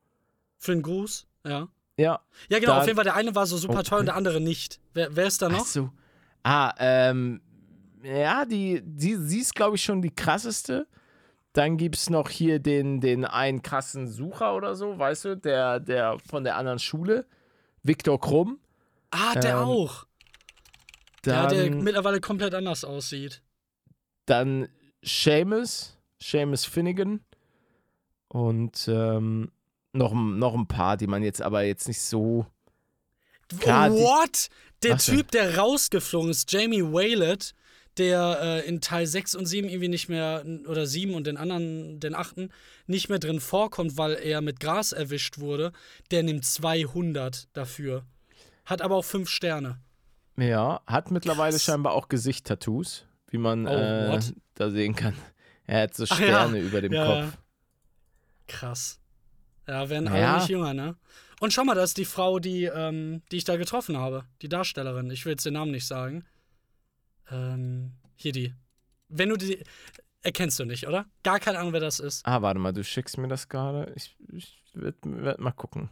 Für 0.59 0.73
einen 0.73 0.83
Gruß, 0.83 1.27
ja. 1.47 1.69
Ja. 1.99 2.21
Ja, 2.49 2.59
genau, 2.59 2.73
Da- 2.73 2.79
auf 2.81 2.87
jeden 2.87 2.97
Fall, 2.97 3.05
der 3.05 3.15
eine 3.15 3.35
war 3.35 3.47
so 3.47 3.57
super 3.57 3.83
teuer 3.83 3.99
und 4.01 4.05
Okay. 4.05 4.07
der 4.07 4.17
andere 4.17 4.41
nicht. 4.41 4.81
Wer, 4.95 5.15
wer 5.17 5.27
ist 5.27 5.41
da 5.43 5.49
noch? 5.49 5.61
Ach 5.63 5.67
so. 5.67 5.91
Ah, 6.43 6.75
ähm, 6.79 7.41
ja, 8.03 8.45
die, 8.45 8.83
die, 8.85 9.17
sie 9.17 9.41
ist, 9.41 9.55
glaube 9.55 9.77
ich, 9.77 9.83
schon 9.83 10.03
die 10.03 10.15
krasseste. 10.15 10.87
Dann 11.53 11.77
gibt 11.79 11.97
es 11.97 12.11
noch 12.11 12.29
hier 12.29 12.59
den, 12.61 13.01
den 13.01 13.25
einen 13.25 13.63
krassen 13.63 14.07
Sucher 14.09 14.55
oder 14.55 14.75
so, 14.77 14.99
weißt 14.99 15.25
du, 15.25 15.37
der, 15.39 15.81
der 15.81 16.19
von 16.29 16.45
der 16.45 16.57
anderen 16.57 16.79
Schule, 16.79 17.27
Viktor 17.83 18.21
Krumm. 18.21 18.61
Ah, 19.11 19.35
der 19.35 19.53
Ähm, 19.57 19.63
auch. 19.63 20.07
Ja, 21.25 21.47
Dann, 21.47 21.57
der 21.57 21.71
mittlerweile 21.75 22.21
komplett 22.21 22.55
anders 22.55 22.85
aussieht. 22.85 23.43
dann 24.27 24.69
Seamus, 25.03 25.97
Seamus 26.21 26.65
Finnegan. 26.67 27.21
Und 28.29 28.87
ähm, 28.89 29.51
noch, 29.97 30.13
ein- 30.13 30.39
noch 30.39 30.55
ein 30.55 30.67
paar, 30.69 30.97
die 30.97 31.07
man 31.07 31.23
jetzt 31.23 31.43
aber 31.43 31.63
jetzt 31.63 31.89
nicht 31.89 32.01
so. 32.01 32.47
Klar, 33.61 33.91
die- 33.91 33.97
What? 33.97 34.49
Der 34.83 34.95
Was 34.95 35.07
denn? 35.07 35.17
Typ, 35.17 35.31
der 35.31 35.57
rausgeflogen 35.59 36.31
ist, 36.31 36.51
Jamie 36.53 36.83
Waylett, 36.83 37.55
der 37.97 38.39
äh, 38.43 38.69
in 38.69 38.81
Teil 38.83 39.07
6 39.07 39.35
und 39.35 39.47
7 39.47 39.69
irgendwie 39.69 39.89
nicht 39.89 40.09
mehr, 40.11 40.45
oder 40.69 40.87
7 40.87 41.15
und 41.15 41.27
den 41.27 41.39
anderen, 41.39 41.99
den 41.99 42.15
8. 42.15 42.51
nicht 42.87 43.09
mehr 43.09 43.19
drin 43.19 43.41
vorkommt, 43.41 43.97
weil 43.97 44.13
er 44.15 44.43
mit 44.43 44.61
Gras 44.61 44.93
erwischt 44.93 45.39
wurde, 45.39 45.73
der 46.11 46.23
nimmt 46.23 46.45
200 46.45 47.49
dafür. 47.55 48.05
Hat 48.67 48.83
aber 48.83 48.97
auch 48.97 49.05
5 49.05 49.31
Sterne. 49.31 49.81
Ja, 50.37 50.83
hat 50.87 51.11
mittlerweile 51.11 51.53
Krass. 51.53 51.63
scheinbar 51.65 51.95
auch 51.95 52.09
Gesicht-Tattoos, 52.09 53.07
wie 53.31 53.39
man 53.39 53.67
Oh, 53.67 53.71
äh, 53.71 54.21
da 54.55 54.71
sehen 54.71 54.95
kann. 54.95 55.15
Er 55.67 55.83
hat 55.85 55.95
so 55.95 56.05
Ach 56.11 56.21
ja, 56.21 56.27
Sterne 56.27 56.59
über 56.61 56.83
dem 56.83 56.93
ja, 56.93 57.07
Kopf. 57.23 57.39
Krass. 58.47 59.01
Ja, 59.67 59.89
werden 59.89 60.09
alle 60.09 60.39
nicht 60.39 60.49
jünger, 60.49 60.75
ne? 60.75 60.97
Und 61.41 61.53
schau 61.53 61.65
mal, 61.65 61.75
das 61.75 61.91
ist 61.91 61.99
die 61.99 62.05
Frau, 62.05 62.39
die, 62.39 62.65
ähm, 62.65 63.23
die 63.31 63.37
ich 63.37 63.45
da 63.45 63.57
getroffen 63.57 63.99
habe. 63.99 64.25
Die 64.43 64.49
Darstellerin. 64.49 65.11
Ich 65.11 65.25
will 65.25 65.33
jetzt 65.33 65.45
den 65.45 65.55
Namen 65.55 65.71
nicht 65.71 65.87
sagen. 65.87 66.25
Ähm, 67.31 67.93
hier 68.15 68.33
die. 68.33 68.55
Wenn 69.09 69.29
du 69.29 69.37
die. 69.37 69.63
Erkennst 70.23 70.59
du 70.59 70.65
nicht, 70.65 70.89
oder? 70.89 71.07
Gar 71.23 71.39
keine 71.39 71.59
Ahnung, 71.59 71.73
wer 71.73 71.81
das 71.81 72.01
ist. 72.01 72.27
Ah, 72.27 72.43
warte 72.43 72.59
mal, 72.59 72.73
du 72.73 72.83
schickst 72.83 73.19
mir 73.19 73.29
das 73.29 73.49
gerade. 73.49 73.93
Ich, 73.95 74.17
ich 74.33 74.61
werde 74.75 74.99
werd 75.03 75.41
mal 75.41 75.53
gucken. 75.53 75.91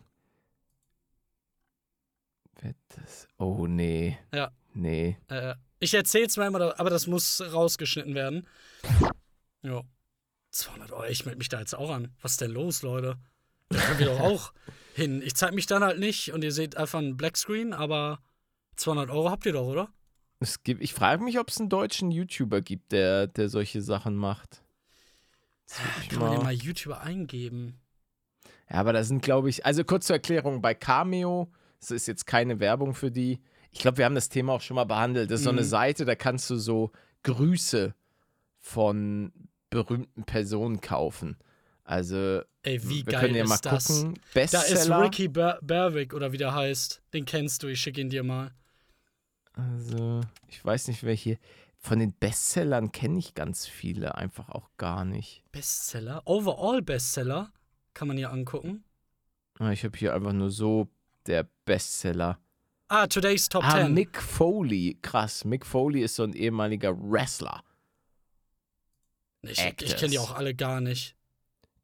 Wird 2.60 2.76
das. 2.88 3.28
Oh, 3.36 3.66
nee. 3.66 4.18
Ja. 4.32 4.50
Nee. 4.72 5.18
Äh, 5.28 5.54
ich 5.78 5.94
erzähl's 5.94 6.36
mal 6.36 6.46
immer, 6.46 6.78
aber 6.80 6.90
das 6.90 7.06
muss 7.06 7.40
rausgeschnitten 7.40 8.14
werden. 8.14 8.46
Ja. 9.62 9.82
200 10.50 10.92
Euro, 10.92 11.04
ich 11.04 11.24
melde 11.26 11.38
mich 11.38 11.48
da 11.48 11.60
jetzt 11.60 11.74
auch 11.74 11.90
an. 11.90 12.14
Was 12.22 12.32
ist 12.32 12.40
denn 12.40 12.52
los, 12.52 12.82
Leute? 12.82 13.18
Da 13.74 13.80
können 13.80 13.98
wir 13.98 14.06
doch 14.06 14.20
auch 14.20 14.52
hin. 14.94 15.20
Ich 15.22 15.34
zeig 15.34 15.52
mich 15.54 15.66
dann 15.66 15.82
halt 15.82 15.98
nicht 15.98 16.32
und 16.32 16.44
ihr 16.44 16.52
seht 16.52 16.76
einfach 16.76 17.00
einen 17.00 17.16
Blackscreen, 17.16 17.72
aber 17.72 18.20
200 18.76 19.10
Euro 19.10 19.30
habt 19.30 19.46
ihr 19.46 19.52
doch, 19.52 19.66
oder? 19.66 19.88
Es 20.40 20.62
gibt, 20.62 20.82
ich 20.82 20.94
frage 20.94 21.22
mich, 21.24 21.38
ob 21.38 21.48
es 21.48 21.58
einen 21.58 21.68
deutschen 21.68 22.10
YouTuber 22.10 22.60
gibt, 22.60 22.92
der, 22.92 23.26
der 23.26 23.48
solche 23.48 23.82
Sachen 23.82 24.14
macht. 24.14 24.62
Kann 26.10 26.20
man 26.20 26.32
den 26.32 26.42
mal 26.42 26.52
YouTuber 26.52 27.00
eingeben? 27.00 27.80
Ja, 28.70 28.76
aber 28.76 28.92
da 28.92 29.02
sind, 29.04 29.22
glaube 29.22 29.48
ich, 29.50 29.64
also 29.64 29.84
kurz 29.84 30.06
zur 30.06 30.16
Erklärung, 30.16 30.60
bei 30.62 30.74
Cameo, 30.74 31.50
das 31.80 31.90
ist 31.90 32.06
jetzt 32.06 32.26
keine 32.26 32.60
Werbung 32.60 32.94
für 32.94 33.10
die. 33.10 33.40
Ich 33.70 33.80
glaube, 33.80 33.98
wir 33.98 34.04
haben 34.04 34.14
das 34.14 34.28
Thema 34.28 34.52
auch 34.52 34.60
schon 34.60 34.76
mal 34.76 34.84
behandelt. 34.84 35.30
Das 35.30 35.40
ist 35.40 35.44
so 35.44 35.50
eine 35.50 35.62
Mhm. 35.62 35.66
Seite, 35.66 36.04
da 36.04 36.14
kannst 36.14 36.48
du 36.50 36.56
so 36.56 36.92
Grüße 37.24 37.94
von 38.60 39.32
berühmten 39.70 40.24
Personen 40.24 40.80
kaufen. 40.80 41.36
Also, 41.84 42.40
Ey, 42.62 42.82
wie 42.88 43.04
wir 43.06 43.12
geil 43.12 43.20
können 43.20 43.34
ja 43.34 43.44
mal 43.44 43.58
das? 43.58 43.86
gucken. 43.88 44.14
Da 44.14 44.40
ist 44.42 44.52
Bestseller. 44.52 45.02
Ricky 45.02 45.28
Ber 45.28 45.58
Berwick 45.62 46.14
oder 46.14 46.32
wie 46.32 46.38
der 46.38 46.54
heißt. 46.54 47.02
Den 47.12 47.26
kennst 47.26 47.62
du, 47.62 47.66
ich 47.68 47.80
schicke 47.80 48.00
ihn 48.00 48.08
dir 48.10 48.22
mal. 48.22 48.54
Also, 49.52 50.22
ich 50.48 50.64
weiß 50.64 50.88
nicht, 50.88 51.02
wer 51.02 51.14
hier. 51.14 51.38
Von 51.78 51.98
den 51.98 52.14
Bestsellern 52.14 52.90
kenne 52.92 53.18
ich 53.18 53.34
ganz 53.34 53.66
viele 53.66 54.14
einfach 54.14 54.48
auch 54.48 54.70
gar 54.78 55.04
nicht. 55.04 55.44
Bestseller? 55.52 56.22
Overall 56.24 56.80
Bestseller? 56.80 57.52
Kann 57.92 58.08
man 58.08 58.16
hier 58.16 58.30
angucken. 58.32 58.82
Ah, 59.58 59.70
Ich 59.70 59.84
habe 59.84 59.96
hier 59.98 60.14
einfach 60.14 60.32
nur 60.32 60.50
so 60.50 60.88
der 61.26 61.46
Bestseller. 61.66 62.38
Ah, 62.88 63.06
Today's 63.06 63.48
Top 63.50 63.62
Ah, 63.64 63.82
10. 63.84 63.92
Mick 63.92 64.20
Foley. 64.20 64.98
Krass. 65.02 65.44
Mick 65.44 65.66
Foley 65.66 66.00
ist 66.02 66.16
so 66.16 66.22
ein 66.22 66.32
ehemaliger 66.32 66.96
Wrestler. 66.98 67.62
ich 69.42 69.50
ich 69.52 69.60
Actors. 69.60 69.96
kenne 69.96 70.10
die 70.12 70.18
auch 70.18 70.34
alle 70.34 70.54
gar 70.54 70.80
nicht. 70.80 71.14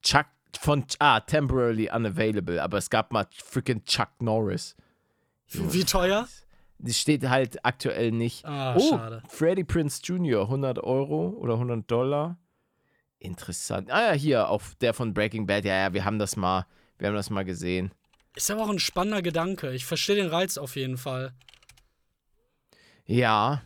Chuck 0.03 0.27
von 0.59 0.85
ah, 0.99 1.21
temporarily 1.21 1.91
unavailable, 1.91 2.63
aber 2.63 2.79
es 2.79 2.91
gab 2.91 3.13
mal 3.13 3.27
freaking 3.33 3.85
Chuck 3.85 4.11
Norris. 4.21 4.77
Junge, 5.49 5.73
Wie 5.73 5.85
teuer? 5.85 6.29
Das 6.79 6.99
steht 6.99 7.29
halt 7.29 7.65
aktuell 7.65 8.11
nicht. 8.11 8.45
Ah, 8.45 8.75
oh, 8.77 8.91
schade. 8.91 9.23
Freddie 9.29 9.65
Prince 9.65 10.01
Jr., 10.03 10.43
100 10.43 10.79
Euro 10.79 11.31
oder 11.31 11.55
100 11.55 11.91
Dollar. 11.91 12.39
Interessant. 13.19 13.91
Ah 13.91 14.09
ja, 14.09 14.13
hier, 14.13 14.49
auf 14.49 14.75
der 14.77 14.95
von 14.95 15.13
Breaking 15.13 15.47
Bad. 15.47 15.65
Ja, 15.65 15.77
ja, 15.77 15.93
wir 15.93 16.05
haben 16.05 16.19
das 16.19 16.37
mal, 16.37 16.67
wir 16.99 17.09
haben 17.09 17.15
das 17.15 17.29
mal 17.29 17.45
gesehen. 17.45 17.93
Ist 18.35 18.51
aber 18.51 18.63
auch 18.63 18.71
ein 18.71 18.79
spannender 18.79 19.21
Gedanke. 19.23 19.73
Ich 19.73 19.85
verstehe 19.85 20.17
den 20.17 20.29
Reiz 20.29 20.57
auf 20.57 20.77
jeden 20.77 20.97
Fall. 20.97 21.35
Ja. 23.05 23.63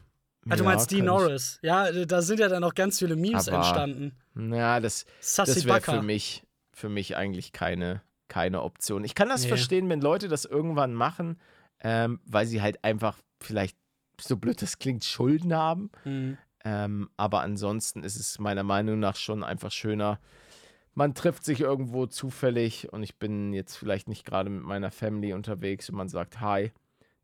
Du 0.47 0.57
ja, 0.57 0.63
meinst 0.63 0.91
Dean 0.91 1.07
Norris. 1.07 1.59
Ja, 1.63 1.91
da 1.91 2.21
sind 2.23 2.41
ja 2.41 2.49
dann 2.49 2.61
noch 2.61 2.75
ganz 2.75 2.99
viele 2.99 3.17
Memes 3.17 3.49
Aber 3.49 3.59
entstanden. 3.59 4.13
Ich, 4.35 4.53
ja, 4.53 4.81
das, 4.81 5.07
Sassy 5.21 5.55
das 5.55 5.65
wäre 5.65 5.81
für 5.81 6.03
mich, 6.03 6.43
für 6.73 6.89
mich 6.89 7.17
eigentlich 7.17 7.53
keine, 7.53 8.03
keine 8.29 8.63
Option. 8.63 9.05
Ich 9.05 9.15
kann 9.15 9.29
das 9.29 9.43
Nee. 9.43 9.49
verstehen, 9.49 9.89
wenn 9.89 10.01
Leute 10.01 10.29
das 10.29 10.45
irgendwann 10.45 10.93
machen, 10.93 11.39
ähm, 11.81 12.21
weil 12.27 12.47
sie 12.47 12.61
halt 12.61 12.85
einfach 12.85 13.19
vielleicht, 13.41 13.77
so 14.21 14.37
blöd 14.37 14.61
das 14.61 14.79
klingt, 14.79 15.05
Schulden 15.05 15.55
haben. 15.55 15.91
Hm. 16.03 16.37
Ähm, 16.65 17.11
aber 17.17 17.41
ansonsten 17.41 18.03
ist 18.03 18.17
es 18.17 18.39
meiner 18.39 18.63
Meinung 18.63 18.99
nach 18.99 19.17
schon 19.17 19.45
einfach 19.45 19.71
schöner. 19.73 20.19
Man 20.95 21.15
trifft 21.15 21.45
sich 21.45 21.61
irgendwo 21.61 22.07
zufällig 22.07 22.93
und 22.93 23.03
ich 23.03 23.17
bin 23.17 23.53
jetzt 23.53 23.77
vielleicht 23.77 24.09
nicht 24.09 24.25
gerade 24.25 24.49
mit 24.49 24.63
meiner 24.63 24.91
Family 24.91 25.33
unterwegs 25.33 25.91
und 25.91 25.97
man 25.97 26.09
sagt 26.09 26.41
Hi, 26.41 26.73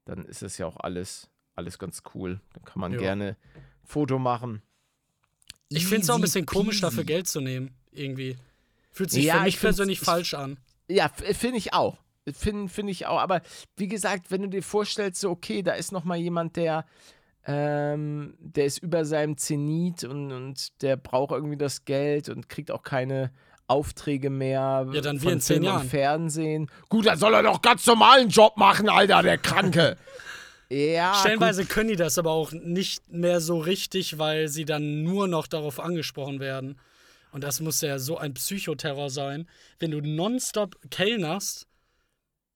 dann 0.05 0.25
ist 0.25 0.43
es 0.43 0.59
ja 0.59 0.67
auch 0.67 0.77
alles, 0.79 1.31
alles 1.57 1.79
ganz 1.79 2.03
cool. 2.15 2.41
Dann 2.55 2.65
kann 2.65 2.81
man 2.81 2.93
Ja. 2.93 2.99
gerne 2.99 3.37
Foto 3.85 4.19
machen. 4.19 4.63
Ich 5.69 5.87
finde 5.87 6.03
es 6.03 6.11
auch 6.11 6.17
ein 6.17 6.21
bisschen 6.21 6.47
komisch, 6.47 6.81
dafür 6.81 6.99
peasy. 7.05 7.07
Geld 7.07 7.29
zu 7.29 7.41
nehmen. 7.41 7.75
Irgendwie. 7.93 8.37
Fühlt 8.93 9.11
sich 9.11 9.25
Ja, 9.25 9.39
für 9.39 9.45
mich 9.45 9.61
persönlich 9.61 9.99
ich- 10.01 10.05
falsch 10.05 10.35
an. 10.35 10.59
Ja, 10.89 11.07
f- 11.07 11.37
finde 11.37 11.59
ich 11.59 11.73
auch. 11.75 11.99
Finde 12.33 12.69
find 12.69 12.91
ich 12.91 13.07
auch. 13.07 13.19
Aber 13.21 13.41
wie 13.77 13.89
gesagt, 13.89 14.31
wenn 14.31 14.43
du 14.43 14.49
dir 14.49 14.63
vorstellst, 14.63 15.21
so, 15.21 15.31
okay, 15.31 15.63
da 15.63 15.73
ist 15.73 15.91
noch 15.93 16.05
mal 16.05 16.17
jemand, 16.17 16.57
der, 16.57 16.85
ähm, 17.47 18.35
der 18.41 18.67
ist 18.67 18.79
über 18.79 19.05
seinem 19.05 19.37
Zenit 19.37 20.05
und, 20.05 20.31
und 20.33 20.83
der 20.83 20.97
braucht 20.97 21.33
irgendwie 21.33 21.57
das 21.57 21.85
Geld 21.85 22.29
und 22.29 22.49
kriegt 22.49 22.71
auch 22.71 22.83
keine 22.83 23.33
Aufträge 23.67 24.31
mehr 24.31 24.87
Ja, 24.93 25.01
dann 25.01 25.17
wie 25.21 25.25
von 25.25 25.33
in 25.35 25.41
zehn 25.41 25.63
Jahren. 25.63 25.89
Fernsehen. 25.89 26.71
Gut, 26.89 27.07
dann 27.07 27.19
soll 27.19 27.35
er 27.35 27.43
doch 27.43 27.63
ganz 27.63 27.87
normalen 27.87 28.29
Job 28.29 28.57
machen, 28.57 28.89
Alter, 28.89 29.23
der 29.23 29.39
Kranke. 29.39 29.97
ja, 30.71 31.15
Stellenweise 31.15 31.63
gut. 31.63 31.71
können 31.71 31.89
die 31.91 31.97
das 31.97 32.17
aber 32.19 32.31
auch 32.31 32.53
nicht 32.53 33.09
mehr 33.11 33.41
so 33.41 33.59
richtig, 33.59 34.19
weil 34.19 34.49
sie 34.49 34.65
dann 34.65 35.03
nur 35.03 35.27
noch 35.29 35.47
darauf 35.47 35.81
angesprochen 35.81 36.41
werden. 36.41 36.79
Und 37.33 37.45
das 37.45 37.61
muss 37.61 37.81
ja 37.81 37.99
so 37.99 38.19
ein 38.19 38.35
Psychoterror 38.35 39.11
sein, 39.11 39.49
wenn 39.79 39.91
du 39.93 40.01
nonstop 40.01 40.77
kellnerst 40.91 41.67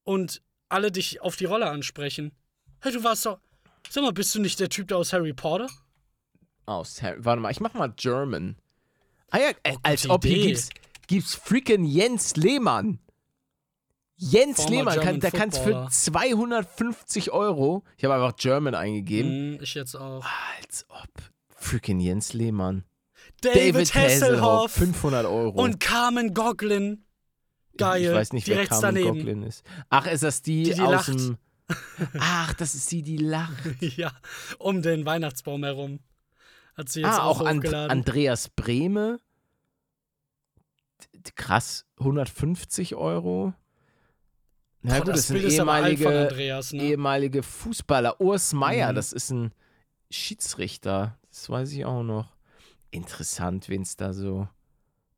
und 0.05 0.43
alle 0.69 0.91
dich 0.91 1.21
auf 1.23 1.37
die 1.37 1.45
Rolle 1.45 1.71
ansprechen. 1.71 2.33
Hey, 2.81 2.93
du 2.93 3.05
warst 3.05 3.25
doch. 3.27 3.39
Sag 3.89 4.03
mal, 4.03 4.13
bist 4.13 4.35
du 4.35 4.41
nicht 4.41 4.59
der 4.61 4.69
Typ 4.69 4.89
da 4.89 4.97
aus 4.97 5.13
Harry 5.13 5.33
Potter? 5.33 5.69
Aus 6.67 7.03
Harry- 7.03 7.19
Warte 7.25 7.41
mal, 7.41 7.51
ich 7.51 7.61
mach 7.61 7.75
mal 7.75 7.93
German. 7.97 8.57
Ah 9.31 9.39
ja, 9.39 9.51
äh, 9.63 9.77
als 9.83 10.03
gute 10.03 10.15
ob 10.15 10.25
hier 10.25 10.47
gibt's, 10.47 10.71
gibt's 11.07 11.35
freaking 11.35 11.85
Jens 11.85 12.37
Lehmann. 12.37 12.99
Jens 14.17 14.57
Former 14.63 14.71
Lehmann, 14.77 15.01
kann, 15.01 15.21
der 15.21 15.31
kannst 15.33 15.59
für 15.59 15.65
Footballer. 15.65 15.91
250 15.91 17.31
Euro, 17.33 17.83
ich 17.97 18.05
habe 18.05 18.15
einfach 18.15 18.37
German 18.37 18.75
eingegeben, 18.75 19.55
Hm, 19.57 19.59
ich 19.63 19.75
jetzt 19.75 19.97
auch. 19.97 20.25
als 20.61 20.87
ob 20.89 21.09
freaking 21.57 21.99
Jens 22.01 22.33
Lehmann. 22.33 22.85
David, 23.41 23.95
Hasselhoff 23.95 24.71
500 24.73 25.27
Euro. 25.27 25.61
und 25.63 25.81
Carmen 25.81 26.33
Goglin. 26.35 27.05
Geil. 27.77 28.03
Ich 28.05 28.13
weiß 28.13 28.33
nicht, 28.33 28.47
wer 28.47 28.67
Carmen 28.67 28.83
daneben. 28.83 29.17
Goglin 29.19 29.43
ist. 29.43 29.65
Ach, 29.91 30.07
ist 30.07 30.23
das 30.23 30.43
die, 30.43 30.63
Die, 30.63 30.75
die 30.75 30.81
aus 30.81 30.91
lacht. 30.93 31.09
dem... 31.09 31.39
Ach, 32.21 32.55
das 32.55 32.75
ist 32.75 32.91
die, 32.93 33.03
die 33.03 33.17
lacht. 33.17 33.53
ja, 33.81 34.13
um 34.59 34.81
den 34.83 35.05
Weihnachtsbaum 35.05 35.65
herum. 35.65 35.99
Hat 36.77 36.89
sie 36.89 37.01
jetzt 37.01 37.11
Ah, 37.11 37.25
auch, 37.25 37.41
auch 37.41 37.47
And. 37.47 37.67
Andreas 37.75 38.49
Brehme. 38.49 39.19
krass, 41.35 41.85
150 41.99 42.95
Euro. 42.95 43.55
Na 44.87 44.99
gut, 44.99 45.09
das, 45.09 45.29
sind 45.29 45.37
Bild 45.37 45.47
ist 45.49 45.57
von 45.57 45.67
ehemalige, 45.69 46.09
Andreas, 46.29 46.73
ne? 46.75 46.83
ehemalige 46.83 47.43
Fußballer. 47.43 48.21
Urs 48.21 48.53
Meier, 48.53 48.91
Mhm. 48.93 48.97
das 48.97 49.13
ist 49.15 49.31
ein 49.31 49.53
Schiedsrichter. 50.11 51.19
Das 51.31 51.49
weiß 51.49 51.73
ich 51.73 51.85
auch 51.87 52.03
noch. 52.03 52.37
Interessant, 52.91 53.69
wen 53.71 53.83
es 53.83 53.97
da 53.97 54.13
so, 54.13 54.47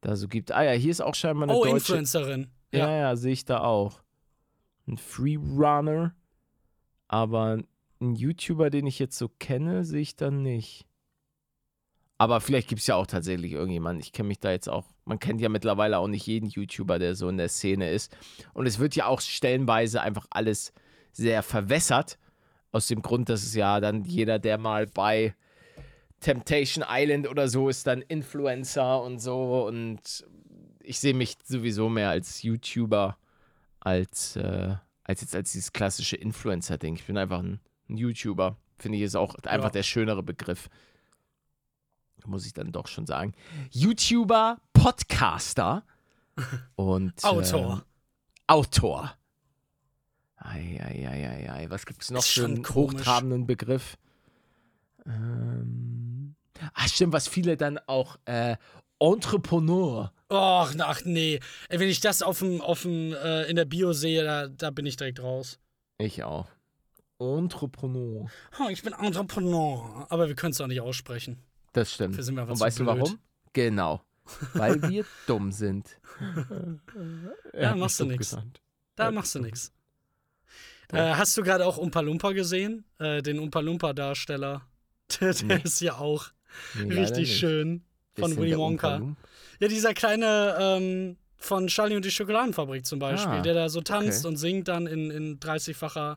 da 0.01 0.15
so 0.17 0.29
gibt. 0.29 0.53
Ah 0.53 0.63
ja, 0.63 0.71
hier 0.73 0.91
ist 0.93 1.01
auch 1.03 1.15
scheinbar 1.17 1.49
eine 1.49 1.59
oh, 1.59 1.65
deutsche. 1.65 1.77
Influencerin. 1.79 2.49
Ja, 2.73 2.79
Ja. 2.89 2.97
ja, 2.97 3.17
sehe 3.17 3.33
ich 3.33 3.45
da 3.45 3.61
auch. 3.61 4.01
Ein 4.87 4.99
Freerunner. 4.99 6.15
Aber 7.09 7.59
ein 8.01 8.15
YouTuber, 8.15 8.71
den 8.71 8.87
ich 8.87 8.99
jetzt 8.99 9.19
so 9.19 9.29
kenne, 9.29 9.85
sehe 9.85 10.01
ich 10.01 10.15
da 10.17 10.31
nicht. 10.31 10.86
Aber 12.19 12.41
vielleicht 12.41 12.69
gibt 12.69 12.81
es 12.81 12.87
ja 12.87 12.95
auch 12.95 13.07
tatsächlich 13.07 13.53
irgendjemanden. 13.53 14.01
Ich 14.01 14.13
kenne 14.13 14.29
mich 14.29 14.39
da 14.41 14.51
jetzt 14.51 14.69
auch. 14.69 14.87
Man 15.05 15.19
kennt 15.19 15.41
ja 15.41 15.49
mittlerweile 15.51 15.99
auch 15.99 16.09
nicht 16.09 16.27
jeden 16.27 16.49
YouTuber, 16.49 16.99
der 16.99 17.15
so 17.15 17.29
in 17.29 17.37
der 17.37 17.49
Szene 17.51 17.91
ist. 17.91 18.17
Und 18.55 18.67
es 18.67 18.79
wird 18.79 18.97
ja 18.97 19.07
auch 19.07 19.21
stellenweise 19.21 20.01
einfach 20.01 20.27
alles 20.31 20.73
sehr 21.13 21.43
verwässert. 21.43 22.19
Aus 22.73 22.87
dem 22.89 23.03
Grund, 23.03 23.29
dass 23.29 23.43
es 23.43 23.55
ja 23.55 23.81
dann 23.81 24.05
jeder, 24.05 24.39
der 24.39 24.57
mal 24.59 24.87
bei 24.87 25.35
Temptation 26.21 26.85
Island 26.89 27.29
oder 27.29 27.49
so 27.49 27.69
ist, 27.69 27.87
dann 27.87 28.03
Influencer 28.03 29.03
und 29.03 29.19
so. 29.19 29.67
Und 29.67 30.25
ich 30.83 30.99
sehe 30.99 31.15
mich 31.15 31.37
sowieso 31.45 31.89
mehr 31.89 32.11
als 32.11 32.43
YouTuber 32.43 33.19
als, 33.81 34.37
äh, 34.37 34.75
als 35.05 35.21
jetzt 35.21 35.35
als 35.37 35.53
dieses 35.53 35.73
klassische 35.73 36.17
Influencer-Ding. 36.17 36.95
Ich 36.97 37.05
bin 37.05 37.19
einfach 37.19 37.41
ein, 37.41 37.61
ein 37.89 37.97
YouTuber. 37.99 38.57
Finde 38.79 38.99
ich 38.99 39.05
ist 39.05 39.17
auch 39.17 39.35
einfach 39.45 39.69
Ja. 39.69 39.71
der 39.71 39.83
schönere 39.83 40.23
Begriff. 40.23 40.69
Muss 42.27 42.47
ich 42.47 42.53
dann 42.53 42.73
doch 42.73 42.87
schon 42.89 43.07
sagen. 43.07 43.35
YouTuber, 43.71 44.59
Podcaster 44.73 45.85
und 46.77 47.23
Autor. 47.25 47.73
Ähm, 47.75 47.83
Autor. 48.47 49.15
Eieieiei. 50.37 51.67
Was 51.71 51.87
gibt 51.87 52.03
es 52.03 52.11
noch 52.11 52.23
für 52.23 52.45
einen 52.45 52.63
komisch. 52.63 53.01
hochtrabenden 53.01 53.47
Begriff? 53.47 53.97
Ähm, 55.07 56.35
ach, 56.75 56.89
stimmt, 56.89 57.13
was 57.13 57.29
viele 57.29 57.57
dann 57.57 57.79
auch 57.87 58.19
äh, 58.27 58.57
Entrepreneur. 58.99 60.13
Och, 60.31 60.75
ach 60.79 61.01
nee. 61.05 61.41
Ey, 61.69 61.81
wenn 61.81 61.89
ich 61.89 62.01
das 62.01 62.23
auf 62.23 62.41
dem, 62.41 62.61
auf 62.61 62.83
dem, 62.83 63.13
äh, 63.13 63.45
in 63.45 63.57
der 63.57 63.65
Bio 63.65 63.93
sehe, 63.93 64.25
da, 64.25 64.49
da 64.49 64.71
bin 64.71 64.87
ich 64.87 64.97
direkt 64.97 65.23
raus. 65.23 65.59
Ich 65.99 66.25
auch. 66.25 66.47
Entrepreneur. 67.19 68.29
Oh, 68.61 68.69
ich 68.69 68.83
bin 68.83 68.93
Entrepreneur. 68.93 70.07
Aber 70.11 70.29
wir 70.29 70.35
können 70.35 70.53
es 70.53 70.61
auch 70.61 70.67
nicht 70.67 70.81
aussprechen. 70.81 71.39
Das 71.77 71.93
stimmt. 71.93 72.19
Und 72.19 72.25
zu 72.25 72.35
weißt 72.61 72.79
du 72.81 72.85
blöd. 72.85 72.97
warum? 72.99 73.19
Genau. 73.53 74.03
Weil 74.55 74.81
wir 74.91 75.05
dumm 75.27 75.53
sind. 75.53 76.01
Ja, 77.53 77.73
mich 77.73 77.81
machst 77.81 78.01
du 78.01 78.09
genannt. 78.09 78.61
Da 78.97 79.05
Ja, 79.05 79.11
machst 79.11 79.35
du 79.35 79.41
nichts. 79.41 79.73
Äh, 80.93 81.15
hast 81.15 81.37
du 81.37 81.43
gerade 81.43 81.67
auch 81.67 81.77
Umpa 81.77 82.01
Lumpa 82.01 82.33
gesehen? 82.33 82.85
Äh, 82.99 83.21
den 83.23 83.39
Umpa 83.39 83.61
Lumpa-Darsteller. 83.61 84.63
Der, 85.21 85.33
der 85.35 85.45
Nee. 85.59 85.63
ist 85.65 85.81
ja 85.81 85.97
auch 85.99 86.29
Nee, 86.75 86.95
richtig 86.95 87.37
schön. 87.39 87.85
Von 88.19 88.37
Willy 88.37 88.57
Wonka. 88.57 89.03
Ja, 89.61 89.69
dieser 89.69 89.93
kleine 89.95 90.57
ähm, 90.59 91.17
von 91.37 91.67
Charlie 91.67 91.97
und 91.97 92.05
die 92.05 92.11
Schokoladenfabrik 92.11 92.87
zum 92.87 92.99
Beispiel, 92.99 93.31
Ah, 93.41 93.43
der 93.43 93.53
da 93.55 93.69
so 93.69 93.83
tanzt 93.83 94.21
okay. 94.25 94.29
und 94.29 94.37
singt 94.39 94.69
dann 94.69 94.87
in, 94.87 95.11
in 95.11 95.39
30-facher 95.39 96.17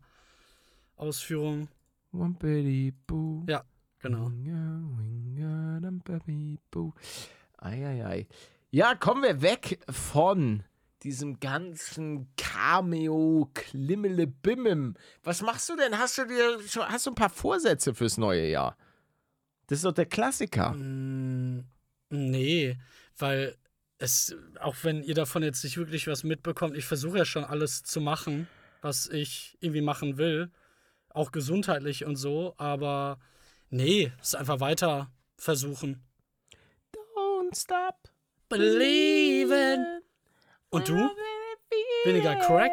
Ausführung. 0.96 1.68
Wumpity 2.12 2.94
Boo. 3.06 3.44
Ja, 3.50 3.64
Genau. 4.00 4.30
Eieiei. 7.58 8.28
Ja, 8.72 8.96
kommen 8.96 9.24
wir 9.24 9.42
weg 9.42 9.80
von 9.90 10.64
diesem 11.04 11.40
ganzen 11.40 12.28
Cameo, 12.36 13.50
Klimmele, 13.54 14.28
Bimmem. 14.28 14.96
Was 15.24 15.42
machst 15.42 15.70
du 15.70 15.76
denn? 15.76 15.98
Hast 15.98 16.18
du 16.18 16.26
dir 16.26 16.60
schon, 16.68 16.84
hast 16.88 17.06
du 17.06 17.12
ein 17.12 17.16
paar 17.16 17.30
Vorsätze 17.30 17.94
fürs 17.94 18.18
neue 18.18 18.50
Jahr? 18.50 18.78
Das 19.68 19.80
ist 19.80 19.86
doch 19.86 19.94
der 19.94 20.06
Klassiker. 20.06 20.72
Mm, 20.74 21.66
Nee, 22.10 22.78
weil 23.18 23.56
es, 24.00 24.36
auch 24.60 24.76
wenn 24.84 25.04
ihr 25.04 25.14
davon 25.14 25.44
jetzt 25.44 25.64
nicht 25.64 25.78
wirklich 25.78 26.08
was 26.08 26.24
mitbekommt, 26.24 26.76
ich 26.76 26.86
versuche 26.86 27.20
ja 27.20 27.26
schon 27.26 27.44
alles 27.44 27.84
zu 27.84 28.02
machen, 28.02 28.48
was 28.82 29.08
ich 29.08 29.58
irgendwie 29.60 29.82
machen 29.82 30.18
will. 30.18 30.52
Auch 31.10 31.32
gesundheitlich 31.32 32.06
und 32.06 32.16
so, 32.16 32.56
aber 32.58 33.20
nee, 33.70 34.12
es 34.22 34.30
ist 34.30 34.36
einfach 34.36 34.60
weiter 34.60 35.12
versuchen. 35.38 36.04
Don't 37.16 37.56
stop. 37.56 37.96
Believing. 38.50 39.86
Und 40.70 40.88
du? 40.88 41.10
Weniger 42.06 42.36
Crack? 42.36 42.72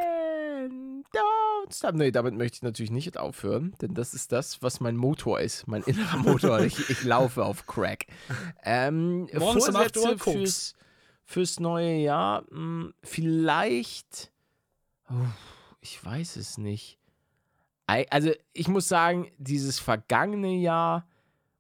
Don't 1.12 1.74
stop. 1.74 1.94
Nee, 1.94 2.10
damit 2.10 2.34
möchte 2.34 2.56
ich 2.56 2.62
natürlich 2.62 2.90
nicht 2.90 3.16
aufhören, 3.16 3.74
denn 3.80 3.94
das 3.94 4.14
ist 4.14 4.32
das, 4.32 4.62
was 4.62 4.80
mein 4.80 4.96
Motor 4.96 5.40
ist, 5.40 5.66
mein 5.66 5.82
innerer 5.82 6.18
Motor. 6.18 6.60
ich, 6.64 6.90
ich 6.90 7.02
laufe 7.04 7.44
auf 7.44 7.66
Crack. 7.66 8.06
Ähm, 8.62 9.28
Morgens 9.32 9.68
um 9.68 9.76
8 9.76 9.96
Uhr 9.96 10.18
fürs, 10.18 10.74
fürs 11.24 11.60
neue 11.60 11.96
Jahr, 11.96 12.44
hm, 12.50 12.94
vielleicht, 13.02 14.32
oh, 15.10 15.14
ich 15.80 16.02
weiß 16.04 16.36
es 16.36 16.58
nicht. 16.58 16.98
Also 17.86 18.32
ich 18.52 18.68
muss 18.68 18.88
sagen, 18.88 19.30
dieses 19.38 19.78
vergangene 19.78 20.56
Jahr 20.56 21.06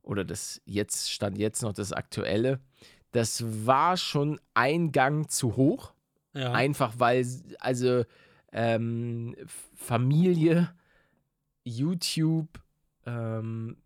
oder 0.02 0.24
das 0.24 0.60
jetzt 0.64 1.12
stand 1.12 1.38
jetzt 1.38 1.62
noch 1.62 1.72
das 1.72 1.92
aktuelle, 1.92 2.60
das 3.12 3.44
war 3.66 3.96
schon 3.96 4.40
ein 4.54 4.92
Gang 4.92 5.30
zu 5.30 5.56
hoch. 5.56 5.92
Ja. 6.34 6.52
Einfach 6.52 6.94
weil, 6.98 7.26
also 7.60 8.04
ähm, 8.52 9.34
Familie, 9.74 10.70
YouTube, 11.64 12.60
ähm, 13.06 13.76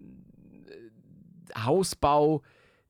äh, 0.67 1.59
Hausbau, 1.61 2.43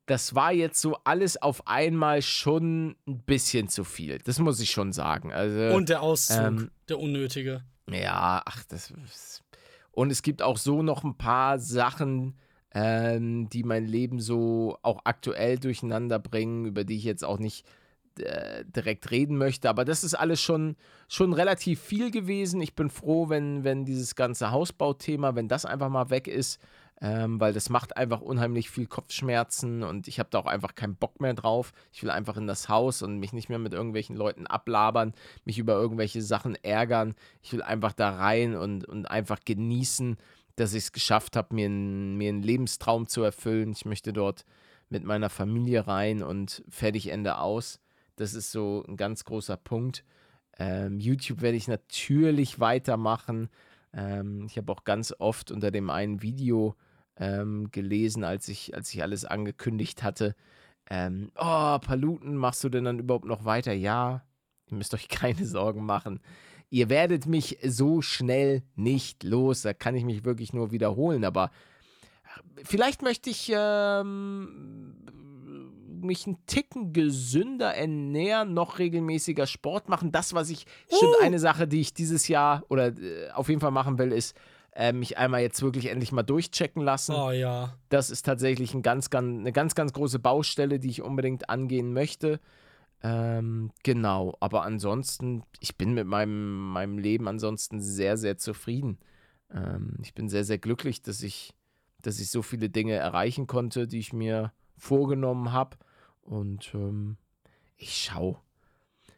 das 0.07 0.35
war 0.35 0.53
jetzt 0.53 0.81
so 0.81 0.97
alles 1.05 1.41
auf 1.41 1.67
einmal 1.69 2.23
schon 2.23 2.97
ein 3.07 3.21
bisschen 3.21 3.69
zu 3.69 3.85
viel. 3.85 4.19
Das 4.19 4.39
muss 4.39 4.61
ich 4.61 4.71
schon 4.71 4.93
sagen. 4.93 5.33
Also, 5.33 5.77
und 5.77 5.89
der 5.89 6.03
Auszug, 6.03 6.39
ähm, 6.39 6.71
der 6.89 6.99
unnötige. 6.99 7.63
Ja, 7.93 8.43
ach, 8.45 8.65
das 8.65 8.91
ist. 9.05 9.43
Und 9.93 10.11
es 10.11 10.23
gibt 10.23 10.43
auch 10.43 10.57
so 10.57 10.83
noch 10.83 11.05
ein 11.05 11.17
paar 11.17 11.59
Sachen, 11.59 12.37
ähm, 12.73 13.49
die 13.49 13.65
mein 13.65 13.87
Leben 13.87 14.21
so 14.21 14.79
auch 14.83 15.01
aktuell 15.05 15.59
durcheinander 15.59 16.19
bringen, 16.19 16.67
über 16.67 16.85
die 16.85 16.97
ich 16.97 17.05
jetzt 17.05 17.25
auch 17.25 17.39
nicht 17.39 17.67
äh, 18.19 18.65
direkt 18.65 19.11
reden 19.11 19.37
möchte. 19.37 19.69
Aber 19.69 19.85
das 19.85 20.05
ist 20.05 20.15
alles 20.15 20.41
schon, 20.41 20.77
schon 21.09 21.33
relativ 21.33 21.81
viel 21.81 22.11
gewesen. 22.11 22.61
Ich 22.61 22.75
bin 22.75 22.91
froh, 22.91 23.29
wenn, 23.29 23.65
wenn 23.65 23.85
dieses 23.85 24.15
ganze 24.15 24.51
Hausbauthema, 24.51 25.35
wenn 25.35 25.49
das 25.49 25.65
einfach 25.65 25.89
mal 25.89 26.11
weg 26.11 26.29
ist, 26.29 26.61
ähm, 27.01 27.41
weil 27.41 27.53
das 27.53 27.71
macht 27.71 27.97
einfach 27.97 28.21
unheimlich 28.21 28.69
viel 28.69 28.87
Kopfschmerzen 28.87 29.83
und 29.83 30.07
ich 30.07 30.19
habe 30.19 30.29
da 30.31 30.39
auch 30.39 30.47
einfach 30.47 30.75
keinen 30.75 30.97
Bock 30.97 31.21
mehr 31.21 31.33
drauf. 31.33 31.73
Ich 31.93 32.03
will 32.03 32.11
einfach 32.11 32.37
in 32.37 32.47
das 32.47 32.69
Haus 32.69 33.01
und 33.03 33.19
mich 33.19 33.33
nicht 33.33 33.49
mehr 33.49 33.59
mit 33.59 33.73
irgendwelchen 33.73 34.17
Leuten 34.17 34.47
ablabern, 34.47 35.15
mich 35.45 35.59
über 35.59 35.75
irgendwelche 35.75 36.21
Sachen 36.21 36.57
ärgern. 36.57 37.15
Ich 37.43 37.53
will 37.53 37.63
einfach 37.63 37.95
da 37.95 38.11
rein 38.11 38.55
und, 38.55 38.85
und 38.85 39.11
einfach 39.11 39.41
genießen, 39.45 40.19
dass 40.57 40.75
ich 40.75 40.85
es 40.85 40.93
geschafft 40.93 41.37
habe, 41.37 41.55
mir, 41.55 41.71
mir 41.71 42.29
einen 42.29 42.43
Lebenstraum 42.43 43.09
zu 43.09 43.23
erfüllen. 43.23 43.73
Ich 43.73 43.87
möchte 43.87 44.13
dort 44.13 44.45
mit 44.91 45.05
meiner 45.05 45.31
Familie 45.31 45.87
rein 45.87 46.23
und 46.23 46.63
fertig 46.69 47.09
Ende 47.09 47.39
aus. 47.39 47.81
Das 48.17 48.35
ist 48.35 48.53
so 48.53 48.85
ein 48.87 48.99
ganz 48.99 49.25
großer 49.25 49.57
Punkt. 49.57 50.05
Ähm, 50.59 51.01
YouTube 51.01 51.41
werde 51.41 51.57
ich 51.57 51.69
natürlich 51.69 52.61
weitermachen. 52.61 53.49
Ähm, 53.95 54.45
ich 54.47 54.59
habe 54.59 54.71
auch 54.71 54.85
ganz 54.85 55.15
oft 55.19 55.51
unter 55.51 55.71
dem 55.71 55.89
einen 55.89 56.21
Video 56.21 56.77
ähm, 57.21 57.71
gelesen, 57.71 58.25
als 58.25 58.49
ich, 58.49 58.75
als 58.75 58.93
ich 58.93 59.03
alles 59.03 59.25
angekündigt 59.25 60.03
hatte. 60.03 60.35
Ähm, 60.89 61.31
oh, 61.37 61.79
Paluten, 61.79 62.35
machst 62.35 62.65
du 62.65 62.69
denn 62.69 62.85
dann 62.85 62.99
überhaupt 62.99 63.27
noch 63.27 63.45
weiter? 63.45 63.73
Ja, 63.73 64.25
ihr 64.67 64.77
müsst 64.77 64.95
euch 64.95 65.09
keine 65.09 65.47
Sorgen 65.47 65.85
machen. 65.85 66.21
Ihr 66.71 66.89
werdet 66.89 67.27
mich 67.27 67.59
so 67.65 68.01
schnell 68.01 68.63
nicht 68.75 69.23
los. 69.23 69.63
Da 69.63 69.75
kann 69.75 69.95
ich 69.95 70.05
mich 70.05 70.25
wirklich 70.25 70.53
nur 70.53 70.71
wiederholen. 70.71 71.25
Aber 71.25 71.51
vielleicht 72.65 73.03
möchte 73.03 73.29
ich 73.29 73.53
ähm, 73.55 74.95
mich 76.01 76.27
einen 76.27 76.39
Ticken 76.47 76.93
gesünder 76.93 77.75
ernähren, 77.75 78.55
noch 78.55 78.79
regelmäßiger 78.79 79.47
Sport 79.47 79.89
machen. 79.89 80.13
Das, 80.13 80.33
was 80.33 80.49
ich, 80.49 80.65
stimmt, 80.87 81.17
eine 81.21 81.39
Sache, 81.39 81.69
die 81.69 81.81
ich 81.81 81.93
dieses 81.93 82.29
Jahr 82.29 82.65
oder 82.69 82.97
äh, 82.97 83.31
auf 83.33 83.49
jeden 83.49 83.61
Fall 83.61 83.73
machen 83.73 83.99
will, 83.99 84.13
ist, 84.13 84.37
äh, 84.73 84.93
mich 84.93 85.19
einmal 85.19 85.41
jetzt 85.43 85.63
wirklich 85.63 85.87
endlich 85.87 86.13
mal 86.13 86.23
durchchecken 86.23 86.83
lassen. 86.83 87.15
Oh 87.15 87.31
ja. 87.31 87.77
Das 87.89 88.11
ist 88.11 88.25
tatsächlich 88.25 88.73
ein 88.75 88.83
ganz, 88.83 89.11
ganz, 89.11 89.39
eine 89.41 89.53
ganz, 89.53 89.75
ganz 89.75 89.93
große 89.93 90.19
Baustelle, 90.19 90.79
die 90.79 90.91
ich 90.91 91.03
unbedingt 91.03 91.51
angehen 91.51 91.93
möchte. 91.93 92.41
Ähm, 93.03 93.71
genau, 93.83 94.37
aber 94.41 94.63
ansonsten, 94.63 95.43
ich 95.59 95.77
bin 95.79 95.95
mit 95.95 96.07
meinem, 96.07 96.71
meinem 96.71 96.99
Leben 96.99 97.29
ansonsten 97.29 97.81
sehr, 97.81 98.17
sehr 98.17 98.37
zufrieden. 98.37 98.99
Ähm, 99.53 99.97
ich 100.03 100.15
bin 100.15 100.29
sehr, 100.29 100.45
sehr 100.45 100.59
glücklich, 100.59 101.03
dass 101.03 101.23
ich, 101.23 101.55
dass 102.03 102.21
ich 102.21 102.31
so 102.31 102.43
viele 102.43 102.69
Dinge 102.69 102.95
erreichen 102.95 103.47
konnte, 103.47 103.89
die 103.89 103.99
ich 103.99 104.13
mir 104.13 104.53
vorgenommen 104.77 105.51
habe. 105.53 105.79
Und 106.21 106.71
ähm, 106.75 107.17
ich 107.77 107.97
schaue, 107.97 108.37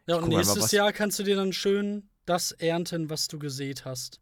Ja, 0.06 0.16
und 0.16 0.28
nächstes 0.28 0.62
was- 0.64 0.72
Jahr 0.72 0.92
kannst 0.92 1.18
du 1.18 1.24
dir 1.24 1.36
dann 1.36 1.52
schön 1.52 2.08
das 2.24 2.52
ernten, 2.52 3.10
was 3.10 3.26
du 3.26 3.38
gesät 3.40 3.84
hast. 3.84 4.20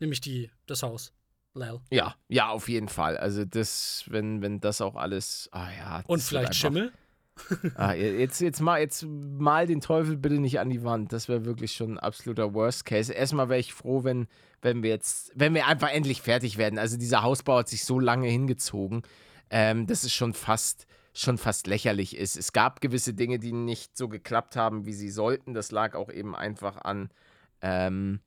Nämlich 0.00 0.20
die, 0.20 0.50
das 0.66 0.82
Haus. 0.82 1.12
Lel. 1.56 1.80
Ja, 1.90 2.16
ja, 2.28 2.48
auf 2.48 2.68
jeden 2.68 2.88
Fall. 2.88 3.16
Also 3.16 3.44
das, 3.44 4.04
wenn, 4.08 4.42
wenn 4.42 4.60
das 4.60 4.80
auch 4.80 4.96
alles, 4.96 5.48
ah 5.52 5.68
ja. 5.70 6.02
Und 6.08 6.20
vielleicht 6.20 6.48
einfach- 6.48 6.58
Schimmel? 6.60 6.92
Ah, 7.74 7.94
jetzt, 7.94 8.40
jetzt, 8.40 8.60
mal, 8.60 8.78
jetzt 8.80 9.04
mal 9.04 9.66
den 9.66 9.80
Teufel 9.80 10.16
bitte 10.16 10.36
nicht 10.38 10.60
an 10.60 10.70
die 10.70 10.84
Wand. 10.84 11.12
Das 11.12 11.28
wäre 11.28 11.44
wirklich 11.44 11.72
schon 11.72 11.94
ein 11.94 11.98
absoluter 11.98 12.54
Worst 12.54 12.84
Case. 12.84 13.12
Erstmal 13.12 13.48
wäre 13.48 13.58
ich 13.58 13.74
froh, 13.74 14.04
wenn, 14.04 14.28
wenn 14.62 14.84
wir 14.84 14.90
jetzt, 14.90 15.32
wenn 15.34 15.52
wir 15.52 15.66
einfach 15.66 15.90
endlich 15.90 16.22
fertig 16.22 16.58
werden. 16.58 16.78
Also 16.78 16.96
dieser 16.96 17.22
Hausbau 17.22 17.58
hat 17.58 17.68
sich 17.68 17.84
so 17.84 17.98
lange 17.98 18.28
hingezogen, 18.28 19.02
ähm, 19.50 19.88
dass 19.88 20.04
es 20.04 20.12
schon 20.12 20.32
fast, 20.32 20.86
schon 21.12 21.36
fast 21.36 21.66
lächerlich 21.66 22.16
ist. 22.16 22.36
Es 22.36 22.52
gab 22.52 22.80
gewisse 22.80 23.14
Dinge, 23.14 23.40
die 23.40 23.52
nicht 23.52 23.96
so 23.96 24.08
geklappt 24.08 24.54
haben, 24.54 24.86
wie 24.86 24.92
sie 24.94 25.10
sollten. 25.10 25.54
Das 25.54 25.72
lag 25.72 25.96
auch 25.96 26.10
eben 26.10 26.36
einfach 26.36 26.76
an, 26.76 27.10
ähm, 27.62 28.20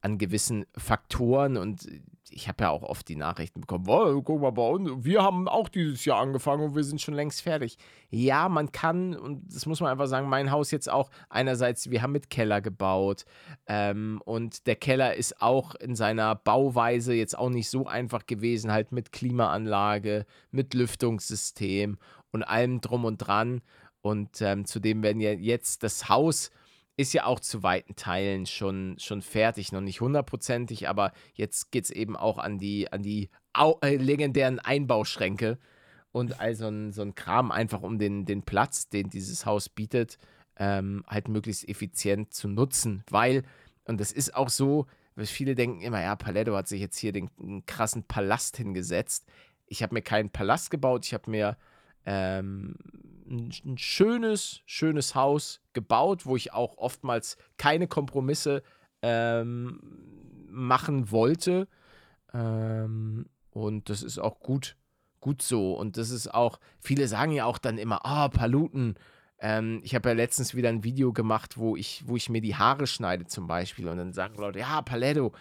an 0.00 0.18
gewissen 0.18 0.64
Faktoren 0.76 1.56
und 1.56 1.86
ich 2.32 2.48
habe 2.48 2.64
ja 2.64 2.70
auch 2.70 2.82
oft 2.82 3.08
die 3.08 3.16
Nachrichten 3.16 3.60
bekommen, 3.60 3.86
oh, 3.88 4.22
guck 4.22 4.40
mal 4.40 4.50
bei 4.50 4.66
uns, 4.66 5.04
wir 5.04 5.22
haben 5.22 5.48
auch 5.48 5.68
dieses 5.68 6.04
Jahr 6.04 6.20
angefangen 6.20 6.62
und 6.62 6.76
wir 6.76 6.84
sind 6.84 7.00
schon 7.00 7.14
längst 7.14 7.42
fertig. 7.42 7.76
Ja, 8.08 8.48
man 8.48 8.72
kann, 8.72 9.16
und 9.16 9.42
das 9.52 9.66
muss 9.66 9.80
man 9.80 9.90
einfach 9.90 10.06
sagen, 10.06 10.28
mein 10.28 10.50
Haus 10.50 10.70
jetzt 10.70 10.88
auch 10.88 11.10
einerseits, 11.28 11.90
wir 11.90 12.02
haben 12.02 12.12
mit 12.12 12.30
Keller 12.30 12.60
gebaut 12.60 13.24
ähm, 13.66 14.20
und 14.24 14.66
der 14.66 14.76
Keller 14.76 15.14
ist 15.14 15.42
auch 15.42 15.74
in 15.74 15.96
seiner 15.96 16.34
Bauweise 16.34 17.14
jetzt 17.14 17.36
auch 17.36 17.50
nicht 17.50 17.68
so 17.68 17.86
einfach 17.86 18.26
gewesen, 18.26 18.72
halt 18.72 18.92
mit 18.92 19.12
Klimaanlage, 19.12 20.24
mit 20.50 20.74
Lüftungssystem 20.74 21.98
und 22.32 22.42
allem 22.42 22.80
drum 22.80 23.04
und 23.04 23.18
dran. 23.18 23.60
Und 24.02 24.40
ähm, 24.40 24.64
zudem 24.64 25.02
werden 25.02 25.20
ja 25.20 25.32
jetzt 25.32 25.82
das 25.82 26.08
Haus 26.08 26.50
ist 27.00 27.14
ja 27.14 27.24
auch 27.24 27.40
zu 27.40 27.62
weiten 27.62 27.96
Teilen 27.96 28.44
schon, 28.44 28.96
schon 28.98 29.22
fertig, 29.22 29.72
noch 29.72 29.80
nicht 29.80 30.02
hundertprozentig, 30.02 30.86
aber 30.86 31.12
jetzt 31.32 31.72
geht 31.72 31.84
es 31.84 31.90
eben 31.90 32.14
auch 32.14 32.36
an 32.36 32.58
die, 32.58 32.92
an 32.92 33.02
die 33.02 33.30
Au 33.54 33.78
äh, 33.80 33.96
legendären 33.96 34.58
Einbauschränke 34.58 35.58
und 36.12 36.40
all 36.40 36.54
so 36.54 36.66
ein, 36.68 37.14
Kram 37.14 37.52
einfach 37.52 37.80
um 37.80 37.98
den, 37.98 38.26
den 38.26 38.42
Platz, 38.42 38.90
den 38.90 39.08
dieses 39.08 39.46
Haus 39.46 39.70
bietet, 39.70 40.18
ähm, 40.56 41.02
halt 41.06 41.28
möglichst 41.28 41.66
effizient 41.70 42.34
zu 42.34 42.48
nutzen, 42.48 43.02
weil, 43.08 43.44
und 43.84 43.98
das 43.98 44.12
ist 44.12 44.34
auch 44.34 44.50
so, 44.50 44.86
weil 45.14 45.24
viele 45.24 45.54
denken 45.54 45.80
immer, 45.80 46.02
ja, 46.02 46.16
Paletto 46.16 46.54
hat 46.54 46.68
sich 46.68 46.82
jetzt 46.82 46.98
hier 46.98 47.12
den, 47.12 47.30
den 47.38 47.64
krassen 47.64 48.04
Palast 48.04 48.58
hingesetzt. 48.58 49.26
Ich 49.66 49.82
habe 49.82 49.94
mir 49.94 50.02
keinen 50.02 50.28
Palast 50.28 50.70
gebaut, 50.70 51.06
ich 51.06 51.14
habe 51.14 51.30
mir 51.30 51.56
ähm, 52.04 52.76
ein, 53.30 53.52
ein 53.64 53.78
schönes, 53.78 54.60
schönes 54.66 55.14
Haus 55.14 55.60
gebaut, 55.72 56.26
wo 56.26 56.36
ich 56.36 56.52
auch 56.52 56.76
oftmals 56.76 57.36
keine 57.56 57.86
Kompromisse 57.86 58.62
ähm, 59.02 59.80
machen 60.48 61.10
wollte. 61.10 61.68
Ähm, 62.34 63.26
und 63.50 63.88
das 63.88 64.02
ist 64.02 64.18
auch 64.18 64.40
gut, 64.40 64.76
gut 65.20 65.42
so. 65.42 65.74
Und 65.74 65.96
das 65.96 66.10
ist 66.10 66.32
auch, 66.32 66.58
viele 66.80 67.08
sagen 67.08 67.32
ja 67.32 67.44
auch 67.44 67.58
dann 67.58 67.78
immer, 67.78 68.04
ah, 68.04 68.28
Paluten. 68.28 68.96
Ähm, 69.38 69.80
ich 69.84 69.94
habe 69.94 70.10
ja 70.10 70.14
letztens 70.14 70.54
wieder 70.54 70.68
ein 70.68 70.84
Video 70.84 71.12
gemacht, 71.12 71.56
wo 71.56 71.76
ich, 71.76 72.02
wo 72.06 72.16
ich 72.16 72.28
mir 72.28 72.40
die 72.40 72.56
Haare 72.56 72.86
schneide 72.86 73.26
zum 73.26 73.46
Beispiel. 73.46 73.88
Und 73.88 73.96
dann 73.96 74.12
sagen 74.12 74.36
Leute, 74.36 74.58
ja, 74.58 74.82
Paletto, 74.82 75.32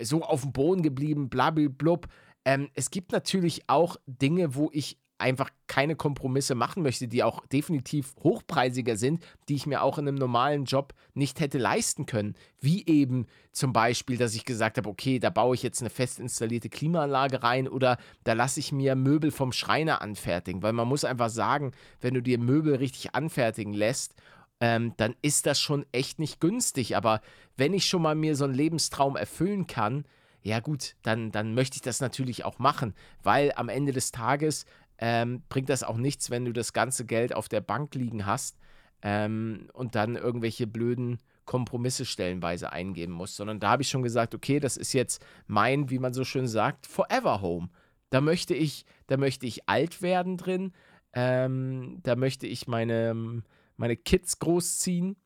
so 0.00 0.22
auf 0.22 0.42
dem 0.42 0.52
Boden 0.52 0.82
geblieben, 0.82 1.28
blablablub. 1.28 2.06
Ähm, 2.44 2.70
es 2.74 2.90
gibt 2.90 3.12
natürlich 3.12 3.68
auch 3.68 3.96
Dinge, 4.06 4.54
wo 4.54 4.70
ich 4.72 4.98
einfach 5.18 5.50
keine 5.66 5.96
Kompromisse 5.96 6.54
machen 6.54 6.82
möchte, 6.82 7.08
die 7.08 7.22
auch 7.22 7.46
definitiv 7.46 8.14
hochpreisiger 8.22 8.96
sind, 8.96 9.24
die 9.48 9.54
ich 9.54 9.66
mir 9.66 9.82
auch 9.82 9.98
in 9.98 10.08
einem 10.08 10.16
normalen 10.16 10.64
Job 10.64 10.92
nicht 11.14 11.40
hätte 11.40 11.58
leisten 11.58 12.06
können. 12.06 12.34
Wie 12.60 12.84
eben 12.86 13.26
zum 13.52 13.72
Beispiel, 13.72 14.16
dass 14.16 14.34
ich 14.34 14.44
gesagt 14.44 14.76
habe, 14.76 14.88
okay, 14.88 15.18
da 15.18 15.30
baue 15.30 15.54
ich 15.54 15.62
jetzt 15.62 15.80
eine 15.80 15.90
fest 15.90 16.18
installierte 16.18 16.68
Klimaanlage 16.68 17.42
rein 17.42 17.68
oder 17.68 17.98
da 18.24 18.32
lasse 18.32 18.60
ich 18.60 18.72
mir 18.72 18.96
Möbel 18.96 19.30
vom 19.30 19.52
Schreiner 19.52 20.02
anfertigen. 20.02 20.62
Weil 20.62 20.72
man 20.72 20.88
muss 20.88 21.04
einfach 21.04 21.30
sagen, 21.30 21.72
wenn 22.00 22.14
du 22.14 22.22
dir 22.22 22.38
Möbel 22.38 22.74
richtig 22.76 23.14
anfertigen 23.14 23.72
lässt, 23.72 24.14
ähm, 24.60 24.94
dann 24.96 25.14
ist 25.22 25.46
das 25.46 25.60
schon 25.60 25.86
echt 25.92 26.18
nicht 26.18 26.40
günstig. 26.40 26.96
Aber 26.96 27.20
wenn 27.56 27.72
ich 27.72 27.86
schon 27.86 28.02
mal 28.02 28.14
mir 28.14 28.36
so 28.36 28.44
einen 28.44 28.54
Lebenstraum 28.54 29.16
erfüllen 29.16 29.66
kann, 29.66 30.04
ja 30.44 30.60
gut, 30.60 30.94
dann, 31.02 31.32
dann 31.32 31.54
möchte 31.54 31.76
ich 31.76 31.82
das 31.82 32.00
natürlich 32.00 32.44
auch 32.44 32.58
machen, 32.58 32.94
weil 33.22 33.52
am 33.56 33.70
Ende 33.70 33.92
des 33.92 34.10
Tages 34.10 34.66
ähm, 35.06 35.42
bringt 35.50 35.68
das 35.68 35.82
auch 35.82 35.98
nichts, 35.98 36.30
wenn 36.30 36.46
du 36.46 36.52
das 36.54 36.72
ganze 36.72 37.04
Geld 37.04 37.34
auf 37.34 37.50
der 37.50 37.60
Bank 37.60 37.94
liegen 37.94 38.24
hast 38.24 38.56
ähm, 39.02 39.68
und 39.74 39.96
dann 39.96 40.16
irgendwelche 40.16 40.66
blöden 40.66 41.18
Kompromisse 41.44 42.06
stellenweise 42.06 42.72
eingeben 42.72 43.12
musst, 43.12 43.36
sondern 43.36 43.60
da 43.60 43.68
habe 43.68 43.82
ich 43.82 43.90
schon 43.90 44.02
gesagt, 44.02 44.34
okay, 44.34 44.60
das 44.60 44.78
ist 44.78 44.94
jetzt 44.94 45.22
mein, 45.46 45.90
wie 45.90 45.98
man 45.98 46.14
so 46.14 46.24
schön 46.24 46.48
sagt, 46.48 46.86
Forever 46.86 47.42
Home. 47.42 47.68
Da 48.08 48.22
möchte 48.22 48.54
ich, 48.54 48.86
da 49.06 49.18
möchte 49.18 49.44
ich 49.44 49.68
alt 49.68 50.00
werden 50.00 50.38
drin, 50.38 50.72
ähm, 51.12 51.98
da 52.02 52.16
möchte 52.16 52.46
ich 52.46 52.66
meine, 52.66 53.42
meine 53.76 53.98
Kids 53.98 54.38
großziehen. 54.38 55.16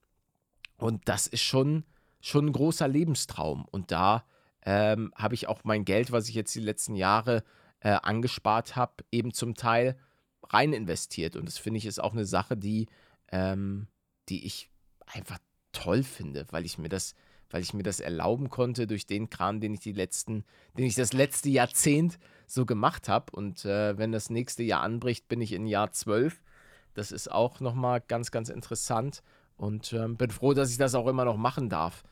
Und 0.77 1.09
das 1.09 1.29
ist 1.29 1.43
schon, 1.43 1.85
schon 2.21 2.47
ein 2.47 2.53
großer 2.53 2.89
Lebenstraum. 2.89 3.65
Und 3.71 3.93
da 3.93 4.25
ähm, 4.67 5.13
habe 5.15 5.37
ich 5.37 5.47
auch 5.47 5.63
mein 5.63 5.85
Geld, 5.85 6.11
was 6.11 6.29
ich 6.29 6.35
jetzt 6.35 6.53
die 6.57 6.61
letzten 6.61 6.97
Jahre 6.97 7.45
äh, 7.81 7.91
angespart 8.03 8.77
habe, 8.77 9.05
eben 9.11 9.33
zum 9.33 9.55
Teil 9.55 9.99
rein 10.45 10.73
investiert. 10.73 11.37
Und 11.37 11.47
das 11.47 11.59
finde 11.59 11.79
ich 11.79 11.87
ist 11.87 12.03
auch 12.03 12.13
eine 12.13 12.25
Sache, 12.25 12.57
die, 12.57 12.89
ähm, 13.31 13.89
die 14.29 14.47
ich 14.47 14.71
einfach 15.07 15.39
toll 15.73 16.03
finde, 16.03 16.47
weil 16.51 16.65
ich 16.65 16.79
mir 16.79 16.89
das, 16.89 17.15
weil 17.51 17.63
ich 17.63 17.75
mir 17.75 17.83
das 17.83 18.01
erlauben 18.01 18.51
konnte 18.51 18.87
durch 18.87 19.07
den 19.07 19.31
Kram, 19.31 19.61
den 19.61 19.75
ich 19.75 19.81
die 19.81 19.93
letzten, 19.93 20.45
den 20.77 20.87
ich 20.87 20.95
das 20.95 21.13
letzte 21.13 21.49
Jahrzehnt 21.49 22.19
so 22.47 22.67
gemacht 22.67 23.09
habe. 23.09 23.33
Und 23.33 23.65
äh, 23.65 23.97
wenn 23.97 24.13
das 24.13 24.31
nächste 24.31 24.63
Jahr 24.63 24.83
anbricht, 24.83 25.29
bin 25.29 25.41
ich 25.41 25.53
in 25.53 25.67
Jahr 25.67 25.93
12. 25.93 26.41
Das 26.95 27.13
ist 27.13 27.31
auch 27.31 27.61
nochmal 27.61 28.01
ganz, 28.01 28.31
ganz 28.31 28.49
interessant. 28.49 29.23
Und 29.57 29.93
ähm, 29.93 30.17
bin 30.17 30.31
froh, 30.31 30.55
dass 30.55 30.71
ich 30.71 30.79
das 30.79 30.95
auch 30.95 31.07
immer 31.07 31.25
noch 31.25 31.37
machen 31.37 31.69
darf. 31.69 32.05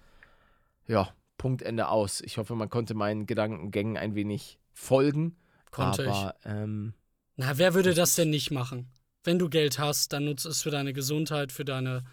Ja, 0.86 1.12
Punkt 1.38 1.62
Ende 1.62 1.88
aus. 1.88 2.20
Ich 2.20 2.38
hoffe, 2.38 2.54
man 2.54 2.70
konnte 2.70 2.94
meinen 2.94 3.26
Gedankengängen 3.26 3.96
ein 3.96 4.14
wenig 4.14 4.58
folgen. 4.72 5.36
Konnte 5.77 6.09
aber, 6.09 6.35
ähm, 6.47 6.95
Na, 7.37 7.59
wer 7.59 7.74
würde 7.74 7.93
das 7.93 8.14
denn 8.14 8.31
nicht 8.31 8.51
machen? 8.51 8.91
Wenn 9.24 9.39
du 9.39 9.51
Geld 9.51 9.79
hast, 9.79 10.14
dann 10.14 10.24
nutzt 10.24 10.47
es 10.47 10.62
für 10.62 10.70
deine 10.70 10.95
Gesundheit, 10.95 11.53
für 11.53 11.66
deine 11.66 12.05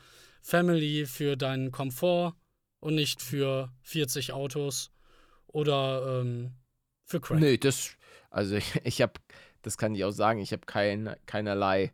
Family, 0.41 1.05
für 1.05 1.37
deinen 1.37 1.71
Komfort 1.71 2.35
und 2.81 2.95
nicht 2.95 3.21
für 3.21 3.71
40 3.83 4.33
Autos 4.33 4.91
oder 5.47 6.19
ähm, 6.19 6.51
für 7.05 7.21
Crack. 7.21 7.39
Nee, 7.39 7.57
das, 7.57 7.91
also 8.29 8.55
ich, 8.57 8.81
ich 8.83 9.01
habe, 9.01 9.13
das 9.61 9.77
kann 9.77 9.95
ich 9.95 10.03
auch 10.03 10.11
sagen, 10.11 10.41
ich 10.41 10.51
habe 10.51 10.65
kein, 10.65 11.15
keinerlei, 11.25 11.93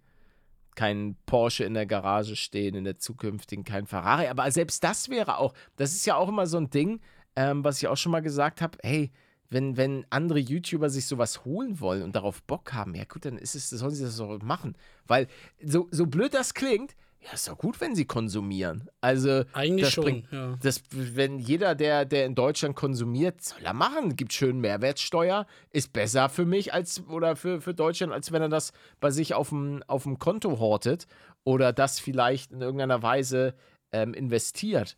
keinen 0.73 1.17
Porsche 1.27 1.65
in 1.65 1.75
der 1.75 1.85
Garage 1.85 2.35
stehen, 2.35 2.73
in 2.73 2.83
der 2.83 2.97
zukünftigen, 2.97 3.63
kein 3.63 3.85
Ferrari. 3.85 4.27
Aber 4.27 4.49
selbst 4.49 4.83
das 4.83 5.09
wäre 5.09 5.37
auch, 5.37 5.53
das 5.75 5.93
ist 5.93 6.07
ja 6.07 6.15
auch 6.15 6.29
immer 6.29 6.47
so 6.47 6.57
ein 6.57 6.71
Ding, 6.71 6.99
ähm, 7.35 7.63
was 7.63 7.77
ich 7.77 7.87
auch 7.87 7.97
schon 7.97 8.11
mal 8.11 8.21
gesagt 8.21 8.59
habe, 8.59 8.79
hey, 8.81 9.11
wenn, 9.49 9.77
wenn 9.77 10.05
andere 10.09 10.39
YouTuber 10.39 10.89
sich 10.89 11.05
sowas 11.07 11.43
holen 11.45 11.79
wollen 11.79 12.03
und 12.03 12.15
darauf 12.15 12.43
Bock 12.43 12.73
haben, 12.73 12.93
ja 12.95 13.03
gut, 13.05 13.25
dann 13.25 13.37
ist 13.37 13.55
es, 13.55 13.69
sollen 13.69 13.93
sie 13.93 14.03
das 14.03 14.17
doch 14.17 14.39
machen. 14.41 14.75
Weil 15.07 15.27
so, 15.63 15.87
so 15.91 16.05
blöd 16.05 16.33
das 16.33 16.53
klingt, 16.53 16.95
ja, 17.21 17.33
ist 17.33 17.49
doch 17.49 17.57
gut, 17.57 17.81
wenn 17.81 17.95
sie 17.95 18.05
konsumieren. 18.05 18.87
Also, 19.01 19.43
Eigentlich 19.51 19.85
das 19.87 19.93
schon, 19.93 20.03
bringt- 20.05 20.31
ja. 20.31 20.55
das, 20.61 20.81
wenn 20.91 21.37
jeder, 21.39 21.75
der, 21.75 22.05
der 22.05 22.25
in 22.25 22.33
Deutschland 22.33 22.77
konsumiert, 22.77 23.41
soll 23.41 23.59
er 23.63 23.73
machen. 23.73 24.15
Gibt 24.15 24.31
schön 24.31 24.59
Mehrwertsteuer, 24.61 25.45
ist 25.71 25.91
besser 25.91 26.29
für 26.29 26.45
mich 26.45 26.73
als 26.73 27.05
oder 27.07 27.35
für, 27.35 27.59
für 27.59 27.73
Deutschland, 27.73 28.13
als 28.13 28.31
wenn 28.31 28.41
er 28.41 28.47
das 28.49 28.71
bei 29.01 29.11
sich 29.11 29.33
auf 29.33 29.49
dem, 29.49 29.83
auf 29.87 30.03
dem 30.03 30.17
Konto 30.17 30.59
hortet 30.59 31.07
oder 31.43 31.73
das 31.73 31.99
vielleicht 31.99 32.51
in 32.53 32.61
irgendeiner 32.61 33.03
Weise 33.03 33.53
ähm, 33.91 34.13
investiert. 34.13 34.95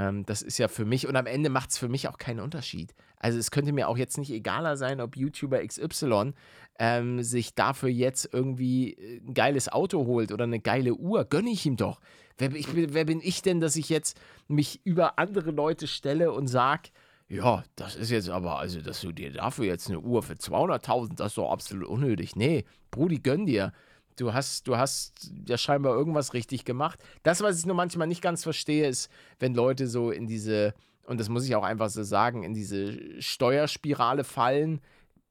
Ähm, 0.00 0.24
das 0.24 0.40
ist 0.40 0.56
ja 0.56 0.68
für 0.68 0.86
mich, 0.86 1.06
und 1.06 1.16
am 1.16 1.26
Ende 1.26 1.50
macht 1.50 1.70
es 1.70 1.78
für 1.78 1.88
mich 1.88 2.08
auch 2.08 2.16
keinen 2.16 2.40
Unterschied. 2.40 2.94
Also 3.18 3.38
es 3.38 3.50
könnte 3.50 3.72
mir 3.72 3.86
auch 3.86 3.98
jetzt 3.98 4.16
nicht 4.16 4.30
egaler 4.30 4.78
sein, 4.78 4.98
ob 5.00 5.14
YouTuber 5.14 5.62
XY 5.66 6.32
ähm, 6.78 7.22
sich 7.22 7.54
dafür 7.54 7.90
jetzt 7.90 8.30
irgendwie 8.32 8.94
äh, 8.94 9.18
ein 9.18 9.34
geiles 9.34 9.68
Auto 9.68 10.06
holt 10.06 10.32
oder 10.32 10.44
eine 10.44 10.58
geile 10.58 10.94
Uhr. 10.94 11.26
Gönne 11.26 11.50
ich 11.50 11.66
ihm 11.66 11.76
doch. 11.76 12.00
Wer, 12.38 12.54
ich, 12.54 12.68
wer 12.74 13.04
bin 13.04 13.20
ich 13.22 13.42
denn, 13.42 13.60
dass 13.60 13.76
ich 13.76 13.90
jetzt 13.90 14.18
mich 14.48 14.80
über 14.84 15.18
andere 15.18 15.50
Leute 15.50 15.86
stelle 15.86 16.32
und 16.32 16.46
sage, 16.46 16.88
ja, 17.28 17.62
das 17.76 17.94
ist 17.94 18.10
jetzt 18.10 18.30
aber, 18.30 18.58
also, 18.58 18.80
dass 18.80 19.02
du 19.02 19.12
dir 19.12 19.30
dafür 19.30 19.66
jetzt 19.66 19.88
eine 19.88 20.00
Uhr 20.00 20.22
für 20.22 20.32
200.000, 20.32 21.16
das 21.16 21.28
ist 21.28 21.38
doch 21.38 21.52
absolut 21.52 21.86
unnötig. 21.86 22.34
Nee, 22.34 22.64
Brudi, 22.90 23.18
gönn 23.18 23.44
dir. 23.44 23.72
Du 24.16 24.32
hast, 24.32 24.66
du 24.66 24.76
hast 24.76 25.30
ja 25.46 25.56
scheinbar 25.56 25.94
irgendwas 25.94 26.34
richtig 26.34 26.64
gemacht. 26.64 26.98
Das, 27.22 27.42
was 27.42 27.58
ich 27.58 27.66
nur 27.66 27.76
manchmal 27.76 28.06
nicht 28.06 28.22
ganz 28.22 28.42
verstehe, 28.42 28.88
ist, 28.88 29.10
wenn 29.38 29.54
Leute 29.54 29.86
so 29.86 30.10
in 30.10 30.26
diese, 30.26 30.74
und 31.04 31.18
das 31.18 31.28
muss 31.28 31.44
ich 31.44 31.54
auch 31.54 31.64
einfach 31.64 31.88
so 31.88 32.02
sagen, 32.02 32.42
in 32.42 32.54
diese 32.54 33.20
Steuerspirale 33.20 34.24
fallen. 34.24 34.80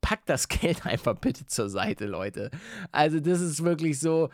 Packt 0.01 0.29
das 0.29 0.47
Geld 0.49 0.85
einfach 0.85 1.15
bitte 1.15 1.45
zur 1.45 1.69
Seite, 1.69 2.05
Leute. 2.05 2.51
Also, 2.91 3.19
das 3.19 3.41
ist 3.41 3.63
wirklich 3.63 3.99
so, 3.99 4.29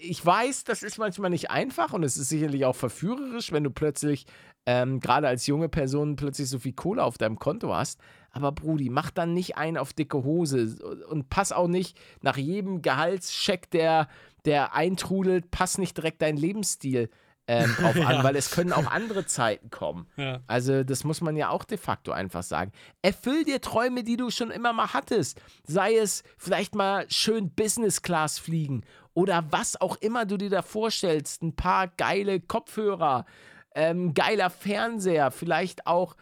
ich 0.00 0.24
weiß, 0.24 0.64
das 0.64 0.82
ist 0.82 0.98
manchmal 0.98 1.30
nicht 1.30 1.50
einfach 1.50 1.92
und 1.92 2.02
es 2.02 2.16
ist 2.16 2.28
sicherlich 2.28 2.64
auch 2.64 2.76
verführerisch, 2.76 3.52
wenn 3.52 3.64
du 3.64 3.70
plötzlich, 3.70 4.26
ähm, 4.66 5.00
gerade 5.00 5.28
als 5.28 5.46
junge 5.46 5.68
Person, 5.68 6.16
plötzlich 6.16 6.48
so 6.48 6.58
viel 6.58 6.72
Kohle 6.72 7.04
auf 7.04 7.18
deinem 7.18 7.38
Konto 7.38 7.74
hast. 7.74 8.00
Aber 8.32 8.50
Brudi, 8.52 8.88
mach 8.88 9.10
dann 9.10 9.34
nicht 9.34 9.56
ein 9.56 9.76
auf 9.76 9.92
dicke 9.92 10.24
Hose 10.24 10.76
und 11.10 11.28
pass 11.28 11.52
auch 11.52 11.68
nicht 11.68 11.98
nach 12.22 12.36
jedem 12.38 12.80
Gehaltscheck, 12.82 13.70
der, 13.70 14.08
der 14.46 14.74
eintrudelt, 14.74 15.50
pass 15.50 15.76
nicht 15.78 15.96
direkt 15.96 16.22
deinen 16.22 16.38
Lebensstil 16.38 17.10
ähm, 17.46 17.74
drauf 17.78 17.96
an, 17.96 18.00
Ja. 18.16 18.24
weil 18.24 18.36
es 18.36 18.50
können 18.52 18.72
auch 18.72 18.86
andere 18.90 19.26
Zeiten 19.26 19.68
kommen. 19.70 20.06
Ja. 20.16 20.40
Also, 20.46 20.84
das 20.84 21.04
muss 21.04 21.20
man 21.20 21.36
ja 21.36 21.50
auch 21.50 21.64
de 21.64 21.76
facto 21.76 22.12
einfach 22.12 22.42
sagen. 22.42 22.72
Erfüll 23.02 23.44
dir 23.44 23.60
Träume, 23.60 24.02
die 24.04 24.16
du 24.16 24.30
schon 24.30 24.50
immer 24.50 24.72
mal 24.72 24.92
hattest. 24.94 25.40
Sei 25.66 25.96
es 25.96 26.22
vielleicht 26.38 26.74
mal 26.74 27.04
schön 27.10 27.50
Business 27.50 28.00
Class 28.00 28.38
fliegen 28.38 28.82
oder 29.12 29.44
was 29.50 29.78
auch 29.80 29.96
immer 29.96 30.24
du 30.24 30.38
dir 30.38 30.50
da 30.50 30.62
vorstellst. 30.62 31.42
Ein 31.42 31.54
paar 31.54 31.88
geile 31.88 32.40
Kopfhörer, 32.40 33.26
ähm, 33.74 34.14
geiler 34.14 34.48
Fernseher, 34.48 35.30
vielleicht 35.32 35.86
auch, 35.86 36.16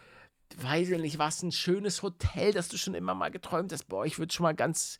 weiß 0.58 0.90
ich 0.90 0.98
nicht, 0.98 1.18
was, 1.18 1.42
ein 1.42 1.52
schönes 1.52 2.02
Hotel, 2.02 2.52
das 2.52 2.68
du 2.68 2.76
schon 2.76 2.94
immer 2.94 3.14
mal 3.14 3.30
geträumt 3.30 3.72
hast. 3.72 3.84
Boah, 3.84 4.04
ich 4.04 4.18
würde 4.18 4.32
schon 4.32 4.44
mal 4.44 4.54
ganz 4.54 4.98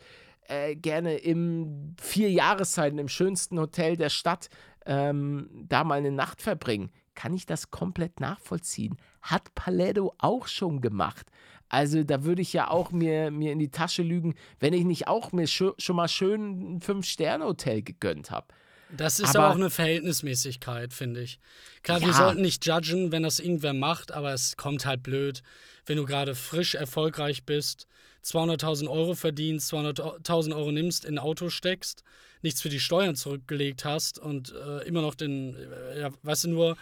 äh, 0.48 0.74
gerne 0.76 1.16
im 1.16 1.94
vier 2.00 2.30
Jahreszeiten 2.30 2.98
im 2.98 3.08
schönsten 3.08 3.58
Hotel 3.58 3.96
der 3.96 4.10
Stadt 4.10 4.48
ähm, 4.86 5.48
da 5.68 5.84
mal 5.84 5.98
eine 5.98 6.12
Nacht 6.12 6.42
verbringen. 6.42 6.90
Kann 7.14 7.34
ich 7.34 7.46
das 7.46 7.70
komplett 7.70 8.20
nachvollziehen? 8.20 8.96
Hat 9.22 9.54
Paletto 9.54 10.14
auch 10.18 10.46
schon 10.46 10.80
gemacht. 10.80 11.30
Also 11.68 12.02
da 12.02 12.24
würde 12.24 12.42
ich 12.42 12.52
ja 12.52 12.68
auch 12.68 12.90
mir, 12.90 13.30
mir 13.30 13.52
in 13.52 13.58
die 13.60 13.70
Tasche 13.70 14.02
lügen, 14.02 14.34
wenn 14.58 14.72
ich 14.72 14.84
nicht 14.84 15.06
auch 15.06 15.30
mir 15.30 15.46
scho 15.46 15.74
schon 15.78 15.96
mal 15.96 16.08
schön 16.08 16.76
ein 16.76 16.80
Fünf-Sterne-Hotel 16.80 17.82
gegönnt 17.82 18.30
habe. 18.30 18.48
Das 18.96 19.20
ist 19.20 19.30
Aber- 19.30 19.38
aber 19.44 19.50
auch 19.50 19.56
eine 19.58 19.70
Verhältnismäßigkeit, 19.70 20.92
finde 20.92 21.22
ich. 21.22 21.38
Klar, 21.82 22.00
wir 22.00 22.08
Ja. 22.08 22.14
sollten 22.14 22.42
nicht 22.42 22.66
judgen, 22.66 23.12
wenn 23.12 23.22
das 23.22 23.38
irgendwer 23.38 23.72
macht, 23.72 24.12
aber 24.12 24.32
es 24.34 24.56
kommt 24.56 24.84
halt 24.86 25.02
blöd, 25.02 25.42
wenn 25.86 25.96
du 25.96 26.04
gerade 26.04 26.34
frisch 26.34 26.74
erfolgreich 26.74 27.44
bist, 27.44 27.86
200.000 28.22 28.90
Euro 28.90 29.14
verdienst, 29.14 29.68
200.000 29.68 30.54
Euro 30.54 30.72
nimmst, 30.72 31.04
in 31.04 31.14
ein 31.14 31.18
Auto 31.18 31.48
steckst, 31.48 32.02
nichts 32.42 32.60
für 32.60 32.68
die 32.68 32.80
Steuern 32.80 33.16
zurückgelegt 33.16 33.84
hast 33.84 34.18
und 34.18 34.52
äh, 34.52 34.86
immer 34.86 35.02
noch 35.02 35.14
den, 35.14 35.54
äh, 35.56 36.00
ja, 36.00 36.10
weißt 36.22 36.44
du, 36.44 36.48
nur, 36.50 36.76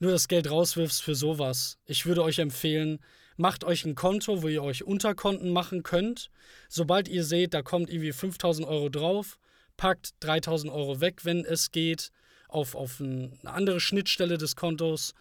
nur 0.00 0.10
das 0.12 0.28
Geld 0.28 0.50
rauswirfst 0.50 1.02
für 1.02 1.14
sowas. 1.14 1.78
Ich 1.86 2.04
würde 2.04 2.22
euch 2.22 2.38
empfehlen, 2.38 2.98
macht 3.36 3.64
euch 3.64 3.84
ein 3.84 3.94
Konto, 3.94 4.42
wo 4.42 4.48
ihr 4.48 4.62
euch 4.62 4.84
Unterkonten 4.84 5.50
machen 5.50 5.82
könnt. 5.82 6.30
Sobald 6.68 7.08
ihr 7.08 7.24
seht, 7.24 7.54
da 7.54 7.62
kommt 7.62 7.88
irgendwie 7.90 8.12
5.000 8.12 8.66
Euro 8.66 8.88
drauf, 8.90 9.38
packt 9.78 10.12
3.000 10.20 10.70
Euro 10.70 11.00
weg, 11.00 11.24
wenn 11.24 11.46
es 11.46 11.70
geht, 11.70 12.10
auf, 12.48 12.74
auf 12.74 13.00
ein- 13.00 13.38
eine 13.40 13.52
andere 13.52 13.80
Schnittstelle 13.80 14.36
des 14.36 14.54
Kontos 14.56 15.14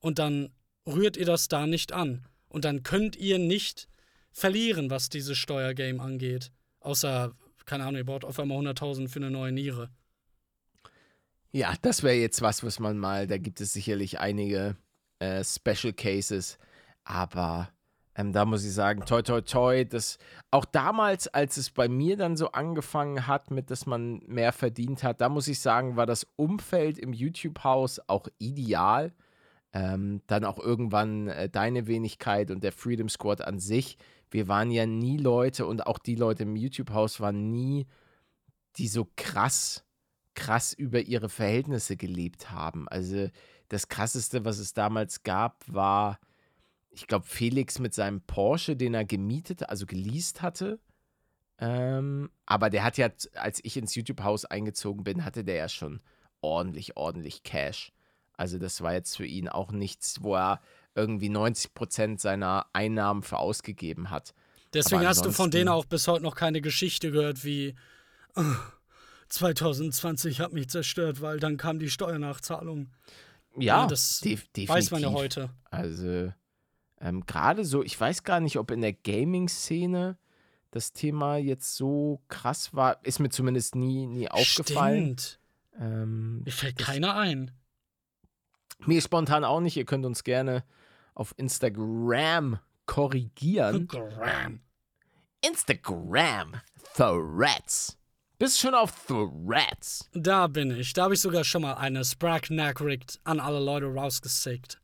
und 0.00 0.18
dann 0.18 0.50
rührt 0.86 1.16
ihr 1.16 1.24
das 1.26 1.48
da 1.48 1.66
nicht 1.66 1.92
an. 1.92 2.26
Und 2.48 2.64
dann 2.66 2.82
könnt 2.82 3.16
ihr 3.16 3.38
nicht 3.38 3.88
verlieren, 4.32 4.90
was 4.90 5.08
dieses 5.08 5.38
Steuergame 5.38 6.02
angeht. 6.02 6.50
Außer, 6.80 7.34
keine 7.64 7.84
Ahnung, 7.84 7.96
ihr 7.98 8.04
braucht 8.04 8.24
auf 8.24 8.38
einmal 8.38 8.58
100.000 8.58 9.08
für 9.08 9.18
eine 9.20 9.30
neue 9.30 9.52
Niere. 9.52 9.90
Ja, 11.52 11.74
das 11.82 12.02
wäre 12.02 12.14
jetzt 12.16 12.42
was, 12.42 12.62
was 12.62 12.78
man 12.78 12.98
mal, 12.98 13.26
da 13.26 13.38
gibt 13.38 13.60
es 13.60 13.72
sicherlich 13.72 14.20
einige 14.20 14.76
äh, 15.18 15.44
Special 15.44 15.92
Cases, 15.92 16.58
aber 17.04 17.70
ähm, 18.20 18.32
da 18.32 18.44
muss 18.44 18.64
ich 18.64 18.72
sagen, 18.72 19.04
toi, 19.06 19.22
toi, 19.22 19.40
toi, 19.40 19.84
das, 19.84 20.18
auch 20.50 20.64
damals, 20.64 21.28
als 21.28 21.56
es 21.56 21.70
bei 21.70 21.88
mir 21.88 22.16
dann 22.16 22.36
so 22.36 22.52
angefangen 22.52 23.26
hat, 23.26 23.50
mit, 23.50 23.70
dass 23.70 23.86
man 23.86 24.20
mehr 24.26 24.52
verdient 24.52 25.02
hat, 25.02 25.20
da 25.20 25.28
muss 25.28 25.48
ich 25.48 25.60
sagen, 25.60 25.96
war 25.96 26.06
das 26.06 26.26
Umfeld 26.36 26.98
im 26.98 27.12
YouTube-Haus 27.12 28.00
auch 28.08 28.28
ideal. 28.38 29.12
Ähm, 29.72 30.20
dann 30.26 30.44
auch 30.44 30.58
irgendwann 30.58 31.28
äh, 31.28 31.48
deine 31.48 31.86
Wenigkeit 31.86 32.50
und 32.50 32.64
der 32.64 32.72
Freedom 32.72 33.08
Squad 33.08 33.40
an 33.40 33.60
sich. 33.60 33.96
Wir 34.28 34.48
waren 34.48 34.72
ja 34.72 34.84
nie 34.84 35.16
Leute 35.16 35.64
und 35.64 35.86
auch 35.86 35.98
die 35.98 36.16
Leute 36.16 36.42
im 36.42 36.56
YouTube-Haus 36.56 37.20
waren 37.20 37.52
nie, 37.52 37.86
die 38.76 38.88
so 38.88 39.08
krass 39.16 39.84
krass 40.34 40.72
über 40.72 41.00
ihre 41.00 41.28
Verhältnisse 41.28 41.96
gelebt 41.96 42.50
haben. 42.50 42.88
Also 42.88 43.28
das 43.68 43.88
krasseste, 43.88 44.44
was 44.44 44.58
es 44.58 44.72
damals 44.72 45.22
gab, 45.22 45.62
war, 45.66 46.18
ich 46.90 47.06
glaube, 47.06 47.26
Felix 47.26 47.78
mit 47.78 47.94
seinem 47.94 48.20
Porsche, 48.20 48.76
den 48.76 48.94
er 48.94 49.04
gemietet, 49.04 49.68
also 49.68 49.86
geleast 49.86 50.42
hatte. 50.42 50.78
Ähm, 51.58 52.30
aber 52.46 52.70
der 52.70 52.84
hat 52.84 52.96
ja, 52.96 53.08
als 53.34 53.60
ich 53.64 53.76
ins 53.76 53.94
YouTube-Haus 53.94 54.44
eingezogen 54.46 55.04
bin, 55.04 55.24
hatte 55.24 55.44
der 55.44 55.56
ja 55.56 55.68
schon 55.68 56.00
ordentlich, 56.40 56.96
ordentlich 56.96 57.42
Cash. 57.42 57.92
Also 58.36 58.58
das 58.58 58.80
war 58.80 58.94
jetzt 58.94 59.16
für 59.16 59.26
ihn 59.26 59.48
auch 59.48 59.70
nichts, 59.70 60.22
wo 60.22 60.34
er 60.34 60.60
irgendwie 60.94 61.28
90 61.28 61.74
Prozent 61.74 62.20
seiner 62.20 62.66
Einnahmen 62.72 63.22
für 63.22 63.38
ausgegeben 63.38 64.10
hat. 64.10 64.34
Deswegen 64.72 65.06
hast 65.06 65.24
du 65.26 65.32
von 65.32 65.50
denen 65.50 65.68
auch 65.68 65.84
bis 65.84 66.08
heute 66.08 66.22
noch 66.22 66.34
keine 66.34 66.60
Geschichte 66.60 67.10
gehört 67.10 67.44
wie 67.44 67.74
"Ah, 68.34 68.56
2020 69.28 70.40
hat 70.40 70.52
mich 70.52 70.68
zerstört, 70.68 71.20
weil 71.20 71.38
dann 71.38 71.56
kam 71.56 71.78
die 71.78 71.90
Steuernachzahlung. 71.90 72.90
Ja, 73.56 73.86
das 73.86 74.20
def 74.20 74.46
definitiv. 74.48 74.68
Weiß 74.68 74.90
man 74.92 75.02
ja 75.02 75.10
heute. 75.10 75.50
Also 75.70 76.32
ähm, 77.00 77.24
gerade 77.26 77.64
so, 77.64 77.82
ich 77.82 77.98
weiß 77.98 78.24
gar 78.24 78.40
nicht, 78.40 78.58
ob 78.58 78.70
in 78.70 78.80
der 78.82 78.92
Gaming-Szene 78.92 80.18
das 80.70 80.92
Thema 80.92 81.36
jetzt 81.36 81.74
so 81.74 82.20
krass 82.28 82.74
war. 82.74 82.98
Ist 83.04 83.18
mir 83.18 83.30
zumindest 83.30 83.74
nie, 83.74 84.06
nie 84.06 84.30
aufgefallen. 84.30 85.16
Stimmt. 85.18 85.40
Ähm, 85.78 86.42
Mir 86.42 86.52
fällt 86.52 86.78
keiner 86.78 87.16
ein. 87.16 87.50
mir 88.86 89.00
spontan 89.00 89.44
auch 89.44 89.60
nicht. 89.60 89.76
Ihr 89.76 89.84
könnt 89.86 90.04
uns 90.06 90.22
gerne 90.24 90.64
auf 91.14 91.34
Instagram 91.38 92.58
korrigieren. 92.86 93.86
Gram. 93.88 94.60
Instagram 95.42 96.60
Threads. 96.94 97.96
Bist 98.38 98.58
schon 98.60 98.74
auf 98.74 98.92
Threads? 99.06 100.08
Da 100.12 100.46
bin 100.46 100.70
ich. 100.70 100.92
Da 100.92 101.04
habe 101.04 101.14
ich 101.14 101.20
sogar 101.20 101.44
schon 101.44 101.62
mal 101.62 101.74
eine 101.74 102.04
Sprack-Nachricht 102.04 103.20
an 103.24 103.38
alle 103.40 103.60
Leute 103.60 103.86
rausgesickt. 103.86 104.80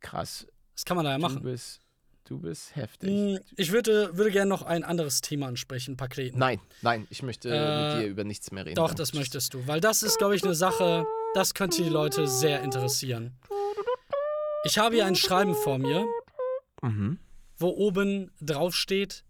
Krass. 0.00 0.46
Das 0.80 0.86
kann 0.86 0.96
man 0.96 1.04
da 1.04 1.10
ja 1.10 1.18
Du 1.18 1.22
machen. 1.22 1.42
bist, 1.42 1.78
du 2.24 2.38
bist 2.38 2.74
heftig. 2.74 3.10
Hm, 3.10 3.38
Ich 3.56 3.70
würde, 3.70 4.16
würde 4.16 4.30
gerne 4.30 4.48
noch 4.48 4.62
ein 4.62 4.82
anderes 4.82 5.20
Thema 5.20 5.46
ansprechen, 5.46 5.98
Paketen. 5.98 6.38
Nein, 6.38 6.58
nein, 6.80 7.06
ich 7.10 7.22
möchte 7.22 7.50
Äh, 7.50 7.96
mit 7.96 8.02
dir 8.02 8.08
über 8.08 8.24
nichts 8.24 8.50
mehr 8.50 8.64
reden. 8.64 8.76
Doch, 8.76 8.94
das 8.94 9.12
möchtest 9.12 9.52
du. 9.52 9.66
Weil 9.66 9.82
das 9.82 10.02
ist, 10.02 10.16
glaube 10.16 10.36
ich, 10.36 10.42
eine 10.42 10.54
Sache, 10.54 11.04
das 11.34 11.52
könnte 11.52 11.82
die 11.82 11.90
Leute 11.90 12.26
sehr 12.26 12.62
interessieren. 12.62 13.34
Ich 14.64 14.78
habe 14.78 14.94
hier 14.94 15.04
ein 15.04 15.16
Schreiben 15.16 15.54
vor 15.54 15.76
mir, 15.76 16.06
Mhm. 16.80 17.18
wo 17.58 17.68
oben 17.68 18.30
drauf 18.40 18.74
steht 18.74 19.22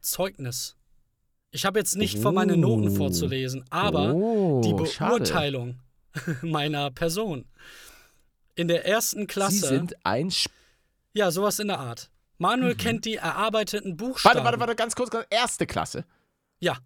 Zeugnis. 0.00 0.76
Ich 1.50 1.64
habe 1.66 1.80
jetzt 1.80 1.96
nicht 1.96 2.16
vor 2.20 2.30
meine 2.30 2.56
Noten 2.56 2.90
Oh. 2.90 2.94
vorzulesen, 2.94 3.64
aber 3.70 4.14
oh, 4.14 4.60
die 4.64 4.86
schade. 4.86 5.16
Beurteilung 5.16 5.80
meiner 6.42 6.92
Person. 6.92 7.44
In 8.54 8.68
der 8.68 8.86
ersten 8.86 9.26
Klasse. 9.26 9.54
Sie 9.56 9.66
sind 9.66 9.96
ein 10.06 10.28
Sp 10.30 10.54
ja, 11.16 11.30
sowas 11.30 11.58
in 11.58 11.68
der 11.68 11.78
Art. 11.78 12.10
Manuel 12.38 12.74
kennt 12.74 13.04
die 13.06 13.16
erarbeiteten 13.16 13.96
Buchstaben. 13.96 14.34
Warte, 14.36 14.44
warte, 14.44 14.60
warte, 14.60 14.76
ganz 14.76 14.94
kurz, 14.94 15.10
ganz, 15.10 15.26
erste 15.30 15.66
Klasse. 15.66 16.04
Ja, 16.60 16.78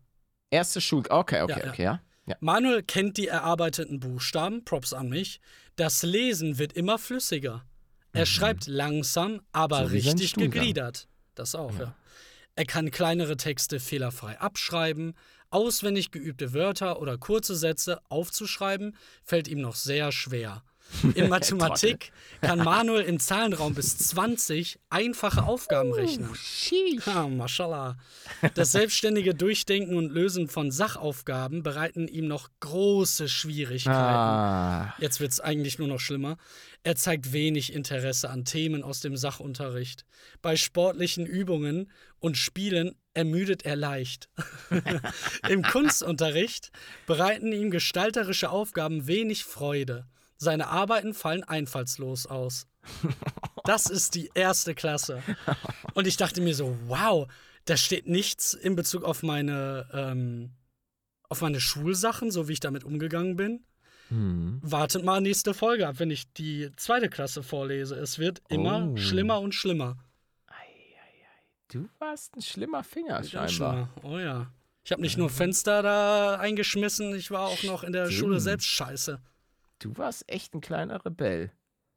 Erste 0.50 0.80
Schul. 0.80 1.04
Okay, 1.08 1.42
okay, 1.42 1.52
Ja, 1.52 1.64
ja. 1.64 1.70
okay, 1.70 1.82
ja. 1.84 2.00
ja. 2.26 2.36
Manuel 2.40 2.82
kennt 2.82 3.16
die 3.16 3.28
erarbeiteten 3.28 4.00
Buchstaben, 4.00 4.64
Props 4.64 4.92
an 4.92 5.08
mich. 5.08 5.40
Das 5.76 6.02
Lesen 6.02 6.58
wird 6.58 6.72
immer 6.72 6.98
flüssiger. 6.98 7.64
Er 8.12 8.26
schreibt 8.26 8.66
langsam, 8.66 9.40
aber 9.52 9.82
Mhm. 9.82 9.86
So 9.88 9.92
richtig 10.10 10.34
gegliedert. 10.34 11.06
Das 11.36 11.54
auch, 11.54 11.78
ja. 11.78 11.94
Er 12.56 12.64
kann 12.66 12.90
kleinere 12.90 13.36
Texte 13.36 13.78
fehlerfrei 13.78 14.38
abschreiben. 14.40 15.14
Auswendig 15.50 16.10
geübte 16.10 16.52
Wörter 16.52 17.00
oder 17.00 17.16
kurze 17.16 17.54
Sätze 17.54 18.00
aufzuschreiben, 18.08 18.96
fällt 19.22 19.46
ihm 19.48 19.60
noch 19.60 19.76
sehr 19.76 20.10
schwer. 20.10 20.64
In 21.14 21.28
Mathematik 21.28 22.12
kann 22.40 22.58
Manuel 22.58 23.04
im 23.04 23.20
Zahlenraum 23.20 23.74
bis 23.74 23.96
20 23.98 24.78
einfache 24.90 25.44
Aufgaben 25.44 25.92
rechnen. 25.92 26.30
Ha, 27.06 27.28
mashallah. 27.28 27.96
Das 28.54 28.72
selbstständige 28.72 29.34
Durchdenken 29.34 29.96
und 29.96 30.10
Lösen 30.10 30.48
von 30.48 30.70
Sachaufgaben 30.70 31.62
bereiten 31.62 32.08
ihm 32.08 32.28
noch 32.28 32.48
große 32.60 33.28
Schwierigkeiten. 33.28 33.96
Ah, 33.96 34.94
Jetzt 34.98 35.20
wird 35.20 35.32
es 35.32 35.40
eigentlich 35.40 35.78
nur 35.78 35.88
noch 35.88 36.00
schlimmer. 36.00 36.36
Er 36.82 36.96
zeigt 36.96 37.32
wenig 37.32 37.72
Interesse 37.72 38.30
an 38.30 38.44
Themen 38.44 38.82
aus 38.82 39.00
dem 39.00 39.16
Sachunterricht. 39.16 40.04
Bei 40.42 40.56
sportlichen 40.56 41.26
Übungen 41.26 41.90
und 42.18 42.36
Spielen 42.36 42.96
ermüdet 43.12 43.64
er 43.64 43.76
leicht. 43.76 44.28
Im 45.48 45.62
Kunstunterricht 45.62 46.70
bereiten 47.06 47.52
ihm 47.52 47.70
gestalterische 47.70 48.50
Aufgaben 48.50 49.06
wenig 49.06 49.44
Freude. 49.44 50.06
Seine 50.42 50.68
Arbeiten 50.68 51.12
fallen 51.12 51.44
einfallslos 51.44 52.24
aus. 52.26 52.66
Das 53.64 53.84
ist 53.86 54.14
die 54.14 54.30
erste 54.34 54.74
Klasse. 54.74 55.22
Und 55.92 56.06
ich 56.06 56.16
dachte 56.16 56.40
mir 56.40 56.54
so, 56.54 56.78
wow, 56.86 57.28
da 57.66 57.76
steht 57.76 58.08
nichts 58.08 58.54
in 58.54 58.74
Bezug 58.74 59.04
auf 59.04 59.22
meine, 59.22 59.86
ähm, 59.92 60.52
auf 61.28 61.42
meine 61.42 61.60
Schulsachen, 61.60 62.30
so 62.30 62.48
wie 62.48 62.54
ich 62.54 62.60
damit 62.60 62.84
umgegangen 62.84 63.36
bin. 63.36 63.66
Hm. 64.08 64.60
Wartet 64.62 65.04
mal 65.04 65.20
nächste 65.20 65.52
Folge 65.52 65.86
ab, 65.86 65.96
wenn 65.98 66.10
ich 66.10 66.32
die 66.32 66.70
zweite 66.76 67.10
Klasse 67.10 67.42
vorlese. 67.42 67.96
Es 67.96 68.18
wird 68.18 68.40
immer 68.48 68.88
Oh. 68.88 68.96
schlimmer 68.96 69.40
und 69.40 69.54
schlimmer. 69.54 69.98
Du 71.68 71.86
warst 71.98 72.34
ein 72.34 72.42
schlimmer 72.42 72.82
Finger 72.82 73.22
scheinbar. 73.22 73.48
schlimmer. 73.48 73.90
Oh 74.02 74.18
ja. 74.18 74.50
Ich 74.82 74.90
habe 74.90 75.02
nicht 75.02 75.18
nur 75.18 75.28
Fenster 75.30 75.82
da 75.82 76.36
eingeschmissen, 76.36 77.14
ich 77.14 77.30
war 77.30 77.46
auch 77.46 77.62
noch 77.62 77.84
in 77.84 77.92
der 77.92 78.06
Stimmt. 78.06 78.18
Schule 78.18 78.40
selbst 78.40 78.66
scheiße. 78.66 79.20
Du 79.80 79.96
warst 79.98 80.30
echt 80.30 80.54
ein 80.54 80.60
kleiner 80.60 81.04
Rebell. 81.04 81.50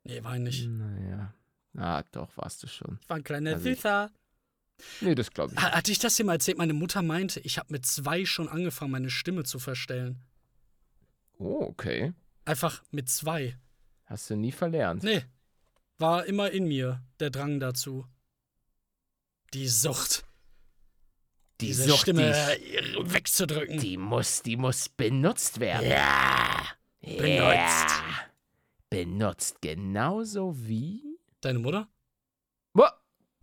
Nee, 0.03 0.23
war 0.23 0.35
ich 0.35 0.41
nicht. 0.41 0.67
Naja. 0.67 1.33
Ah, 1.77 2.03
doch, 2.11 2.35
warst 2.37 2.63
du 2.63 2.67
schon. 2.67 2.97
Ich 3.01 3.09
war 3.09 3.17
ein 3.17 3.23
kleiner 3.23 3.51
Also 3.53 3.65
Süßer. 3.69 4.11
Nee, 5.01 5.15
das 5.15 5.31
glaube 5.31 5.53
ich. 5.53 5.61
Ha- 5.61 5.71
Hatte 5.71 5.91
ich 5.91 5.99
das 5.99 6.15
dir 6.15 6.23
mal 6.25 6.33
erzählt? 6.33 6.57
Meine 6.57 6.73
Mutter 6.73 7.01
meinte, 7.01 7.39
ich 7.41 7.57
habe 7.59 7.71
mit 7.71 7.85
zwei 7.85 8.25
schon 8.25 8.49
angefangen, 8.49 8.91
meine 8.91 9.09
Stimme 9.09 9.43
zu 9.43 9.59
verstellen. 9.59 10.21
Oh, 11.37 11.59
okay. 11.61 12.13
Einfach 12.45 12.83
mit 12.91 13.09
zwei. 13.09 13.57
Hast 14.05 14.29
du 14.29 14.35
nie 14.35 14.51
verlernt. 14.51 15.03
Nee. 15.03 15.23
War 15.99 16.25
immer 16.25 16.51
in 16.51 16.67
mir, 16.67 17.01
der 17.19 17.29
Drang 17.29 17.59
dazu. 17.59 18.05
Die 19.53 19.67
Sucht. 19.67 20.25
die 21.61 21.67
diese 21.67 21.83
Sucht, 21.89 22.01
Stimme 22.01 22.33
die, 22.57 23.13
wegzudrücken. 23.13 23.79
die, 23.79 23.97
muss, 23.97 24.41
die 24.41 24.57
muss 24.57 24.89
benutzt 24.89 25.59
werden. 25.59 25.87
ja. 25.89 26.62
Benutzt. 27.03 27.89
Ja. 27.89 28.03
Benutzt. 28.89 29.61
Genauso 29.61 30.53
wie. 30.57 31.19
Deine 31.41 31.59
Mutter? 31.59 31.87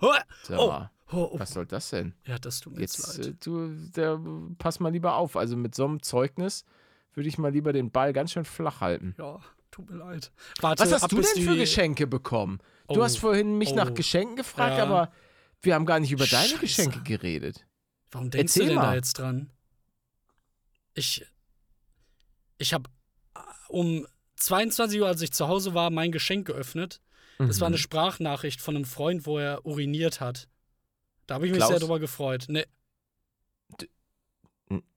Oh, 0.03 0.15
Sag 0.45 0.59
Oh. 0.59 0.87
oh, 1.13 1.31
oh. 1.35 1.39
was 1.39 1.53
soll 1.53 1.67
das 1.67 1.91
denn? 1.91 2.15
Ja, 2.27 2.39
das 2.39 2.61
tut 2.61 2.73
mir 2.75 2.81
jetzt, 2.81 2.97
Jetzt, 2.97 3.19
leid. 3.19 3.27
äh, 3.27 3.35
du, 3.41 3.69
der, 3.91 4.19
pass 4.57 4.81
mal 4.81 4.89
lieber 4.91 5.17
auf. 5.17 5.37
Also 5.37 5.59
mit 5.59 5.75
so 5.75 5.85
einem 5.85 6.03
Zeugnis 6.03 6.65
würde 7.13 7.29
ich 7.29 7.37
mal 7.37 7.53
lieber 7.53 7.75
den 7.75 7.91
Ball 7.91 8.15
ganz 8.15 8.33
schön 8.33 8.47
flach 8.47 8.81
halten. 8.81 9.15
Ja, 9.19 9.41
tut 9.71 9.91
mir 9.91 9.97
leid. 9.99 10.33
Warte, 10.63 10.83
Was 10.85 10.93
hast 11.03 11.13
du 11.13 11.21
denn 11.21 11.45
für 11.45 11.55
Geschenke 11.55 12.07
bekommen? 12.07 12.61
Du 12.89 13.01
Oh. 13.01 13.03
hast 13.05 13.19
vorhin 13.19 13.59
mich 13.59 13.75
nach 13.75 13.91
Oh. 13.91 13.95
Geschenken 13.95 14.37
gefragt, 14.37 14.79
Ja. 14.79 14.85
aber 14.85 15.13
wir 15.61 15.75
haben 15.75 15.85
gar 15.85 16.01
nicht 16.01 16.13
über 16.13 16.27
deine 16.27 16.49
Scheiße. 16.49 16.61
Geschenke 16.61 17.01
geredet. 17.03 17.67
Warum 18.11 18.31
denkst 18.31 18.53
Erzähl 18.57 18.63
du 18.63 18.69
denn 18.71 18.77
mal. 18.77 18.87
da 18.87 18.95
jetzt 18.95 19.19
dran? 19.19 19.51
Ich. 20.95 21.27
Ich 22.57 22.73
habe 22.73 22.89
um 23.69 24.07
22 24.37 25.01
Uhr, 25.01 25.07
als 25.07 25.23
ich 25.23 25.33
zu 25.33 25.49
Hause 25.49 25.75
war, 25.75 25.91
mein 25.91 26.13
Geschenk 26.13 26.47
geöffnet. 26.47 27.01
Das 27.39 27.61
war 27.61 27.69
eine 27.69 27.77
Mhm. 27.77 27.81
Sprachnachricht 27.81 28.61
von 28.61 28.77
einem 28.77 28.85
Freund, 28.85 29.25
wo 29.25 29.39
er 29.39 29.65
uriniert 29.65 30.21
hat. 30.21 30.49
Da 31.27 31.37
habe 31.37 31.47
ich 31.47 31.53
mich 31.53 31.59
Klaus? 31.61 31.71
sehr 31.71 31.79
drüber 31.81 31.99
gefreut. 31.99 32.45
Nee, 32.49 32.67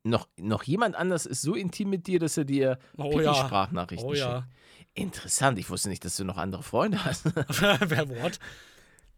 noch, 0.03 0.27
noch 0.37 0.63
jemand 0.63 0.95
anders 0.95 1.25
ist 1.25 1.41
so 1.41 1.55
intim 1.55 1.89
mit 1.89 2.05
dir, 2.07 2.19
dass 2.19 2.37
er 2.37 2.45
dir 2.45 2.77
oh 2.97 3.19
ja. 3.19 3.33
Sprachnachrichten 3.33 4.07
Oh 4.09 4.13
ja. 4.13 4.41
schickt. 4.41 4.53
Interessant, 4.95 5.57
ich 5.57 5.69
wusste 5.69 5.89
nicht, 5.89 6.05
dass 6.05 6.17
du 6.17 6.23
noch 6.23 6.37
andere 6.37 6.61
Freunde 6.61 7.03
hast. 7.03 7.25
Wer 7.35 8.09
Wort? 8.09 8.39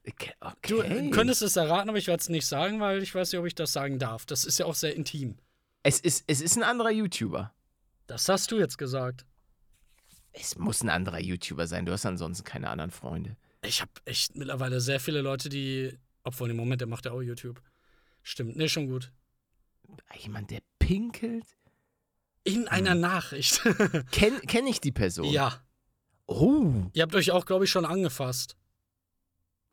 okay. 0.07 0.31
Du 0.67 0.79
okay. 0.79 1.09
könntest 1.09 1.41
es 1.41 1.55
erraten, 1.55 1.89
aber 1.89 1.97
ich 1.97 2.07
werde 2.07 2.21
es 2.21 2.29
nicht 2.29 2.45
sagen, 2.45 2.79
weil 2.79 3.03
ich 3.03 3.13
weiß 3.13 3.31
nicht, 3.31 3.39
ob 3.39 3.45
ich 3.45 3.55
das 3.55 3.73
sagen 3.73 3.99
darf. 3.99 4.25
Das 4.25 4.45
ist 4.45 4.59
ja 4.59 4.65
auch 4.65 4.75
sehr 4.75 4.95
intim. 4.95 5.37
es, 5.83 5.99
ist, 5.99 6.23
es 6.27 6.39
ist 6.41 6.55
ein 6.55 6.63
anderer 6.63 6.91
YouTuber. 6.91 7.51
Das 8.07 8.29
hast 8.29 8.51
du 8.51 8.57
jetzt 8.59 8.77
gesagt. 8.77 9.25
Es 10.31 10.57
muss 10.57 10.81
ein 10.83 10.89
anderer 10.89 11.19
YouTuber 11.19 11.65
sein. 11.67 11.85
Du 11.85 11.91
hast 11.91 12.05
ansonsten 12.05 12.43
keine 12.43 12.69
anderen 12.69 12.91
Freunde. 12.91 13.37
Ich 13.63 13.81
habe 13.81 13.91
echt 14.05 14.35
mittlerweile 14.35 14.81
sehr 14.81 14.99
viele 14.99 15.21
Leute, 15.21 15.49
die. 15.49 15.97
Obwohl, 16.23 16.49
im 16.51 16.57
Moment, 16.57 16.81
der 16.81 16.87
macht 16.87 17.05
ja 17.05 17.11
auch 17.11 17.21
YouTube. 17.21 17.61
Stimmt, 18.23 18.55
nee, 18.57 18.67
schon 18.67 18.87
gut. 18.87 19.11
Jemand, 20.17 20.49
der 20.51 20.61
pinkelt? 20.79 21.45
In 22.43 22.67
einer 22.67 22.95
Nachricht. 22.95 23.61
Kenn, 24.11 24.39
kenn 24.41 24.67
ich 24.67 24.81
die 24.81 24.91
Person? 24.91 25.25
ja. 25.31 25.61
Oh, 26.27 26.89
Ihr 26.93 27.03
habt 27.03 27.13
euch 27.13 27.29
auch, 27.29 27.45
glaube 27.45 27.65
ich, 27.65 27.69
schon 27.71 27.85
angefasst. 27.85 28.57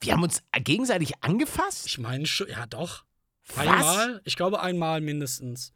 wir 0.02 0.12
haben 0.12 0.22
uns 0.22 0.42
gegenseitig 0.52 1.14
angefasst? 1.24 1.86
Ich 1.86 1.96
meine 1.98 2.26
schon, 2.26 2.48
ja 2.48 2.66
doch. 2.66 3.06
Was? 3.54 3.66
Einmal? 3.66 4.20
Ich 4.24 4.36
glaube 4.36 4.60
einmal 4.60 5.00
mindestens. 5.00 5.72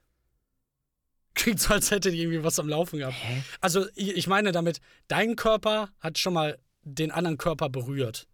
Klingt 1.36 1.60
so, 1.60 1.74
als 1.74 1.90
hättet 1.90 2.14
ihr 2.14 2.22
irgendwie 2.22 2.42
was 2.42 2.58
am 2.58 2.68
Laufen 2.68 2.98
gehabt. 2.98 3.14
Hä? 3.14 3.42
Also, 3.60 3.86
ich 3.94 4.26
meine 4.26 4.52
damit, 4.52 4.80
dein 5.06 5.36
Körper 5.36 5.90
hat 6.00 6.18
schon 6.18 6.32
mal 6.32 6.58
den 6.82 7.10
anderen 7.10 7.36
Körper 7.36 7.68
berührt. 7.68 8.26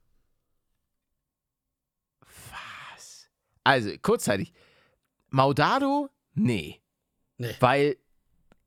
Was? 2.21 3.29
Also, 3.65 3.91
kurzzeitig. 4.01 4.53
Maudado? 5.31 6.11
Nee. 6.35 6.81
Nee. 7.39 7.57
Weil 7.59 7.97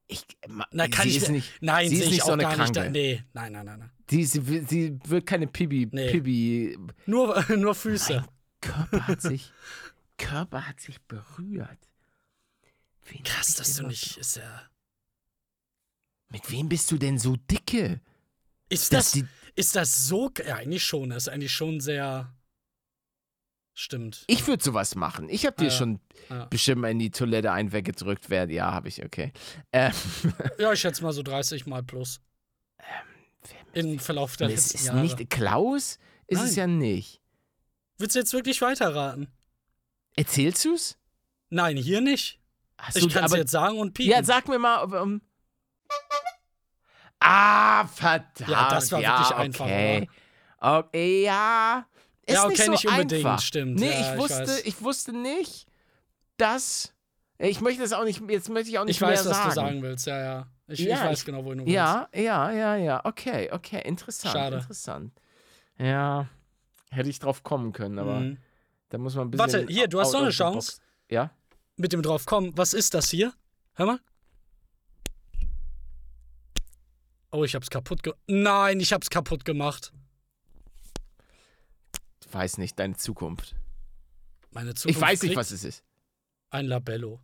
ich. 0.07 0.25
Na, 0.71 0.87
kann 0.89 1.03
sie 1.03 1.09
ich 1.09 1.17
ist 1.23 1.29
nicht. 1.29 1.53
Nein, 1.61 1.89
sie 1.89 1.95
ist 1.95 2.03
ich 2.03 2.11
nicht 2.11 2.23
so 2.23 2.33
eine 2.33 2.43
gar 2.43 2.57
nicht. 2.57 2.75
Da, 2.75 2.81
Kranke. 2.81 2.91
nee, 2.91 3.23
nein, 3.33 3.53
nein, 3.53 3.65
nein, 3.65 3.79
nein. 3.79 3.91
Die, 4.09 4.25
sie, 4.25 4.65
sie 4.67 4.99
wird 5.05 5.25
keine 5.25 5.47
Pibi. 5.47 5.87
Nee. 5.91 6.11
Pibi. 6.11 6.77
Nur, 7.05 7.43
nur 7.55 7.73
Füße. 7.73 8.15
Mein 8.15 8.29
Körper 8.59 9.07
hat 9.07 9.21
sich. 9.21 9.51
Körper 10.17 10.67
hat 10.67 10.79
sich 10.81 11.01
berührt. 11.03 11.79
Wen 13.05 13.23
Krass, 13.23 13.55
dass 13.55 13.75
du 13.75 13.87
nicht. 13.87 14.17
Ist 14.17 14.37
ja. 14.37 14.63
Mit 16.29 16.49
wem 16.51 16.69
bist 16.69 16.91
du 16.91 16.97
denn 16.97 17.19
so 17.19 17.35
dicke? 17.35 18.01
Ist 18.69 18.91
das, 18.93 19.11
die- 19.11 19.25
ist 19.55 19.75
das 19.75 20.07
so. 20.07 20.31
Ja, 20.45 20.55
eigentlich 20.55 20.83
schon. 20.83 21.11
Das 21.11 21.23
ist 21.23 21.29
eigentlich 21.29 21.53
schon 21.53 21.79
sehr. 21.79 22.33
Stimmt. 23.77 24.23
Ich 24.27 24.47
würde 24.47 24.63
sowas 24.63 24.95
machen. 24.95 25.27
Ich 25.29 25.45
habe 25.45 25.57
dir 25.57 25.65
Ja, 25.65 25.69
schon 25.71 25.99
ja. 26.29 26.45
bestimmt 26.45 26.81
mal 26.81 26.91
in 26.91 26.99
die 26.99 27.11
Toilette 27.11 27.51
einen 27.51 27.73
weggedrückt 27.73 28.29
werden. 28.29 28.49
Ja, 28.51 28.71
habe 28.71 28.87
ich, 28.87 29.03
okay. 29.03 29.33
Ähm, 29.73 29.91
Ja, 30.57 30.71
ich 30.71 30.79
schätze 30.79 31.03
mal 31.03 31.11
so 31.11 31.21
30 31.23 31.65
mal 31.65 31.83
plus. 31.83 32.21
Im 33.73 33.99
Verlauf 33.99 34.37
der 34.37 34.47
es 34.47 34.53
letzten 34.71 34.77
ist 34.77 34.85
Jahre. 34.85 35.01
nicht 35.01 35.29
Klaus, 35.29 35.99
ist 36.27 36.41
es 36.41 36.55
Nein. 36.55 36.55
ja 36.55 36.67
nicht. 36.67 37.21
Willst 37.97 38.15
du 38.15 38.19
jetzt 38.19 38.31
wirklich 38.31 38.61
weiterraten? 38.61 39.27
Erzählst 40.15 40.63
du's? 40.63 40.97
Nein, 41.49 41.75
hier 41.75 41.99
nicht. 41.99 42.39
Hast 42.77 42.97
Ich 42.97 43.09
kann 43.13 43.25
es 43.25 43.33
jetzt 43.33 43.51
sagen 43.51 43.79
und 43.79 43.93
piepen. 43.93 44.11
Ja, 44.11 44.23
sag 44.23 44.47
mir 44.47 44.59
mal. 44.59 44.83
Um, 44.83 45.21
ah, 47.19 47.85
verdammt. 47.87 48.49
Ja, 48.49 48.69
das 48.69 48.91
war 48.91 48.99
ja, 49.01 49.19
wirklich 49.19 49.37
einfach, 49.37 49.65
Okay. 49.65 50.09
okay, 50.59 51.23
ja. 51.23 51.85
Ist 52.27 52.33
Ja, 52.35 52.43
okay, 52.45 52.49
nicht 52.49 52.65
so 52.65 52.71
nicht 52.71 52.87
unbedingt, 52.87 53.25
einfach. 53.25 53.41
stimmt. 53.41 53.79
Nee, 53.79 53.91
Ja, 53.91 53.99
ich 54.01 54.11
ich 54.13 54.17
wusste, 54.17 54.39
weiß. 54.47 54.65
ich, 54.65 54.81
wusste 54.81 55.13
nicht, 55.13 55.67
dass. 56.37 56.93
Ich 57.37 57.59
möchte 57.61 57.81
das 57.81 57.91
auch 57.93 58.03
nicht, 58.03 58.21
jetzt 58.29 58.49
möchte 58.49 58.69
ich 58.69 58.79
auch 58.79 58.85
nicht 58.85 58.95
ich 58.95 59.01
weiß, 59.01 59.23
mehr 59.25 59.31
was 59.31 59.37
sagen. 59.37 59.49
du 59.49 59.55
sagen 59.55 59.81
willst. 59.83 60.07
Ja, 60.07 60.19
ja. 60.19 60.47
Ich, 60.67 60.79
Ja, 60.79 60.95
ich 60.95 61.01
weiß 61.03 61.19
ich- 61.19 61.25
genau, 61.25 61.43
wohin 61.45 61.59
du 61.59 61.65
willst. 61.65 61.75
Ja, 61.75 62.07
ja, 62.15 62.49
ja, 62.51 62.75
ja. 62.77 63.01
Okay, 63.05 63.49
okay. 63.51 63.81
Interessant. 63.85 64.33
Schade. 64.33 64.55
Interessant. 64.57 65.11
Ja. 65.77 66.27
Hätte 66.89 67.09
ich 67.09 67.19
drauf 67.19 67.43
kommen 67.43 67.73
können, 67.73 67.99
aber 67.99 68.21
Mhm. 68.21 68.37
da 68.89 68.97
muss 68.97 69.15
man 69.15 69.27
ein 69.27 69.31
bisschen. 69.31 69.51
Warte, 69.53 69.67
hier, 69.71 69.87
du 69.87 69.99
hast 69.99 70.13
noch 70.13 70.21
eine 70.21 70.29
Chance. 70.31 70.79
Ja? 71.09 71.29
Mit 71.77 71.93
dem 71.93 72.01
drauf 72.01 72.25
kommen. 72.25 72.57
Was 72.57 72.73
ist 72.73 72.93
das 72.93 73.09
hier? 73.09 73.33
Hör 73.73 73.85
mal. 73.85 73.99
Oh, 77.31 77.43
ich 77.43 77.53
hab's 77.55 77.69
kaputt 77.69 78.01
gemacht. 78.03 78.19
Nein, 78.27 78.79
ich 78.79 78.93
hab's 78.93 79.09
kaputt 79.09 79.43
gemacht. 79.43 79.91
Weiß 82.31 82.57
nicht, 82.57 82.79
deine 82.79 82.95
Zukunft. 82.95 83.55
Meine 84.51 84.73
Zukunft 84.73 84.97
Ich 84.97 85.01
weiß 85.01 85.23
nicht, 85.23 85.35
was 85.35 85.51
es 85.51 85.63
ist. 85.63 85.83
Ein 86.49 86.65
Labello. 86.67 87.19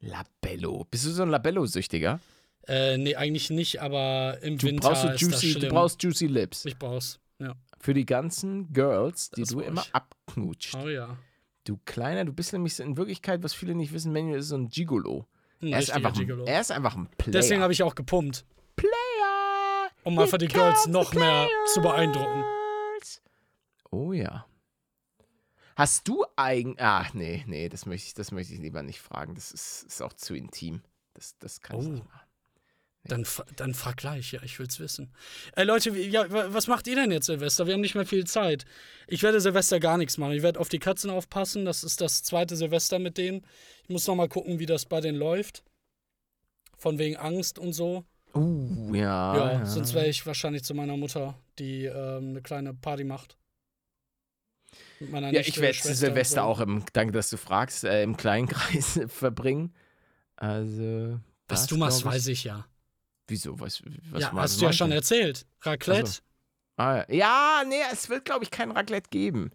Labello. 0.00 0.86
Bist 0.90 1.04
du 1.04 1.10
so 1.10 1.22
ein 1.22 1.28
Labello-Süchtiger? 1.30 2.18
Äh, 2.66 2.96
nee, 2.96 3.14
eigentlich 3.16 3.50
nicht, 3.50 3.82
aber 3.82 4.38
im 4.42 4.56
Du 4.56 4.66
Winter 4.68 4.88
brauchst, 4.88 5.02
so 5.02 5.08
ist 5.08 5.14
das 5.14 5.20
juicy, 5.42 5.50
schlimm. 5.52 5.62
du 5.62 5.68
brauchst 5.74 6.02
Juicy 6.02 6.26
Lips. 6.28 6.64
ich 6.64 6.78
brauch's. 6.78 7.18
Ja. 7.38 7.54
Für 7.80 7.92
die 7.92 8.06
ganzen 8.06 8.72
Girls, 8.72 9.30
die 9.30 9.40
Das 9.42 9.50
du 9.50 9.60
immer 9.60 9.82
ich. 9.82 9.94
abknutscht. 9.94 10.74
Oh 10.76 10.88
ja. 10.88 11.18
Du 11.64 11.78
Kleiner, 11.84 12.24
du 12.24 12.32
bist 12.32 12.52
nämlich 12.52 12.78
in 12.80 12.96
Wirklichkeit, 12.96 13.42
was 13.42 13.54
viele 13.54 13.74
nicht 13.74 13.92
wissen, 13.92 14.12
Manuel 14.12 14.40
ist 14.40 14.48
so 14.48 14.56
ein 14.56 14.68
Gigolo. 14.68 15.26
Ein 15.60 15.68
Er 15.68 15.78
ist, 15.78 15.90
einfach 15.90 16.12
ein, 16.12 16.18
Gigolo. 16.18 16.44
er 16.44 16.60
ist 16.60 16.72
einfach 16.72 16.96
ein 16.96 17.08
Player. 17.18 17.32
Deswegen 17.32 17.62
habe 17.62 17.72
ich 17.72 17.82
auch 17.84 17.94
gepumpt. 17.94 18.44
Player! 18.74 19.88
Um 20.04 20.18
einfach 20.18 20.38
die 20.38 20.48
Girls 20.48 20.86
noch 20.88 21.14
mehr 21.14 21.48
zu 21.72 21.80
beeindrucken. 21.80 22.42
Oh 23.90 24.12
ja. 24.12 24.46
Hast 25.76 26.08
du 26.08 26.24
eigen. 26.36 26.76
Ach, 26.78 27.14
nee, 27.14 27.44
nee, 27.46 27.68
das 27.68 27.86
möchte 27.86 28.08
ich, 28.08 28.14
das 28.14 28.32
möchte 28.32 28.54
ich 28.54 28.60
lieber 28.60 28.82
nicht 28.82 29.00
fragen. 29.00 29.34
Das 29.34 29.52
ist, 29.52 29.84
ist 29.84 30.02
auch 30.02 30.12
zu 30.14 30.34
intim. 30.34 30.82
Das, 31.14 31.38
das 31.38 31.60
kann 31.60 31.78
ich 31.80 31.86
Oh. 31.86 31.90
nicht 31.90 32.04
machen. 32.04 32.26
Dann, 33.04 33.26
dann 33.56 33.74
frag 33.74 33.96
gleich, 33.96 34.30
ja, 34.32 34.40
ich 34.44 34.58
will's 34.60 34.78
wissen. 34.78 35.12
Äh, 35.56 35.64
Leute, 35.64 35.90
ja, 35.90 36.30
wa- 36.30 36.46
was 36.50 36.68
macht 36.68 36.86
ihr 36.86 36.94
denn 36.94 37.10
jetzt, 37.10 37.26
Silvester? 37.26 37.66
Wir 37.66 37.74
haben 37.74 37.80
nicht 37.80 37.96
mehr 37.96 38.06
viel 38.06 38.24
Zeit. 38.28 38.64
Ich 39.08 39.24
werde 39.24 39.40
Silvester 39.40 39.80
gar 39.80 39.98
nichts 39.98 40.18
machen. 40.18 40.34
Ich 40.34 40.42
werde 40.42 40.60
auf 40.60 40.68
die 40.68 40.78
Katzen 40.78 41.10
aufpassen. 41.10 41.64
Das 41.64 41.82
ist 41.82 42.00
das 42.00 42.22
zweite 42.22 42.54
Silvester 42.54 43.00
mit 43.00 43.18
denen. 43.18 43.44
Ich 43.82 43.88
muss 43.88 44.06
noch 44.06 44.14
mal 44.14 44.28
gucken, 44.28 44.60
wie 44.60 44.66
das 44.66 44.86
bei 44.86 45.00
denen 45.00 45.18
läuft. 45.18 45.64
Von 46.76 46.98
wegen 46.98 47.16
Angst 47.16 47.58
und 47.58 47.72
so. 47.72 48.04
Uh, 48.34 48.94
ja. 48.94 49.36
ja, 49.36 49.52
ja. 49.58 49.66
sonst 49.66 49.94
wäre 49.94 50.06
ich 50.06 50.24
wahrscheinlich 50.24 50.62
zu 50.64 50.72
meiner 50.74 50.96
Mutter, 50.96 51.36
die 51.58 51.84
ähm, 51.86 52.30
eine 52.30 52.40
kleine 52.42 52.72
Party 52.72 53.02
macht. 53.04 53.36
Ja, 55.00 55.30
ich 55.40 55.60
werde 55.60 55.76
Silvester 55.76 56.44
auch 56.44 56.60
im, 56.60 56.84
danke, 56.92 57.12
dass 57.12 57.28
du 57.30 57.36
fragst, 57.36 57.82
äh, 57.84 58.02
im 58.04 58.16
kleinen 58.16 58.46
Kreis 58.46 59.00
verbringen. 59.08 59.74
Also, 60.36 61.18
Was 61.48 61.66
du 61.66 61.76
machst, 61.76 62.00
ich- 62.00 62.04
weiß 62.06 62.26
ich 62.28 62.44
ja. 62.44 62.64
Wieso? 63.28 63.58
Was, 63.60 63.82
was 64.10 64.22
ja, 64.22 64.32
hast 64.32 64.60
du 64.60 64.64
ja 64.66 64.72
schon 64.72 64.92
erzählt. 64.92 65.46
Raclette. 65.62 66.00
Also, 66.02 66.20
Ah, 66.76 67.04
ja. 67.08 67.14
ja, 67.14 67.62
nee, 67.68 67.76
es 67.92 68.08
wird, 68.08 68.24
glaube 68.24 68.44
ich, 68.44 68.50
kein 68.50 68.70
Raclette 68.70 69.10
geben. 69.10 69.50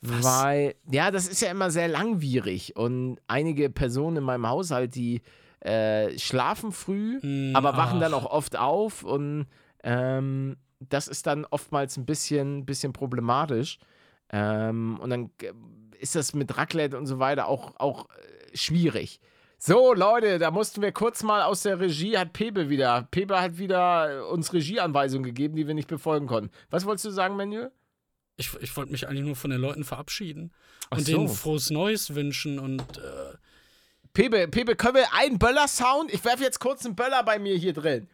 Was? 0.00 0.24
Weil, 0.24 0.74
ja, 0.90 1.10
das 1.10 1.28
ist 1.28 1.40
ja 1.42 1.50
immer 1.50 1.70
sehr 1.70 1.88
langwierig 1.88 2.76
und 2.76 3.18
einige 3.28 3.70
Personen 3.70 4.18
in 4.18 4.24
meinem 4.24 4.48
Haushalt, 4.48 4.94
die 4.94 5.20
äh, 5.60 6.18
schlafen 6.18 6.72
früh, 6.72 7.20
Hm, 7.20 7.54
aber 7.54 7.76
wachen 7.76 7.98
ach. 7.98 8.00
dann 8.00 8.14
auch 8.14 8.26
oft 8.26 8.56
auf 8.56 9.02
und 9.04 9.46
ähm, 9.84 10.56
das 10.80 11.08
ist 11.08 11.26
dann 11.26 11.44
oftmals 11.44 11.96
ein 11.96 12.06
bisschen, 12.06 12.66
bisschen 12.66 12.92
problematisch. 12.92 13.78
Ähm, 14.30 14.98
und 15.00 15.10
dann 15.10 15.30
äh, 15.42 15.52
ist 15.98 16.14
das 16.14 16.34
mit 16.34 16.56
Raclette 16.56 16.96
und 16.98 17.06
so 17.06 17.18
weiter 17.18 17.46
auch, 17.48 17.76
auch 17.78 18.08
äh, 18.10 18.56
schwierig. 18.56 19.20
So, 19.58 19.94
Leute, 19.94 20.38
da 20.38 20.50
mussten 20.50 20.82
wir 20.82 20.92
kurz 20.92 21.22
mal 21.22 21.42
aus 21.42 21.62
der 21.62 21.80
Regie, 21.80 22.18
hat 22.18 22.32
Pepe 22.32 22.68
wieder. 22.68 23.08
Pepe 23.10 23.40
hat 23.40 23.58
wieder 23.58 24.28
uns 24.28 24.52
Regieanweisungen 24.52 25.24
gegeben, 25.24 25.56
die 25.56 25.66
wir 25.66 25.74
nicht 25.74 25.88
befolgen 25.88 26.26
konnten. 26.26 26.50
Was 26.70 26.84
wolltest 26.84 27.06
du 27.06 27.10
sagen, 27.10 27.36
Manuel? 27.36 27.72
Ich, 28.36 28.54
ich 28.60 28.76
wollte 28.76 28.92
mich 28.92 29.08
eigentlich 29.08 29.24
nur 29.24 29.34
von 29.36 29.50
den 29.50 29.60
Leuten 29.60 29.84
verabschieden 29.84 30.52
Ach 30.90 30.98
und 30.98 31.06
so. 31.06 31.12
denen 31.12 31.28
frohes 31.28 31.70
Neues 31.70 32.14
wünschen 32.14 32.58
und 32.58 32.82
äh, 32.98 33.34
Pepe, 34.12 34.46
Pepe, 34.48 34.76
können 34.76 34.96
wir 34.96 35.14
einen 35.14 35.38
Böller-Sound? 35.38 36.12
Ich 36.12 36.22
werfe 36.24 36.42
jetzt 36.42 36.58
kurz 36.58 36.84
einen 36.84 36.94
Böller 36.94 37.22
bei 37.22 37.38
mir 37.38 37.56
hier 37.56 37.72
drin. 37.72 38.08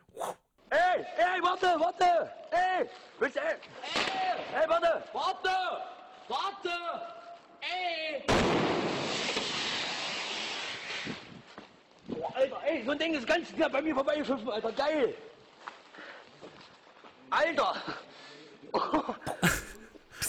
Ey, 0.71 1.05
ey, 1.17 1.43
warte, 1.43 1.67
warte! 1.79 2.31
Ey! 2.51 2.89
Willst 3.19 3.37
du, 3.37 3.41
ey! 3.41 3.57
Ey, 4.61 4.69
warte! 4.69 5.03
Warte! 5.13 5.51
Warte! 6.29 6.71
Ey! 7.61 8.23
Boah, 12.15 12.33
Alter, 12.37 12.57
ey, 12.67 12.83
so 12.85 12.91
ein 12.93 12.99
Ding 12.99 13.15
ist 13.15 13.27
ganz 13.27 13.49
knapp 13.53 13.73
bei 13.73 13.83
mir 13.83 13.95
vorbeigeschiffen, 13.95 14.49
Alter, 14.49 14.73
geil! 14.73 15.15
Alter! 17.31 17.75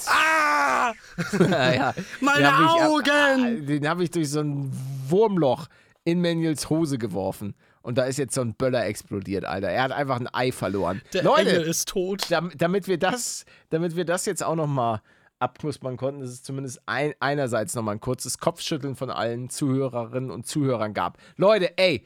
Ah! 0.07 0.93
ja. 1.39 1.93
Meine 2.19 2.39
Den 2.39 2.47
hab 2.51 2.75
ich, 2.75 2.81
äh, 2.81 2.85
Augen! 2.85 3.65
Den 3.67 3.87
habe 3.87 4.03
ich 4.03 4.11
durch 4.11 4.29
so 4.31 4.41
ein 4.41 4.71
Wurmloch 5.07 5.67
in 6.03 6.19
Manuels 6.21 6.69
Hose 6.69 6.97
geworfen. 6.97 7.53
Und 7.83 7.97
da 7.97 8.03
ist 8.05 8.17
jetzt 8.17 8.33
so 8.33 8.41
ein 8.41 8.53
Böller 8.55 8.85
explodiert, 8.85 9.45
Alter. 9.45 9.69
Er 9.69 9.83
hat 9.83 9.91
einfach 9.91 10.19
ein 10.19 10.27
Ei 10.33 10.51
verloren. 10.51 11.01
Der 11.13 11.23
Leute, 11.23 11.51
Engel 11.51 11.63
ist 11.67 11.87
tot. 11.89 12.29
dam- 12.31 12.51
damit 12.57 12.87
wir 12.87 12.97
das, 12.97 13.45
damit 13.69 13.95
wir 13.95 14.03
das 14.03 14.25
jetzt 14.25 14.43
auch 14.43 14.55
noch 14.55 14.67
mal 14.67 15.01
abknuspern 15.43 15.97
konnten, 15.97 16.21
dass 16.21 16.31
es 16.31 16.43
zumindest 16.43 16.81
ein, 16.87 17.13
einerseits 17.19 17.75
noch 17.75 17.83
mal 17.83 17.91
ein 17.91 17.99
kurzes 17.99 18.39
Kopfschütteln 18.39 18.95
von 18.95 19.09
allen 19.09 19.49
Zuhörerinnen 19.49 20.31
und 20.31 20.47
Zuhörern 20.47 20.93
gab. 20.93 21.17
Leute, 21.37 21.77
ey, 21.77 22.03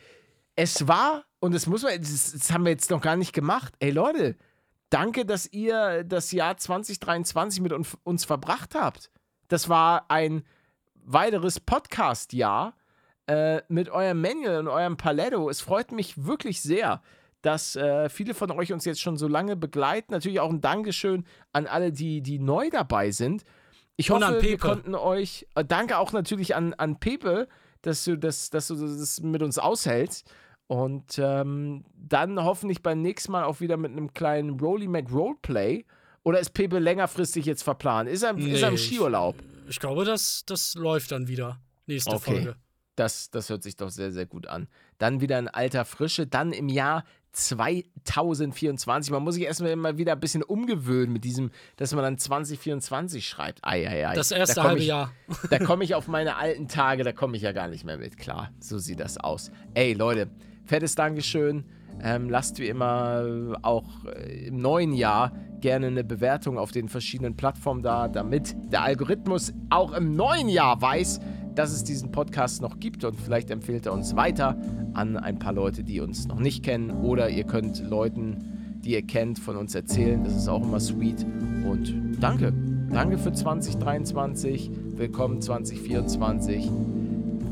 es 0.55 0.87
war 0.87 1.23
und 1.39 1.53
das 1.53 1.67
muss 1.67 1.83
man, 1.83 1.99
das, 1.99 2.31
das 2.31 2.51
haben 2.51 2.65
wir 2.65 2.71
jetzt 2.71 2.89
noch 2.89 3.01
gar 3.01 3.15
nicht 3.15 3.33
gemacht. 3.33 3.73
Ey, 3.79 3.91
Leute, 3.91 4.35
danke, 4.89 5.25
dass 5.25 5.51
ihr 5.51 6.03
das 6.03 6.31
Jahr 6.31 6.57
2023 6.57 7.61
mit 7.61 7.73
uns, 8.03 8.25
verbracht 8.25 8.75
habt. 8.75 9.11
Das 9.47 9.69
war 9.69 10.09
ein 10.09 10.43
weiteres 10.95 11.59
Podcast-Jahr 11.59 12.75
äh, 13.27 13.61
mit 13.67 13.89
eurem 13.89 14.21
Manual 14.21 14.59
und 14.59 14.67
eurem 14.67 14.97
Paletto. 14.97 15.49
Es 15.49 15.61
freut 15.61 15.91
mich 15.91 16.25
wirklich 16.25 16.61
sehr, 16.61 17.01
dass 17.41 17.75
äh, 17.75 18.09
viele 18.09 18.33
von 18.33 18.51
euch 18.51 18.73
uns 18.73 18.85
jetzt 18.85 19.01
schon 19.01 19.17
so 19.17 19.27
lange 19.27 19.55
begleiten. 19.55 20.11
Natürlich 20.13 20.39
auch 20.39 20.49
ein 20.49 20.61
Dankeschön 20.61 21.25
an 21.53 21.67
alle, 21.67 21.91
die, 21.91 22.21
die 22.21 22.39
neu 22.39 22.69
dabei 22.69 23.11
sind. 23.11 23.43
Ich 23.95 24.11
Und 24.11 24.23
hoffe, 24.23 24.41
wir 24.41 24.57
konnten 24.57 24.95
euch. 24.95 25.47
Äh, 25.55 25.63
danke 25.65 25.97
auch 25.97 26.11
natürlich 26.13 26.55
an, 26.55 26.73
an 26.75 26.99
Pepe, 26.99 27.47
dass 27.81 28.03
du, 28.03 28.17
das, 28.17 28.49
dass 28.49 28.67
du 28.67 28.75
das 28.75 29.21
mit 29.21 29.41
uns 29.43 29.57
aushältst. 29.59 30.29
Und 30.67 31.17
ähm, 31.17 31.85
dann 31.95 32.43
hoffentlich 32.43 32.81
beim 32.83 33.01
nächsten 33.01 33.31
Mal 33.31 33.45
auch 33.45 33.61
wieder 33.61 33.77
mit 33.77 33.91
einem 33.91 34.13
kleinen 34.13 34.59
Rolly 34.59 34.87
Mac 34.87 35.11
Roleplay. 35.11 35.85
Oder 36.23 36.39
ist 36.39 36.49
Pepe 36.53 36.79
längerfristig 36.79 37.45
jetzt 37.45 37.63
verplant? 37.63 38.09
Ist 38.09 38.23
er, 38.23 38.37
ist 38.37 38.61
er 38.61 38.67
im 38.69 38.73
Nee, 38.73 38.79
ich- 38.81 38.85
Skiurlaub? 38.87 39.35
Ich 39.69 39.79
glaube, 39.79 40.03
das, 40.05 40.43
das 40.45 40.75
läuft 40.75 41.11
dann 41.11 41.27
wieder. 41.27 41.59
Nächste 41.85 42.11
Okay. 42.15 42.31
Folge. 42.35 42.55
Das, 42.95 43.29
das 43.29 43.49
hört 43.49 43.63
sich 43.63 43.75
doch 43.77 43.89
sehr, 43.89 44.11
sehr 44.11 44.25
gut 44.25 44.47
an. 44.47 44.67
Dann 44.97 45.21
wieder 45.21 45.37
in 45.39 45.47
alter 45.47 45.85
Frische, 45.85 46.25
dann 46.27 46.51
im 46.51 46.67
Jahr 46.67 47.03
2024. 47.37 49.11
Man 49.11 49.23
muss 49.23 49.35
sich 49.35 49.43
erstmal 49.43 49.71
immer 49.71 49.97
wieder 49.97 50.13
ein 50.13 50.19
bisschen 50.19 50.43
umgewöhnen 50.43 51.13
mit 51.13 51.23
diesem, 51.23 51.51
dass 51.75 51.93
man 51.93 52.03
dann 52.03 52.17
2024 52.17 53.27
schreibt. 53.27 53.59
Ei, 53.63 53.87
ei, 53.87 54.07
ei. 54.07 54.15
Das 54.15 54.29
Da 54.29 54.37
erste 54.37 54.61
komm 54.61 54.69
halbe 54.69 54.81
ich, 54.81 54.87
Jahr. 54.87 55.11
Da 55.49 55.59
komme 55.59 55.83
ich 55.85 55.95
auf 55.95 56.07
meine 56.07 56.37
alten 56.37 56.67
Tage, 56.67 57.03
da 57.03 57.11
komme 57.11 57.37
ich 57.37 57.43
ja 57.43 57.51
gar 57.51 57.67
nicht 57.67 57.85
mehr 57.85 57.97
mit. 57.97 58.17
Klar, 58.17 58.51
so 58.59 58.77
sieht 58.77 58.99
das 58.99 59.17
aus. 59.17 59.51
Ey, 59.73 59.93
Leute, 59.93 60.29
fettes 60.65 60.95
Dankeschön. 60.95 61.65
Ähm, 61.99 62.29
lasst 62.29 62.59
wie 62.59 62.67
immer 62.67 63.57
auch 63.63 64.05
äh, 64.05 64.47
im 64.47 64.57
neuen 64.57 64.93
Jahr 64.93 65.31
gerne 65.61 65.87
eine 65.87 66.03
Bewertung 66.03 66.59
auf 66.59 66.71
den 66.71 66.89
verschiedenen 66.89 67.35
Plattformen 67.35 67.81
da, 67.81 68.07
damit 68.07 68.55
der 68.71 68.83
Algorithmus 68.83 69.53
auch 69.71 69.93
im 69.93 70.15
neuen 70.15 70.47
Jahr 70.49 70.79
weiß, 70.79 71.19
dass 71.57 71.71
es 71.71 71.83
diesen 71.83 72.11
Podcast 72.11 72.61
noch 72.61 72.79
gibt 72.79 73.03
und 73.03 73.19
vielleicht 73.19 73.49
empfiehlt 73.49 73.87
er 73.87 73.93
uns 73.93 74.15
weiter 74.15 74.55
an 74.93 75.17
ein 75.17 75.39
paar 75.39 75.53
Leute, 75.53 75.83
die 75.83 75.99
uns 76.01 76.27
noch 76.27 76.39
nicht 76.39 76.63
kennen 76.63 76.91
oder 76.91 77.29
ihr 77.29 77.45
könnt 77.45 77.83
Leuten, 77.89 78.79
die 78.83 78.91
ihr 78.91 79.01
kennt, 79.01 79.39
von 79.39 79.57
uns 79.57 79.73
erzählen. 79.73 80.23
Das 80.23 80.35
ist 80.35 80.47
auch 80.47 80.61
immer 80.61 80.79
sweet 80.79 81.25
und 81.67 82.21
danke. 82.21 82.53
Danke 82.91 83.17
für 83.17 83.33
2023. 83.33 84.69
Willkommen 84.97 85.41
2024. 85.41 86.69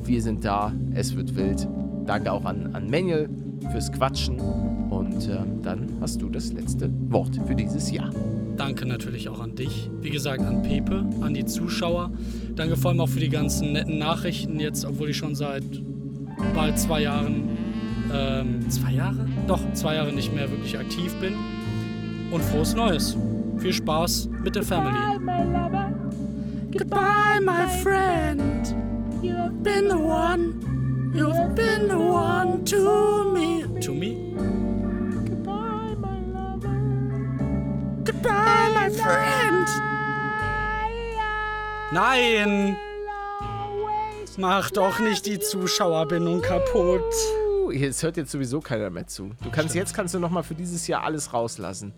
Wir 0.04 0.22
sind 0.22 0.46
da. 0.46 0.72
Es 0.94 1.16
wird 1.16 1.36
wild. 1.36 1.68
Danke 2.06 2.32
auch 2.32 2.46
an, 2.46 2.76
an 2.76 2.90
Manuel 2.90 3.28
fürs 3.72 3.92
Quatschen. 3.92 4.40
Und 4.40 5.28
ähm, 5.28 5.62
dann 5.64 5.90
hast 6.00 6.22
du 6.22 6.30
das 6.30 6.54
letzte 6.54 6.92
Wort 7.12 7.40
für 7.48 7.56
dieses 7.56 7.92
Jahr. 7.92 8.12
Danke 8.56 8.86
natürlich 8.86 9.28
auch 9.28 9.42
an 9.42 9.56
dich. 9.56 9.90
Wie 10.02 10.10
gesagt, 10.10 10.42
an 10.42 10.62
Pepe, 10.62 11.06
an 11.22 11.34
die 11.34 11.46
Zuschauer. 11.46 12.12
Danke 12.56 12.78
vor 12.78 12.92
allem 12.92 13.02
auch 13.02 13.10
für 13.10 13.20
die 13.20 13.30
ganzen 13.30 13.74
netten 13.74 13.98
Nachrichten 13.98 14.60
jetzt, 14.60 14.86
obwohl 14.86 15.10
ich 15.10 15.18
schon 15.18 15.36
seit 15.36 15.64
bald 16.54 16.80
zwei 16.80 17.02
Jahren, 17.02 17.50
ähm, 18.14 18.70
zwei 18.70 18.92
Jahre? 18.94 19.28
Doch, 19.48 19.60
zwei 19.74 19.96
Jahre 19.96 20.14
nicht 20.14 20.34
mehr 20.34 20.50
wirklich 20.50 20.78
aktiv 20.78 21.14
bin. 21.16 21.34
Und 22.32 22.42
frohes 22.44 22.74
Neues. 22.74 23.18
Viel 23.58 23.74
Spaß 23.74 24.30
mit 24.44 24.56
der 24.56 24.64
Family. 24.64 24.98
Goodbye, 26.72 27.40
my 27.42 27.68
friend. 27.84 28.76
You've 29.22 29.64
been 29.64 29.90
the 29.90 29.98
one. 29.98 30.54
You've 31.14 31.56
been 31.56 31.88
the 31.90 31.98
one 31.98 32.64
to 32.66 33.32
me. 33.34 33.64
To 33.82 33.94
me? 33.94 34.34
Goodbye, 38.04 38.70
my 38.74 38.90
friend. 38.90 39.95
Nein! 41.92 42.78
Mach 44.38 44.70
doch 44.72 45.00
nicht 45.00 45.26
die 45.26 45.40
Zuschauerbindung 45.40 46.42
kaputt. 46.42 47.02
Jetzt 47.72 48.04
hört 48.04 48.18
jetzt 48.18 48.32
sowieso 48.32 48.60
keiner 48.60 48.90
mehr 48.90 49.08
zu. 49.08 49.32
Du 49.44 49.50
kannst 49.50 49.76
jetzt 49.76 49.94
kannst 49.94 50.14
du 50.14 50.20
noch 50.20 50.30
mal 50.30 50.44
für 50.44 50.56
dieses 50.56 50.88
Jahr 50.88 51.04
alles 51.04 51.34
rauslassen. 51.34 51.94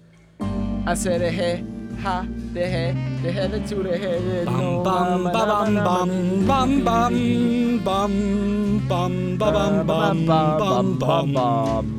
Bam, 4.46 4.84
bam, 4.84 5.24
bam, 5.24 6.46
bam, 6.46 6.84
bam, 6.84 6.84
bam, 6.86 7.82
bam, 7.84 8.88
bam, 8.88 9.38
ba, 9.38 9.52
bam, 9.84 10.26
bam, 10.26 10.60
bam, 10.60 11.00
bam, 11.00 11.34
bam. 11.34 11.94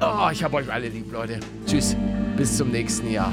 Oh, 0.00 0.28
ich 0.30 0.44
hab 0.44 0.52
euch 0.52 0.70
alle 0.70 0.88
lieb, 0.88 1.10
Leute. 1.12 1.40
Tschüss. 1.66 1.96
Bis 2.36 2.56
zum 2.56 2.70
nächsten 2.70 3.10
Jahr. 3.10 3.32